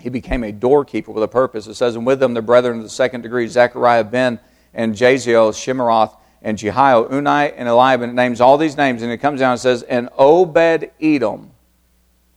he 0.00 0.08
became 0.08 0.44
a 0.44 0.52
doorkeeper 0.52 1.12
with 1.12 1.22
a 1.22 1.28
purpose. 1.28 1.66
It 1.66 1.74
says, 1.74 1.96
And 1.96 2.06
with 2.06 2.20
them 2.20 2.34
the 2.34 2.42
brethren 2.42 2.78
of 2.78 2.84
the 2.84 2.90
second 2.90 3.22
degree, 3.22 3.46
Zechariah, 3.48 4.04
Ben, 4.04 4.38
and 4.72 4.94
Jaziel, 4.94 5.52
Shimmeroth, 5.52 6.16
and 6.40 6.56
Jehiel, 6.56 7.08
Unai, 7.08 7.52
and 7.56 7.68
Eliab. 7.68 8.02
And 8.02 8.12
it 8.12 8.14
names 8.14 8.40
all 8.40 8.58
these 8.58 8.76
names. 8.76 9.02
And 9.02 9.10
it 9.10 9.18
comes 9.18 9.40
down 9.40 9.52
and 9.52 9.60
says, 9.60 9.82
And 9.82 10.08
Obed 10.16 10.90
Edom, 11.00 11.50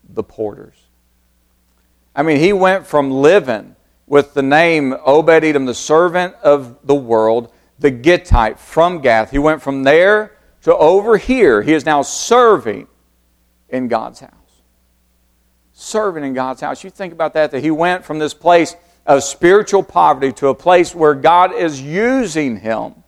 the 0.10 0.24
porters. 0.24 0.76
I 2.16 2.24
mean, 2.24 2.40
he 2.40 2.52
went 2.52 2.88
from 2.88 3.12
living 3.12 3.76
with 4.12 4.34
the 4.34 4.44
name 4.44 4.94
Obed 5.06 5.44
Edom, 5.44 5.66
the 5.66 5.74
servant 5.74 6.36
of 6.44 6.86
the 6.86 6.94
world, 6.94 7.52
the 7.80 7.90
Gittite 7.90 8.60
from 8.60 9.00
Gath. 9.00 9.32
He 9.32 9.40
went 9.40 9.62
from 9.62 9.84
there 9.84 10.38
to 10.64 10.76
over 10.76 11.18
here. 11.18 11.62
He 11.62 11.74
is 11.74 11.86
now 11.86 12.02
serving 12.02 12.88
in 13.70 13.88
God's 13.88 14.20
house 14.20 14.42
serving 15.82 16.24
in 16.24 16.34
God's 16.34 16.62
house. 16.62 16.84
You 16.84 16.90
think 16.90 17.12
about 17.12 17.34
that, 17.34 17.52
that 17.52 17.62
he 17.62 17.72
went 17.72 18.06
from 18.06 18.20
this 18.20 18.34
place 18.34 18.76
of 19.06 19.24
spiritual 19.24 19.82
poverty 19.82 20.32
to 20.34 20.48
a 20.50 20.56
place 20.56 20.94
where 20.94 21.16
God 21.16 21.54
is 21.54 21.82
using 21.82 22.58
him 22.58 23.04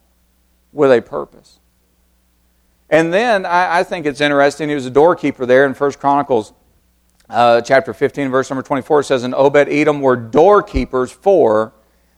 with 0.72 0.92
a 0.92 1.02
purpose. 1.02 1.60
And 2.90 3.14
then 3.14 3.46
I, 3.46 3.80
I 3.80 3.84
think 3.84 4.06
it's 4.06 4.22
interesting, 4.22 4.70
he 4.70 4.76
was 4.76 4.88
a 4.88 4.92
doorkeeper 4.92 5.46
there 5.46 5.66
in 5.66 5.74
First 5.74 6.00
Chronicles 6.00 6.54
uh, 7.30 7.62
chapter 7.62 7.94
15, 7.94 8.30
verse 8.30 8.50
number 8.50 8.64
24, 8.64 9.04
says, 9.04 9.24
And 9.24 9.34
Obed 9.34 9.68
Edom 9.70 10.02
were 10.02 10.16
doorkeepers 10.16 11.12
for 11.12 11.74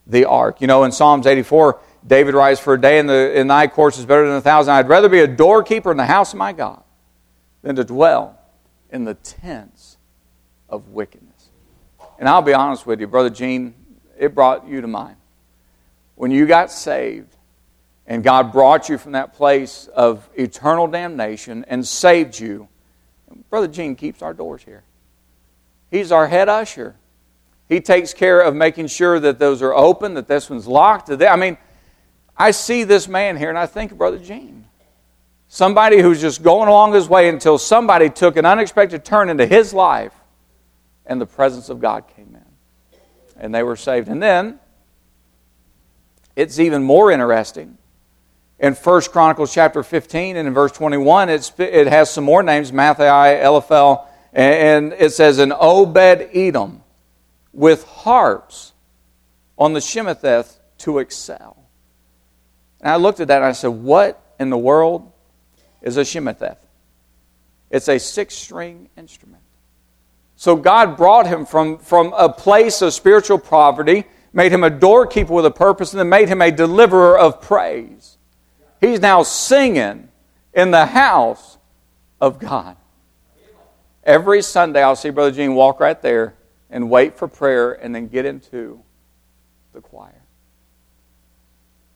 the 0.07 0.25
ark. 0.25 0.61
You 0.61 0.67
know, 0.67 0.83
in 0.83 0.91
Psalms 0.91 1.25
84, 1.25 1.79
David 2.05 2.33
writes, 2.33 2.59
For 2.59 2.73
a 2.73 2.81
day 2.81 2.99
in, 2.99 3.07
the, 3.07 3.37
in 3.37 3.47
thy 3.47 3.67
courts 3.67 3.97
is 3.97 4.05
better 4.05 4.27
than 4.27 4.37
a 4.37 4.41
thousand. 4.41 4.73
I'd 4.73 4.89
rather 4.89 5.09
be 5.09 5.19
a 5.19 5.27
doorkeeper 5.27 5.91
in 5.91 5.97
the 5.97 6.05
house 6.05 6.33
of 6.33 6.39
my 6.39 6.53
God 6.53 6.83
than 7.61 7.75
to 7.75 7.83
dwell 7.83 8.39
in 8.89 9.05
the 9.05 9.15
tents 9.15 9.97
of 10.69 10.89
wickedness. 10.89 11.49
And 12.19 12.29
I'll 12.29 12.41
be 12.41 12.53
honest 12.53 12.85
with 12.85 12.99
you, 12.99 13.07
Brother 13.07 13.29
Gene, 13.29 13.73
it 14.17 14.33
brought 14.33 14.67
you 14.67 14.81
to 14.81 14.87
mind. 14.87 15.17
When 16.15 16.31
you 16.31 16.45
got 16.45 16.71
saved 16.71 17.35
and 18.07 18.23
God 18.23 18.51
brought 18.51 18.87
you 18.87 18.97
from 18.97 19.13
that 19.13 19.33
place 19.33 19.87
of 19.87 20.29
eternal 20.35 20.87
damnation 20.87 21.65
and 21.67 21.85
saved 21.85 22.39
you, 22.39 22.69
Brother 23.49 23.67
Gene 23.67 23.95
keeps 23.95 24.21
our 24.21 24.33
doors 24.33 24.63
here. 24.63 24.83
He's 25.91 26.11
our 26.11 26.27
head 26.27 26.49
usher. 26.49 26.95
He 27.67 27.81
takes 27.81 28.13
care 28.13 28.41
of 28.41 28.55
making 28.55 28.87
sure 28.87 29.19
that 29.19 29.39
those 29.39 29.61
are 29.61 29.73
open, 29.73 30.13
that 30.15 30.27
this 30.27 30.49
one's 30.49 30.67
locked. 30.67 31.09
I 31.09 31.35
mean, 31.35 31.57
I 32.37 32.51
see 32.51 32.83
this 32.83 33.07
man 33.07 33.37
here 33.37 33.49
and 33.49 33.57
I 33.57 33.65
think 33.65 33.91
of 33.91 33.97
Brother 33.97 34.19
Gene. 34.19 34.65
Somebody 35.47 36.01
who's 36.01 36.21
just 36.21 36.43
going 36.43 36.67
along 36.67 36.93
his 36.93 37.07
way 37.07 37.29
until 37.29 37.57
somebody 37.57 38.09
took 38.09 38.35
an 38.35 38.45
unexpected 38.45 39.05
turn 39.05 39.29
into 39.29 39.45
his 39.45 39.73
life 39.73 40.13
and 41.05 41.21
the 41.21 41.25
presence 41.25 41.69
of 41.69 41.79
God 41.79 42.05
came 42.15 42.35
in. 42.35 42.99
And 43.37 43.53
they 43.53 43.63
were 43.63 43.75
saved. 43.75 44.07
And 44.07 44.21
then, 44.21 44.59
it's 46.35 46.59
even 46.59 46.83
more 46.83 47.11
interesting. 47.11 47.77
In 48.59 48.73
1 48.73 49.01
Chronicles 49.03 49.53
chapter 49.53 49.83
15 49.83 50.37
and 50.37 50.47
in 50.47 50.53
verse 50.53 50.71
21, 50.71 51.29
it's, 51.29 51.51
it 51.57 51.87
has 51.87 52.09
some 52.09 52.23
more 52.23 52.43
names 52.43 52.71
Mathai, 52.71 53.41
Eliphel, 53.41 54.07
and 54.35 54.93
it 54.93 55.13
says, 55.13 55.39
an 55.39 55.53
Obed 55.53 56.29
Edom 56.33 56.83
with 57.53 57.85
harps 57.85 58.73
on 59.57 59.71
the 59.71 59.79
Shemetheth 59.79 60.59
to 60.79 60.99
excel. 60.99 61.57
And 62.81 62.91
I 62.91 62.97
looked 62.97 63.21
at 63.21 63.29
that 63.29 63.37
and 63.37 63.45
I 63.45 63.53
said, 63.53 63.69
What 63.69 64.21
in 64.37 64.49
the 64.49 64.57
world 64.57 65.09
is 65.81 65.95
a 65.95 66.01
Shemetheth? 66.01 66.57
It's 67.71 67.87
a 67.87 67.97
six 67.97 68.35
string 68.35 68.89
instrument. 68.97 69.41
So 70.35 70.57
God 70.57 70.97
brought 70.97 71.27
him 71.27 71.45
from, 71.45 71.77
from 71.77 72.13
a 72.13 72.27
place 72.27 72.81
of 72.81 72.93
spiritual 72.93 73.39
poverty, 73.39 74.03
made 74.33 74.51
him 74.51 74.65
a 74.65 74.69
doorkeeper 74.69 75.33
with 75.33 75.45
a 75.45 75.51
purpose, 75.51 75.93
and 75.93 75.99
then 75.99 76.09
made 76.09 76.27
him 76.27 76.41
a 76.41 76.51
deliverer 76.51 77.17
of 77.17 77.41
praise. 77.41 78.17
He's 78.81 78.99
now 78.99 79.23
singing 79.23 80.09
in 80.53 80.71
the 80.71 80.85
house 80.85 81.57
of 82.19 82.37
God. 82.37 82.75
Every 84.05 84.41
Sunday, 84.43 84.83
I'll 84.83 84.95
see 84.95 85.09
Brother 85.09 85.31
Gene 85.31 85.55
walk 85.55 85.79
right 85.79 85.99
there 85.99 86.35
and 86.69 86.89
wait 86.89 87.17
for 87.17 87.27
prayer 87.27 87.73
and 87.73 87.93
then 87.93 88.07
get 88.07 88.25
into 88.25 88.81
the 89.73 89.81
choir. 89.81 90.21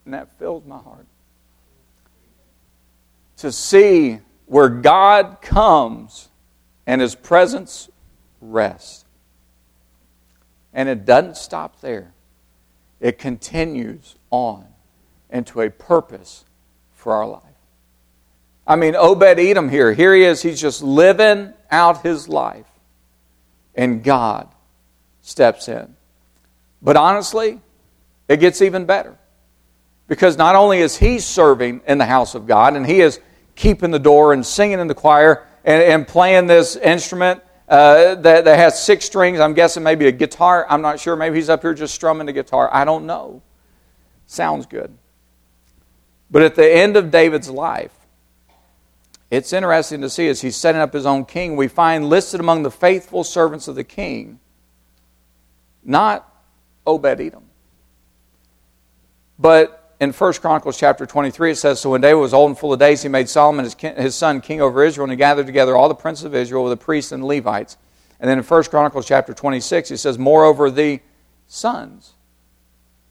And 0.06 0.14
that 0.14 0.38
fills 0.40 0.66
my 0.66 0.78
heart. 0.78 1.06
To 3.38 3.52
see 3.52 4.20
where 4.48 4.70
God 4.70 5.38
comes 5.42 6.30
and 6.88 7.00
His 7.00 7.14
presence 7.14 7.90
rest. 8.42 9.06
And 10.74 10.90
it 10.90 11.06
doesn't 11.06 11.38
stop 11.38 11.80
there, 11.82 12.14
it 13.00 13.20
continues 13.20 14.16
on 14.32 14.66
into 15.30 15.62
a 15.62 15.70
purpose 15.70 16.46
for 16.94 17.14
our 17.14 17.28
life. 17.28 17.49
I 18.70 18.76
mean, 18.76 18.96
Obed 18.96 19.40
Edom 19.40 19.68
here, 19.68 19.92
here 19.94 20.14
he 20.14 20.24
is, 20.24 20.44
he's 20.44 20.62
just 20.62 20.84
living 20.84 21.54
out 21.72 22.04
his 22.04 22.30
life. 22.30 22.68
And 23.74 24.04
God 24.04 24.48
steps 25.24 25.68
in. 25.68 25.96
But 26.80 26.96
honestly, 26.96 27.60
it 28.28 28.38
gets 28.40 28.62
even 28.62 28.86
better. 28.86 29.18
Because 30.08 30.38
not 30.38 30.56
only 30.56 30.80
is 30.80 30.96
he 30.96 31.18
serving 31.18 31.82
in 31.88 31.98
the 31.98 32.06
house 32.06 32.36
of 32.36 32.46
God, 32.46 32.76
and 32.76 32.86
he 32.86 33.02
is 33.02 33.20
keeping 33.56 33.90
the 33.90 34.00
door 34.00 34.34
and 34.34 34.46
singing 34.46 34.80
in 34.80 34.88
the 34.88 34.96
choir 34.96 35.48
and, 35.66 35.82
and 35.82 36.08
playing 36.08 36.46
this 36.46 36.76
instrument 36.76 37.42
uh, 37.68 38.16
that, 38.16 38.46
that 38.46 38.60
has 38.60 38.84
six 38.84 39.06
strings. 39.06 39.40
I'm 39.40 39.56
guessing 39.56 39.82
maybe 39.82 40.08
a 40.08 40.12
guitar. 40.12 40.68
I'm 40.70 40.82
not 40.82 41.00
sure. 41.00 41.16
Maybe 41.16 41.38
he's 41.38 41.50
up 41.50 41.64
here 41.64 41.74
just 41.74 41.96
strumming 41.96 42.28
the 42.28 42.34
guitar. 42.34 42.70
I 42.72 42.86
don't 42.86 43.08
know. 43.08 43.42
Sounds 44.28 44.68
good. 44.68 44.96
But 46.30 46.44
at 46.44 46.54
the 46.54 46.72
end 46.72 46.98
of 46.98 47.10
David's 47.10 47.50
life, 47.50 47.92
it's 49.32 49.54
interesting 49.54 50.02
to 50.02 50.10
see 50.10 50.28
as 50.28 50.42
he's 50.42 50.56
setting 50.56 50.82
up 50.82 50.94
his 50.94 51.06
own 51.06 51.26
king, 51.26 51.56
we 51.56 51.68
find 51.68 52.10
listed 52.10 52.40
among 52.40 52.64
the 52.64 52.72
faithful 52.72 53.24
servants 53.24 53.68
of 53.68 53.76
the 53.76 53.84
king, 53.84 54.40
not 55.84 56.26
Obed 56.86 57.22
Edom, 57.22 57.44
But 59.38 59.94
in 60.00 60.12
1 60.12 60.34
Chronicles 60.34 60.80
chapter 60.80 61.06
23, 61.06 61.52
it 61.52 61.56
says, 61.58 61.80
So 61.80 61.92
when 61.92 62.02
David 62.02 62.20
was 62.20 62.34
old 62.34 62.50
and 62.50 62.58
full 62.58 62.74
of 62.74 62.80
days, 62.80 63.04
he 63.04 63.10
made 63.10 63.30
Solomon 63.30 63.66
his, 63.66 64.16
son 64.16 64.42
king 64.42 64.62
over 64.62 64.84
Israel, 64.84 65.06
and 65.06 65.12
he 65.12 65.18
gathered 65.18 65.46
together 65.46 65.76
all 65.76 65.90
the 65.90 65.96
princes 65.96 66.26
of 66.26 66.34
Israel, 66.34 66.64
with 66.64 66.72
the 66.72 66.84
priests 66.84 67.12
and 67.12 67.22
the 67.24 67.28
Levites. 67.28 67.78
And 68.20 68.30
then 68.30 68.38
in 68.38 68.44
1 68.44 68.64
Chronicles 68.66 69.08
chapter 69.08 69.34
26, 69.34 69.92
it 69.92 69.98
says, 69.98 70.18
Moreover, 70.18 70.72
the 70.72 71.02
sons 71.48 72.14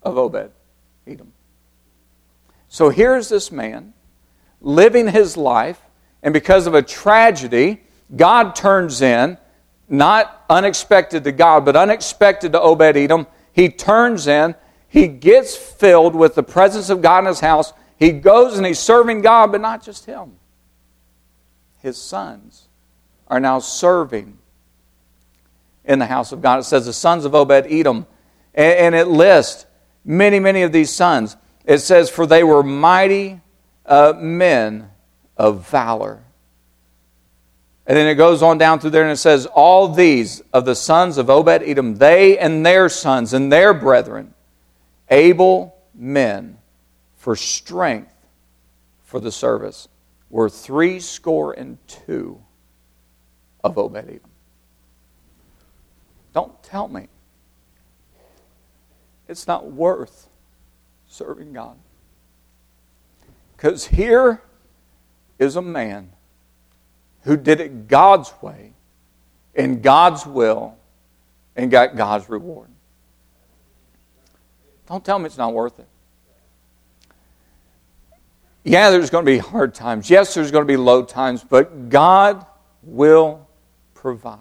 of 0.03 0.17
Obed 0.19 0.51
Edom. 1.07 1.33
So 2.69 2.91
here's 2.91 3.29
this 3.29 3.53
man 3.53 3.95
living 4.61 5.09
his 5.09 5.37
life, 5.37 5.81
and 6.23 6.35
because 6.35 6.67
of 6.67 6.75
a 6.75 6.83
tragedy, 6.83 7.81
God 8.15 8.55
turns 8.55 9.03
in, 9.03 9.39
not 9.89 10.45
unexpected 10.51 11.25
to 11.25 11.33
God, 11.33 11.65
but 11.65 11.77
unexpected 11.77 12.53
to 12.53 12.61
Obed 12.61 12.97
Edom. 12.97 13.27
He 13.53 13.69
turns 13.69 14.27
in, 14.27 14.55
he 14.89 15.07
gets 15.07 15.57
filled 15.57 16.15
with 16.15 16.35
the 16.35 16.43
presence 16.43 16.91
of 16.91 17.03
God 17.03 17.21
in 17.21 17.27
his 17.27 17.41
house. 17.41 17.73
He 17.97 18.13
goes 18.13 18.57
and 18.57 18.67
he's 18.67 18.79
serving 18.79 19.23
God, 19.23 19.53
but 19.53 19.61
not 19.61 19.83
just 19.83 20.07
him. 20.07 20.37
His 21.81 21.97
sons 21.97 22.69
are 23.29 23.41
now 23.41 23.59
serving 23.59 24.39
in 25.85 25.99
the 25.99 26.07
house 26.07 26.33
of 26.33 26.43
God. 26.43 26.61
It 26.61 26.65
says 26.65 26.87
the 26.87 26.93
sons 26.93 27.25
of 27.25 27.35
Obed 27.35 27.67
Edom, 27.71 28.07
and 28.55 28.95
it 28.95 29.09
lists 29.09 29.67
many, 30.05 30.39
many 30.39 30.63
of 30.63 30.73
these 30.73 30.91
sons. 30.91 31.37
It 31.65 31.79
says, 31.79 32.11
For 32.11 32.27
they 32.27 32.43
were 32.43 32.63
mighty 32.63 33.41
uh, 33.87 34.15
men 34.17 34.91
of 35.39 35.69
valor. 35.69 36.23
And 37.87 37.97
then 37.97 38.07
it 38.07 38.17
goes 38.17 38.43
on 38.43 38.59
down 38.59 38.81
through 38.81 38.91
there 38.91 39.05
and 39.05 39.13
it 39.13 39.17
says, 39.17 39.47
All 39.47 39.89
these 39.89 40.43
of 40.53 40.67
the 40.67 40.75
sons 40.75 41.17
of 41.17 41.31
Obed 41.31 41.63
Edom, 41.63 41.97
they 41.97 42.37
and 42.37 42.67
their 42.67 42.91
sons 42.91 43.33
and 43.33 43.51
their 43.51 43.73
brethren, 43.73 44.35
able 45.09 45.75
men 45.95 46.59
for 47.17 47.35
strength 47.35 48.13
for 49.05 49.21
the 49.21 49.33
service, 49.33 49.89
were 50.29 50.51
three 50.51 51.01
score 51.01 51.55
and 51.55 51.79
two 51.87 52.39
of 53.65 53.79
Obed 53.79 53.97
Edom. 53.97 54.21
Don't 56.35 56.63
tell 56.63 56.89
me 56.89 57.09
it's 59.29 59.47
not 59.47 59.71
worth 59.71 60.29
serving 61.09 61.55
God. 61.55 61.77
Because 63.57 63.87
here 63.87 64.43
is 65.39 65.57
a 65.57 65.63
man 65.63 66.11
who 67.23 67.37
did 67.37 67.61
it 67.61 67.89
God's 67.89 68.33
way, 68.41 68.73
in 69.55 69.81
God's 69.81 70.27
will, 70.27 70.77
and 71.57 71.71
got 71.71 71.97
God's 71.97 72.29
reward. 72.29 72.69
Don't 74.87 75.05
tell 75.05 75.19
me 75.19 75.27
it's 75.27 75.37
not 75.37 75.53
worth 75.53 75.79
it. 75.79 75.89
Yeah, 78.65 78.91
there's 78.91 79.11
going 79.11 79.25
to 79.25 79.31
be 79.31 79.39
hard 79.39 79.75
times. 79.75 80.11
Yes, 80.11 80.35
there's 80.35 80.51
going 80.51 80.63
to 80.63 80.71
be 80.71 80.77
low 80.77 81.05
times, 81.05 81.43
but 81.43 81.89
God 81.89 82.45
will 82.83 83.47
provide 83.95 84.39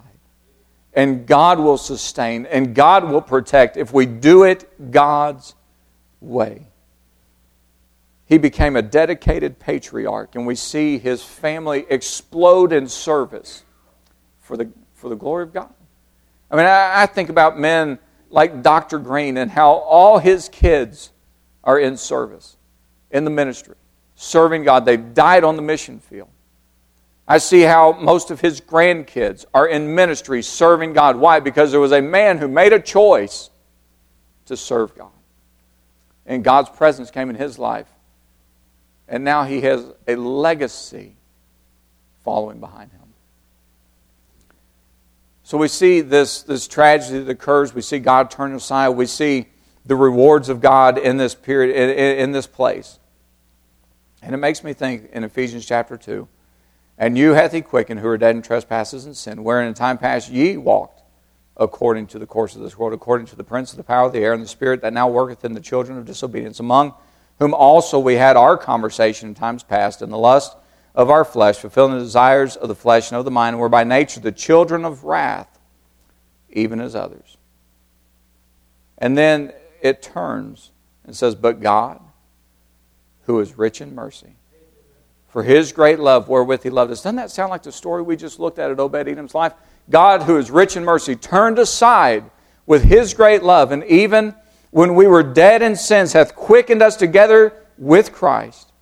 and 0.94 1.26
God 1.26 1.58
will 1.58 1.78
sustain 1.78 2.46
and 2.46 2.74
God 2.74 3.04
will 3.08 3.20
protect 3.20 3.76
if 3.76 3.92
we 3.92 4.06
do 4.06 4.44
it 4.44 4.90
God's 4.90 5.54
way. 6.20 6.66
He 8.28 8.36
became 8.36 8.76
a 8.76 8.82
dedicated 8.82 9.58
patriarch, 9.58 10.34
and 10.34 10.46
we 10.46 10.54
see 10.54 10.98
his 10.98 11.24
family 11.24 11.86
explode 11.88 12.74
in 12.74 12.86
service 12.86 13.64
for 14.40 14.56
the, 14.58 14.70
for 14.92 15.08
the 15.08 15.16
glory 15.16 15.44
of 15.44 15.54
God. 15.54 15.72
I 16.50 16.56
mean, 16.56 16.66
I, 16.66 17.02
I 17.02 17.06
think 17.06 17.30
about 17.30 17.58
men 17.58 17.98
like 18.28 18.62
Dr. 18.62 18.98
Green 18.98 19.38
and 19.38 19.50
how 19.50 19.72
all 19.72 20.18
his 20.18 20.50
kids 20.50 21.10
are 21.64 21.78
in 21.78 21.96
service, 21.96 22.58
in 23.10 23.24
the 23.24 23.30
ministry, 23.30 23.76
serving 24.14 24.64
God. 24.64 24.84
They've 24.84 25.14
died 25.14 25.42
on 25.42 25.56
the 25.56 25.62
mission 25.62 25.98
field. 25.98 26.28
I 27.26 27.38
see 27.38 27.62
how 27.62 27.92
most 27.92 28.30
of 28.30 28.42
his 28.42 28.60
grandkids 28.60 29.46
are 29.54 29.66
in 29.66 29.94
ministry 29.94 30.42
serving 30.42 30.92
God. 30.92 31.16
Why? 31.16 31.40
Because 31.40 31.70
there 31.70 31.80
was 31.80 31.92
a 31.92 32.02
man 32.02 32.36
who 32.36 32.48
made 32.48 32.74
a 32.74 32.80
choice 32.80 33.48
to 34.46 34.56
serve 34.56 34.94
God. 34.94 35.10
And 36.26 36.44
God's 36.44 36.68
presence 36.68 37.10
came 37.10 37.30
in 37.30 37.36
his 37.36 37.58
life. 37.58 37.88
And 39.08 39.24
now 39.24 39.44
he 39.44 39.62
has 39.62 39.84
a 40.06 40.16
legacy 40.16 41.16
following 42.24 42.60
behind 42.60 42.92
him. 42.92 43.00
So 45.42 45.56
we 45.56 45.68
see 45.68 46.02
this, 46.02 46.42
this 46.42 46.68
tragedy 46.68 47.20
that 47.20 47.30
occurs. 47.30 47.74
We 47.74 47.80
see 47.80 47.98
God 47.98 48.30
turn 48.30 48.54
aside. 48.54 48.90
We 48.90 49.06
see 49.06 49.48
the 49.86 49.96
rewards 49.96 50.50
of 50.50 50.60
God 50.60 50.98
in 50.98 51.16
this 51.16 51.34
period, 51.34 51.74
in, 51.74 52.18
in 52.18 52.32
this 52.32 52.46
place. 52.46 52.98
And 54.20 54.34
it 54.34 54.38
makes 54.38 54.62
me 54.62 54.74
think 54.74 55.10
in 55.12 55.24
Ephesians 55.24 55.64
chapter 55.64 55.96
2 55.96 56.28
and 56.98 57.16
you 57.16 57.34
hath 57.34 57.52
he 57.52 57.62
quickened 57.62 58.00
who 58.00 58.08
are 58.08 58.18
dead 58.18 58.34
in 58.34 58.42
trespasses 58.42 59.06
and 59.06 59.16
sin, 59.16 59.44
wherein 59.44 59.68
in 59.68 59.74
time 59.74 59.98
past 59.98 60.30
ye 60.30 60.56
walked 60.56 61.02
according 61.56 62.08
to 62.08 62.18
the 62.18 62.26
course 62.26 62.56
of 62.56 62.62
this 62.62 62.76
world, 62.76 62.92
according 62.92 63.26
to 63.28 63.36
the 63.36 63.44
prince 63.44 63.70
of 63.70 63.76
the 63.76 63.84
power 63.84 64.06
of 64.06 64.12
the 64.12 64.18
air 64.18 64.32
and 64.32 64.42
the 64.42 64.48
spirit 64.48 64.82
that 64.82 64.92
now 64.92 65.08
worketh 65.08 65.44
in 65.44 65.54
the 65.54 65.60
children 65.60 65.96
of 65.96 66.04
disobedience, 66.04 66.58
among 66.58 66.92
whom 67.38 67.54
also 67.54 67.98
we 67.98 68.14
had 68.14 68.36
our 68.36 68.56
conversation 68.56 69.28
in 69.28 69.34
times 69.34 69.62
past 69.62 70.02
in 70.02 70.10
the 70.10 70.18
lust 70.18 70.56
of 70.94 71.10
our 71.10 71.24
flesh, 71.24 71.58
fulfilling 71.58 71.94
the 71.94 72.00
desires 72.00 72.56
of 72.56 72.68
the 72.68 72.74
flesh 72.74 73.10
and 73.10 73.18
of 73.18 73.24
the 73.24 73.30
mind, 73.30 73.54
and 73.54 73.60
were 73.60 73.68
by 73.68 73.84
nature 73.84 74.20
the 74.20 74.32
children 74.32 74.84
of 74.84 75.04
wrath, 75.04 75.58
even 76.50 76.80
as 76.80 76.94
others. 76.96 77.36
And 78.98 79.16
then 79.16 79.52
it 79.80 80.02
turns 80.02 80.72
and 81.04 81.16
says, 81.16 81.34
But 81.34 81.60
God, 81.60 82.00
who 83.26 83.38
is 83.38 83.56
rich 83.56 83.80
in 83.80 83.94
mercy, 83.94 84.34
for 85.28 85.42
his 85.44 85.72
great 85.72 86.00
love 86.00 86.28
wherewith 86.28 86.62
he 86.62 86.70
loved 86.70 86.90
us. 86.90 87.02
Doesn't 87.02 87.16
that 87.16 87.30
sound 87.30 87.50
like 87.50 87.62
the 87.62 87.70
story 87.70 88.02
we 88.02 88.16
just 88.16 88.40
looked 88.40 88.58
at 88.58 88.70
at 88.70 88.80
Obed 88.80 89.06
Edom's 89.06 89.34
life? 89.34 89.52
God, 89.88 90.22
who 90.22 90.36
is 90.36 90.50
rich 90.50 90.76
in 90.76 90.84
mercy, 90.84 91.14
turned 91.14 91.58
aside 91.58 92.24
with 92.66 92.82
his 92.82 93.14
great 93.14 93.42
love, 93.42 93.70
and 93.70 93.84
even 93.84 94.34
when 94.70 94.94
we 94.94 95.06
were 95.06 95.22
dead 95.22 95.62
in 95.62 95.76
sins, 95.76 96.12
hath 96.12 96.34
quickened 96.34 96.82
us 96.82 96.96
together 96.96 97.52
with 97.76 98.12
Christ. 98.12 98.72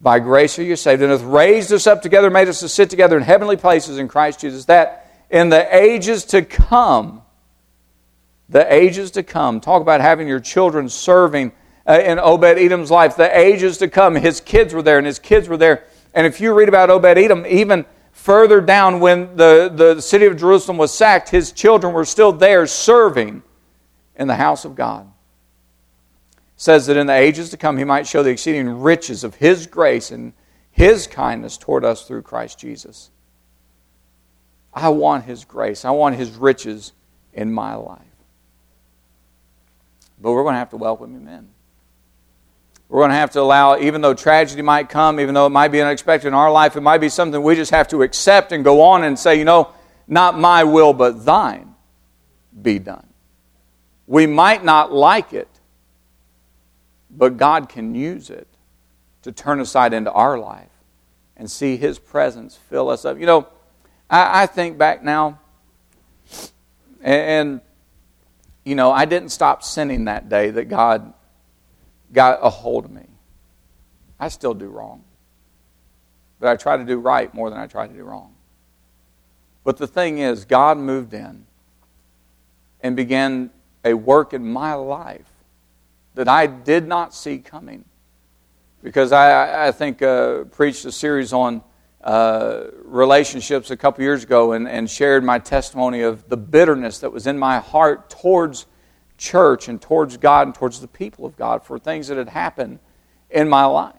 By 0.00 0.18
grace 0.18 0.58
are 0.58 0.62
you 0.62 0.76
saved, 0.76 1.02
and 1.02 1.10
hath 1.10 1.22
raised 1.22 1.72
us 1.72 1.86
up 1.86 2.02
together, 2.02 2.30
made 2.30 2.48
us 2.48 2.60
to 2.60 2.68
sit 2.68 2.90
together 2.90 3.16
in 3.16 3.22
heavenly 3.22 3.56
places 3.56 3.98
in 3.98 4.08
Christ 4.08 4.40
Jesus, 4.40 4.66
that 4.66 5.10
in 5.30 5.48
the 5.48 5.74
ages 5.74 6.24
to 6.26 6.42
come, 6.42 7.22
the 8.48 8.72
ages 8.72 9.10
to 9.12 9.22
come, 9.22 9.60
talk 9.60 9.82
about 9.82 10.00
having 10.00 10.28
your 10.28 10.38
children 10.38 10.88
serving 10.88 11.52
uh, 11.88 12.00
in 12.04 12.18
Obed 12.18 12.44
Edom's 12.58 12.90
life. 12.90 13.16
The 13.16 13.36
ages 13.36 13.78
to 13.78 13.88
come, 13.88 14.14
his 14.14 14.40
kids 14.40 14.74
were 14.74 14.82
there, 14.82 14.98
and 14.98 15.06
his 15.06 15.18
kids 15.18 15.48
were 15.48 15.56
there. 15.56 15.84
And 16.14 16.26
if 16.26 16.40
you 16.40 16.54
read 16.54 16.68
about 16.68 16.90
Obed 16.90 17.18
Edom, 17.18 17.44
even 17.46 17.84
further 18.12 18.60
down 18.60 19.00
when 19.00 19.36
the, 19.36 19.72
the 19.74 20.00
city 20.00 20.26
of 20.26 20.36
Jerusalem 20.36 20.78
was 20.78 20.92
sacked, 20.92 21.30
his 21.30 21.52
children 21.52 21.92
were 21.92 22.04
still 22.04 22.32
there 22.32 22.66
serving 22.66 23.42
in 24.14 24.28
the 24.28 24.36
house 24.36 24.64
of 24.64 24.74
God. 24.74 25.10
Says 26.56 26.86
that 26.86 26.96
in 26.96 27.06
the 27.06 27.12
ages 27.12 27.50
to 27.50 27.56
come, 27.56 27.76
he 27.76 27.84
might 27.84 28.06
show 28.06 28.22
the 28.22 28.30
exceeding 28.30 28.80
riches 28.80 29.24
of 29.24 29.34
his 29.34 29.66
grace 29.66 30.10
and 30.10 30.32
his 30.70 31.06
kindness 31.06 31.56
toward 31.56 31.84
us 31.84 32.06
through 32.06 32.22
Christ 32.22 32.58
Jesus. 32.58 33.10
I 34.72 34.88
want 34.90 35.24
his 35.24 35.44
grace, 35.44 35.84
I 35.84 35.90
want 35.90 36.16
his 36.16 36.30
riches 36.32 36.92
in 37.32 37.52
my 37.52 37.74
life. 37.74 38.00
But 40.20 40.32
we're 40.32 40.42
going 40.42 40.54
to 40.54 40.58
have 40.58 40.70
to 40.70 40.76
welcome 40.76 41.14
him 41.14 41.28
in. 41.28 41.48
We're 42.88 43.00
going 43.00 43.10
to 43.10 43.16
have 43.16 43.32
to 43.32 43.40
allow, 43.40 43.78
even 43.78 44.00
though 44.00 44.14
tragedy 44.14 44.62
might 44.62 44.88
come, 44.88 45.18
even 45.18 45.34
though 45.34 45.46
it 45.46 45.50
might 45.50 45.68
be 45.68 45.82
unexpected 45.82 46.28
in 46.28 46.34
our 46.34 46.50
life, 46.50 46.76
it 46.76 46.82
might 46.82 46.98
be 46.98 47.08
something 47.08 47.42
we 47.42 47.56
just 47.56 47.72
have 47.72 47.88
to 47.88 48.02
accept 48.02 48.52
and 48.52 48.62
go 48.62 48.80
on 48.82 49.04
and 49.04 49.18
say, 49.18 49.38
you 49.38 49.44
know, 49.44 49.72
not 50.06 50.38
my 50.38 50.62
will, 50.64 50.92
but 50.92 51.24
thine 51.24 51.74
be 52.62 52.78
done. 52.78 53.06
We 54.06 54.26
might 54.26 54.64
not 54.64 54.92
like 54.92 55.32
it, 55.32 55.48
but 57.10 57.36
God 57.36 57.68
can 57.68 57.94
use 57.94 58.30
it 58.30 58.48
to 59.22 59.32
turn 59.32 59.60
aside 59.60 59.92
into 59.92 60.12
our 60.12 60.38
life 60.38 60.70
and 61.36 61.50
see 61.50 61.76
His 61.76 61.98
presence 61.98 62.56
fill 62.56 62.88
us 62.88 63.04
up. 63.04 63.18
You 63.18 63.26
know, 63.26 63.48
I, 64.08 64.42
I 64.42 64.46
think 64.46 64.78
back 64.78 65.02
now, 65.02 65.38
and, 67.02 67.14
and, 67.50 67.60
you 68.64 68.74
know, 68.74 68.90
I 68.90 69.04
didn't 69.04 69.30
stop 69.30 69.62
sinning 69.62 70.06
that 70.06 70.28
day 70.28 70.50
that 70.50 70.64
God 70.64 71.12
got 72.12 72.38
a 72.42 72.50
hold 72.50 72.84
of 72.84 72.90
me. 72.90 73.06
I 74.18 74.28
still 74.28 74.54
do 74.54 74.68
wrong. 74.68 75.04
But 76.40 76.48
I 76.48 76.56
try 76.56 76.76
to 76.76 76.84
do 76.84 76.98
right 76.98 77.32
more 77.32 77.50
than 77.50 77.58
I 77.58 77.66
try 77.66 77.86
to 77.86 77.92
do 77.92 78.02
wrong. 78.02 78.34
But 79.64 79.76
the 79.78 79.86
thing 79.86 80.18
is, 80.18 80.44
God 80.44 80.78
moved 80.78 81.12
in 81.12 81.46
and 82.80 82.94
began 82.94 83.50
a 83.84 83.94
work 83.94 84.32
in 84.32 84.44
my 84.44 84.74
life 84.74 85.30
that 86.16 86.28
I 86.28 86.46
did 86.46 86.88
not 86.88 87.14
see 87.14 87.38
coming. 87.38 87.84
Because 88.82 89.12
I, 89.12 89.68
I 89.68 89.72
think, 89.72 90.02
uh, 90.02 90.44
preached 90.44 90.84
a 90.84 90.92
series 90.92 91.32
on 91.32 91.62
uh, 92.02 92.64
relationships 92.84 93.70
a 93.70 93.76
couple 93.76 94.02
years 94.02 94.24
ago 94.24 94.52
and, 94.52 94.68
and 94.68 94.88
shared 94.88 95.22
my 95.24 95.38
testimony 95.38 96.02
of 96.02 96.28
the 96.28 96.36
bitterness 96.36 96.98
that 97.00 97.12
was 97.12 97.26
in 97.26 97.38
my 97.38 97.58
heart 97.58 98.10
towards 98.10 98.66
church 99.18 99.68
and 99.68 99.80
towards 99.80 100.16
God 100.16 100.46
and 100.46 100.54
towards 100.54 100.80
the 100.80 100.88
people 100.88 101.26
of 101.26 101.36
God 101.36 101.64
for 101.64 101.78
things 101.78 102.08
that 102.08 102.16
had 102.16 102.28
happened 102.28 102.78
in 103.30 103.48
my 103.48 103.64
life. 103.64 103.94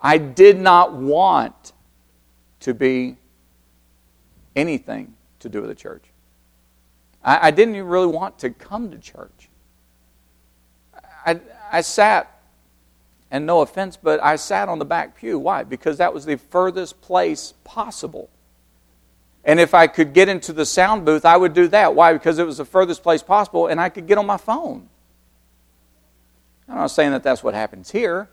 I 0.00 0.18
did 0.18 0.58
not 0.58 0.94
want 0.94 1.72
to 2.60 2.74
be 2.74 3.16
anything 4.54 5.14
to 5.40 5.48
do 5.48 5.60
with 5.60 5.70
the 5.70 5.74
church. 5.74 6.04
I, 7.24 7.48
I 7.48 7.50
didn't 7.50 7.74
even 7.74 7.88
really 7.88 8.06
want 8.06 8.38
to 8.40 8.50
come 8.50 8.90
to 8.90 8.98
church. 8.98 9.47
I, 11.28 11.40
I 11.70 11.80
sat, 11.82 12.40
and 13.30 13.44
no 13.44 13.60
offense, 13.60 13.96
but 13.96 14.22
I 14.22 14.36
sat 14.36 14.68
on 14.68 14.78
the 14.78 14.84
back 14.86 15.16
pew. 15.16 15.38
Why? 15.38 15.62
Because 15.62 15.98
that 15.98 16.14
was 16.14 16.24
the 16.24 16.38
furthest 16.38 17.00
place 17.02 17.52
possible. 17.64 18.30
And 19.44 19.60
if 19.60 19.74
I 19.74 19.86
could 19.86 20.14
get 20.14 20.28
into 20.28 20.52
the 20.52 20.64
sound 20.64 21.04
booth, 21.04 21.24
I 21.24 21.36
would 21.36 21.52
do 21.52 21.68
that. 21.68 21.94
Why? 21.94 22.12
Because 22.12 22.38
it 22.38 22.46
was 22.46 22.56
the 22.56 22.64
furthest 22.64 23.02
place 23.02 23.22
possible, 23.22 23.66
and 23.66 23.80
I 23.80 23.90
could 23.90 24.06
get 24.06 24.16
on 24.16 24.26
my 24.26 24.38
phone. 24.38 24.88
I'm 26.68 26.76
not 26.76 26.90
saying 26.90 27.12
that 27.12 27.22
that's 27.22 27.42
what 27.42 27.54
happens 27.54 27.90
here. 27.90 28.28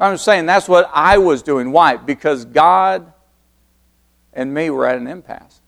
I'm 0.00 0.16
saying 0.16 0.46
that's 0.46 0.68
what 0.68 0.90
I 0.92 1.18
was 1.18 1.42
doing. 1.42 1.72
Why? 1.72 1.96
Because 1.96 2.44
God 2.44 3.12
and 4.32 4.54
me 4.54 4.70
were 4.70 4.86
at 4.86 4.96
an 4.96 5.06
impasse. 5.06 5.60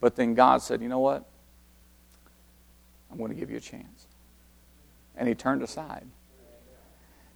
But 0.00 0.14
then 0.14 0.34
God 0.34 0.62
said, 0.62 0.82
you 0.82 0.88
know 0.88 0.98
what? 1.00 1.24
I'm 3.10 3.18
going 3.18 3.30
to 3.30 3.36
give 3.36 3.50
you 3.50 3.56
a 3.56 3.60
chance. 3.60 3.95
And 5.16 5.28
he 5.28 5.34
turned 5.34 5.62
aside. 5.62 6.06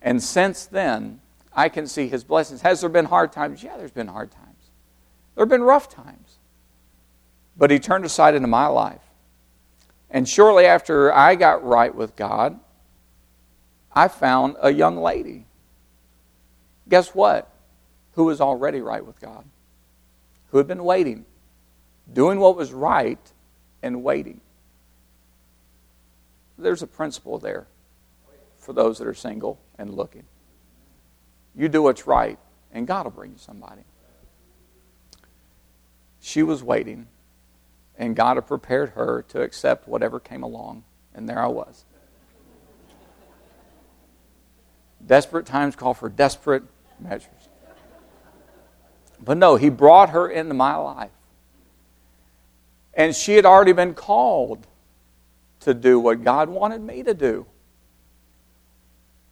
And 0.02 0.22
since 0.22 0.66
then, 0.66 1.20
I 1.52 1.68
can 1.68 1.86
see 1.86 2.08
his 2.08 2.24
blessings. 2.24 2.62
Has 2.62 2.80
there 2.80 2.90
been 2.90 3.06
hard 3.06 3.32
times? 3.32 3.62
Yeah, 3.62 3.76
there's 3.76 3.90
been 3.90 4.08
hard 4.08 4.30
times. 4.30 4.70
There 5.34 5.42
have 5.42 5.50
been 5.50 5.62
rough 5.62 5.88
times. 5.88 6.38
But 7.56 7.70
he 7.70 7.78
turned 7.78 8.04
aside 8.04 8.34
into 8.34 8.48
my 8.48 8.66
life. 8.66 9.02
And 10.10 10.28
shortly 10.28 10.66
after 10.66 11.12
I 11.12 11.34
got 11.34 11.64
right 11.64 11.94
with 11.94 12.16
God, 12.16 12.58
I 13.92 14.08
found 14.08 14.56
a 14.60 14.72
young 14.72 14.96
lady. 14.96 15.46
Guess 16.88 17.14
what? 17.14 17.50
Who 18.14 18.24
was 18.24 18.40
already 18.40 18.80
right 18.80 19.04
with 19.04 19.20
God, 19.20 19.44
who 20.48 20.58
had 20.58 20.66
been 20.66 20.84
waiting, 20.84 21.24
doing 22.12 22.40
what 22.40 22.56
was 22.56 22.72
right 22.72 23.20
and 23.82 24.02
waiting. 24.02 24.40
There's 26.60 26.82
a 26.82 26.86
principle 26.86 27.38
there 27.38 27.66
for 28.58 28.72
those 28.72 28.98
that 28.98 29.06
are 29.06 29.14
single 29.14 29.58
and 29.78 29.94
looking. 29.94 30.24
You 31.56 31.68
do 31.68 31.82
what's 31.82 32.06
right, 32.06 32.38
and 32.70 32.86
God 32.86 33.04
will 33.04 33.10
bring 33.10 33.32
you 33.32 33.38
somebody. 33.38 33.82
She 36.20 36.42
was 36.42 36.62
waiting, 36.62 37.08
and 37.98 38.14
God 38.14 38.36
had 38.36 38.46
prepared 38.46 38.90
her 38.90 39.22
to 39.28 39.40
accept 39.40 39.88
whatever 39.88 40.20
came 40.20 40.42
along, 40.42 40.84
and 41.14 41.28
there 41.28 41.42
I 41.42 41.48
was. 41.48 41.84
Desperate 45.04 45.46
times 45.46 45.76
call 45.76 45.94
for 45.94 46.10
desperate 46.10 46.62
measures. 47.00 47.48
But 49.18 49.38
no, 49.38 49.56
He 49.56 49.70
brought 49.70 50.10
her 50.10 50.28
into 50.28 50.54
my 50.54 50.76
life. 50.76 51.10
And 52.92 53.16
she 53.16 53.36
had 53.36 53.46
already 53.46 53.72
been 53.72 53.94
called 53.94 54.66
to 55.60 55.74
do 55.74 55.98
what 56.00 56.24
God 56.24 56.48
wanted 56.48 56.80
me 56.80 57.02
to 57.02 57.14
do. 57.14 57.46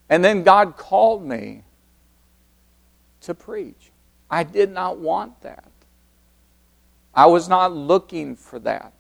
And 0.08 0.24
then 0.24 0.42
God 0.42 0.76
called 0.76 1.24
me 1.24 1.64
to 3.22 3.34
preach. 3.34 3.90
I 4.30 4.42
did 4.42 4.70
not 4.70 4.98
want 4.98 5.40
that. 5.42 5.70
I 7.14 7.26
was 7.26 7.48
not 7.48 7.72
looking 7.72 8.36
for 8.36 8.58
that. 8.60 8.92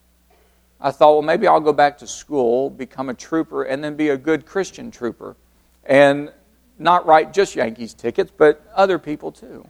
I 0.80 0.90
thought, 0.90 1.12
well, 1.12 1.22
maybe 1.22 1.46
I'll 1.46 1.60
go 1.60 1.72
back 1.72 1.98
to 1.98 2.06
school, 2.06 2.70
become 2.70 3.08
a 3.08 3.14
trooper, 3.14 3.64
and 3.64 3.82
then 3.82 3.96
be 3.96 4.10
a 4.10 4.16
good 4.16 4.46
Christian 4.46 4.90
trooper. 4.90 5.36
And 5.84 6.32
not 6.78 7.06
write 7.06 7.32
just 7.32 7.56
Yankees 7.56 7.94
tickets, 7.94 8.32
but 8.36 8.64
other 8.74 8.98
people 8.98 9.32
too. 9.32 9.66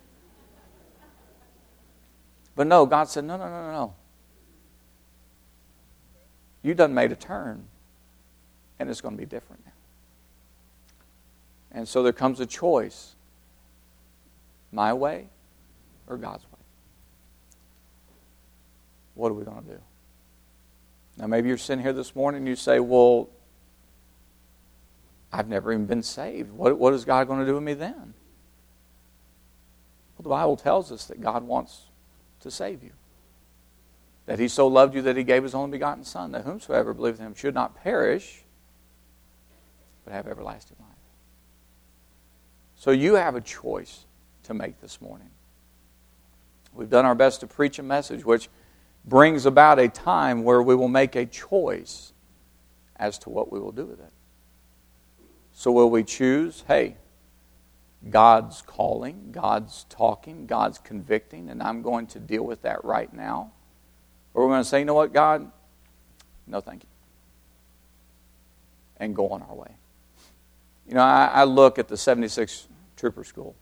But 2.55 2.67
no, 2.67 2.87
God 2.87 3.09
said, 3.09 3.25
no, 3.25 3.37
no, 3.37 3.45
no, 3.45 3.63
no, 3.63 3.73
no. 3.73 3.95
You 6.63 6.75
done 6.75 6.95
made 6.95 7.13
a 7.13 7.17
turn, 7.17 7.65
and 8.79 8.91
it's 8.91 9.01
going 9.01 9.15
to 9.15 9.19
be 9.19 9.27
different 9.27 9.65
now. 9.65 9.73
And 11.73 11.87
so 11.87 12.03
there 12.03 12.13
comes 12.13 12.41
a 12.41 12.47
choice 12.47 13.15
my 14.73 14.93
way 14.93 15.29
or 16.07 16.17
God's 16.17 16.45
way. 16.45 16.59
What 19.15 19.31
are 19.31 19.35
we 19.35 19.45
going 19.45 19.63
to 19.63 19.69
do? 19.69 19.79
Now, 21.19 21.27
maybe 21.27 21.49
you're 21.49 21.59
sitting 21.59 21.83
here 21.83 21.93
this 21.93 22.15
morning 22.15 22.41
and 22.41 22.49
you 22.49 22.57
say, 22.57 22.79
well, 22.79 23.29
I've 25.33 25.49
never 25.49 25.73
even 25.73 25.87
been 25.87 26.03
saved. 26.03 26.53
What, 26.53 26.79
what 26.79 26.95
is 26.95 27.05
God 27.05 27.27
going 27.27 27.41
to 27.41 27.47
do 27.47 27.55
with 27.55 27.63
me 27.63 27.75
then? 27.75 28.15
Well, 30.17 30.23
the 30.23 30.29
Bible 30.29 30.57
tells 30.57 30.91
us 30.91 31.07
that 31.07 31.21
God 31.21 31.43
wants 31.45 31.83
to 32.41 32.51
save 32.51 32.83
you. 32.83 32.93
That 34.29 34.39
He 34.39 34.49
so 34.49 34.67
loved 34.67 34.95
you 34.95 35.01
that 35.03 35.17
He 35.17 35.25
gave 35.25 35.43
His 35.43 35.55
only 35.55 35.71
begotten 35.71 36.05
Son, 36.05 36.33
that 36.33 36.45
whomsoever 36.45 36.93
believeth 36.93 37.19
in 37.19 37.27
Him 37.29 37.35
should 37.35 37.55
not 37.55 37.75
perish, 37.83 38.45
but 40.05 40.13
have 40.13 40.27
everlasting 40.29 40.77
life. 40.79 40.89
So 42.77 42.91
you 42.91 43.15
have 43.15 43.37
a 43.37 43.41
choice 43.41 44.05
to 44.43 44.53
make 44.53 44.83
this 44.83 45.01
morning. 45.01 45.31
We've 46.75 46.91
done 46.91 47.07
our 47.07 47.15
best 47.15 47.41
to 47.41 47.47
preach 47.47 47.79
a 47.79 47.83
message 47.83 48.23
which 48.23 48.51
brings 49.07 49.47
about 49.47 49.79
a 49.79 49.89
time 49.89 50.45
where 50.45 50.63
we 50.63 50.75
will 50.75 50.89
make 50.89 51.17
a 51.17 51.25
choice 51.25 52.13
as 52.97 53.19
to 53.21 53.31
what 53.31 53.51
we 53.51 53.59
will 53.59 53.73
do 53.73 53.87
with 53.87 53.99
it. 53.99 54.13
So, 55.55 55.73
will 55.73 55.89
we 55.89 56.05
choose, 56.05 56.65
hey, 56.69 56.99
God's 58.11 58.61
calling, 58.61 59.31
God's 59.33 59.87
talking, 59.89 60.45
God's 60.45 60.77
convicting, 60.77 61.49
and 61.49 61.63
I'm 61.63 61.81
going 61.81 62.09
to 62.09 62.21
deal 62.21 62.43
with 62.43 62.61
that 62.63 62.85
right 62.85 63.11
now? 63.11 63.53
Or 64.39 64.43
we're 64.43 64.53
going 64.53 64.63
to 64.63 64.69
say, 64.69 64.79
you 64.79 64.85
know 64.85 64.95
what, 64.95 65.13
God, 65.13 65.51
no 66.47 66.61
thank 66.61 66.85
you. 66.85 66.89
And 68.99 69.13
go 69.13 69.31
on 69.31 69.43
our 69.43 69.53
way. 69.53 69.75
You 70.87 70.95
know, 70.95 71.01
I, 71.01 71.27
I 71.27 71.43
look 71.43 71.77
at 71.81 71.89
the 71.89 71.97
76 71.97 72.69
Trooper 72.97 73.25
School, 73.25 73.57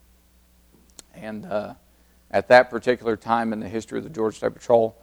and 1.14 1.46
uh, 1.46 1.72
at 2.30 2.48
that 2.48 2.68
particular 2.68 3.16
time 3.16 3.54
in 3.54 3.60
the 3.60 3.70
history 3.70 3.96
of 3.96 4.04
the 4.04 4.10
Georgia 4.10 4.36
State 4.36 4.52
Patrol, 4.52 4.94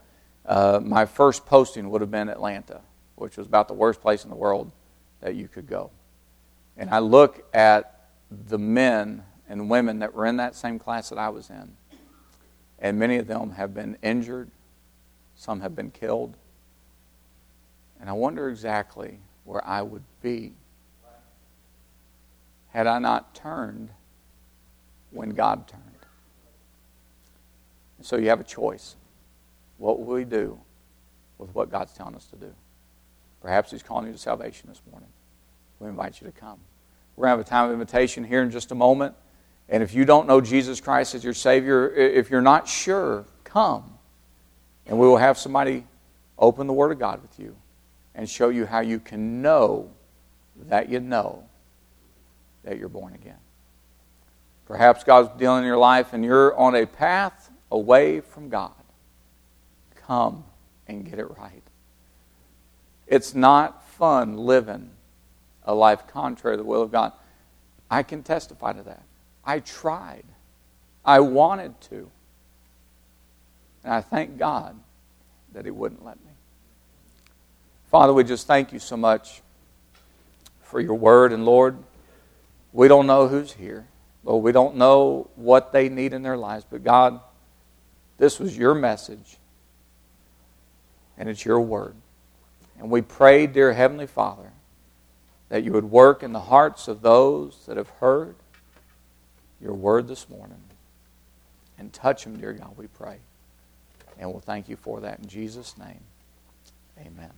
uh, 0.45 0.79
my 0.79 1.07
first 1.07 1.47
posting 1.47 1.89
would 1.89 2.01
have 2.01 2.11
been 2.11 2.29
Atlanta, 2.29 2.81
which 3.15 3.35
was 3.35 3.47
about 3.47 3.67
the 3.67 3.73
worst 3.73 3.99
place 3.99 4.23
in 4.23 4.29
the 4.29 4.35
world 4.35 4.71
that 5.21 5.33
you 5.33 5.47
could 5.47 5.65
go. 5.65 5.89
And 6.77 6.91
I 6.91 6.99
look 6.99 7.47
at 7.51 8.09
the 8.29 8.59
men 8.59 9.23
and 9.49 9.71
women 9.71 9.97
that 9.99 10.13
were 10.13 10.27
in 10.27 10.37
that 10.37 10.53
same 10.53 10.77
class 10.77 11.09
that 11.09 11.17
I 11.17 11.29
was 11.29 11.49
in, 11.49 11.75
and 12.77 12.99
many 12.99 13.17
of 13.17 13.25
them 13.25 13.53
have 13.53 13.73
been 13.73 13.97
injured, 14.03 14.51
some 15.35 15.61
have 15.61 15.75
been 15.75 15.91
killed. 15.91 16.35
And 17.99 18.09
I 18.09 18.13
wonder 18.13 18.49
exactly 18.49 19.19
where 19.45 19.65
I 19.65 19.81
would 19.81 20.03
be 20.21 20.53
had 22.69 22.87
I 22.87 22.99
not 22.99 23.35
turned 23.35 23.89
when 25.11 25.29
God 25.29 25.67
turned. 25.67 25.81
so 28.01 28.17
you 28.17 28.29
have 28.29 28.39
a 28.39 28.43
choice. 28.45 28.95
What 29.77 29.99
will 29.99 30.15
we 30.15 30.25
do 30.25 30.59
with 31.37 31.53
what 31.55 31.71
God's 31.71 31.93
telling 31.93 32.15
us 32.15 32.25
to 32.25 32.35
do? 32.35 32.53
Perhaps 33.41 33.71
He's 33.71 33.83
calling 33.83 34.07
you 34.07 34.13
to 34.13 34.17
salvation 34.17 34.69
this 34.69 34.81
morning 34.91 35.09
we 35.83 35.89
invite 35.89 36.21
you 36.21 36.27
to 36.27 36.33
come. 36.33 36.59
We're 37.15 37.27
going 37.27 37.33
to 37.33 37.37
have 37.37 37.45
a 37.45 37.49
time 37.49 37.65
of 37.67 37.73
invitation 37.73 38.23
here 38.23 38.41
in 38.41 38.49
just 38.49 38.71
a 38.71 38.75
moment. 38.75 39.15
And 39.69 39.83
if 39.83 39.93
you 39.93 40.05
don't 40.05 40.27
know 40.27 40.41
Jesus 40.41 40.81
Christ 40.81 41.13
as 41.13 41.23
your 41.23 41.33
Savior, 41.33 41.89
if 41.93 42.29
you're 42.29 42.41
not 42.41 42.67
sure, 42.67 43.25
come. 43.43 43.92
And 44.85 44.99
we 44.99 45.07
will 45.07 45.17
have 45.17 45.37
somebody 45.37 45.85
open 46.37 46.67
the 46.67 46.73
Word 46.73 46.91
of 46.91 46.99
God 46.99 47.21
with 47.21 47.39
you 47.39 47.55
and 48.15 48.29
show 48.29 48.49
you 48.49 48.65
how 48.65 48.81
you 48.81 48.99
can 48.99 49.41
know 49.41 49.89
that 50.67 50.89
you 50.89 50.99
know 50.99 51.43
that 52.63 52.77
you're 52.77 52.89
born 52.89 53.13
again. 53.13 53.37
Perhaps 54.65 55.03
God's 55.03 55.29
dealing 55.37 55.63
in 55.63 55.67
your 55.67 55.77
life 55.77 56.13
and 56.13 56.23
you're 56.23 56.55
on 56.55 56.75
a 56.75 56.85
path 56.85 57.49
away 57.71 58.21
from 58.21 58.49
God. 58.49 58.71
Come 60.07 60.43
and 60.87 61.05
get 61.09 61.19
it 61.19 61.37
right. 61.37 61.63
It's 63.07 63.35
not 63.35 63.85
fun 63.89 64.37
living 64.37 64.89
a 65.63 65.73
life 65.73 66.07
contrary 66.07 66.57
to 66.57 66.63
the 66.63 66.67
will 66.67 66.81
of 66.81 66.91
God. 66.91 67.13
I 67.89 68.03
can 68.03 68.23
testify 68.23 68.73
to 68.73 68.83
that. 68.83 69.03
I 69.45 69.59
tried. 69.59 70.25
I 71.05 71.19
wanted 71.19 71.79
to. 71.81 72.09
And 73.83 73.93
I 73.93 74.01
thank 74.01 74.37
God 74.37 74.75
that 75.53 75.65
He 75.65 75.71
wouldn't 75.71 76.05
let 76.05 76.17
me. 76.17 76.31
Father, 77.89 78.13
we 78.13 78.23
just 78.23 78.47
thank 78.47 78.73
you 78.73 78.79
so 78.79 78.97
much 78.97 79.41
for 80.61 80.79
your 80.79 80.95
word. 80.95 81.31
And 81.31 81.45
Lord, 81.45 81.77
we 82.71 82.87
don't 82.87 83.05
know 83.05 83.27
who's 83.27 83.53
here. 83.53 83.85
Lord, 84.23 84.43
we 84.43 84.51
don't 84.51 84.77
know 84.77 85.29
what 85.35 85.71
they 85.71 85.89
need 85.89 86.13
in 86.13 86.23
their 86.23 86.37
lives. 86.37 86.65
But 86.69 86.83
God, 86.83 87.19
this 88.17 88.39
was 88.39 88.57
your 88.57 88.73
message, 88.73 89.37
and 91.17 91.29
it's 91.29 91.45
your 91.45 91.61
word. 91.61 91.95
And 92.79 92.89
we 92.89 93.01
pray, 93.01 93.45
dear 93.47 93.73
Heavenly 93.73 94.07
Father, 94.07 94.51
that 95.49 95.63
you 95.63 95.71
would 95.73 95.91
work 95.91 96.23
in 96.23 96.33
the 96.33 96.39
hearts 96.39 96.87
of 96.87 97.01
those 97.01 97.65
that 97.67 97.77
have 97.77 97.89
heard 97.89 98.35
your 99.61 99.73
word 99.73 100.07
this 100.07 100.29
morning. 100.29 100.61
And 101.77 101.91
touch 101.93 102.23
them, 102.23 102.37
dear 102.37 102.53
God, 102.53 102.75
we 102.77 102.87
pray. 102.87 103.17
And 104.17 104.31
we'll 104.31 104.39
thank 104.39 104.69
you 104.69 104.75
for 104.75 105.01
that 105.01 105.19
in 105.19 105.27
Jesus' 105.27 105.77
name. 105.77 106.01
Amen. 106.99 107.31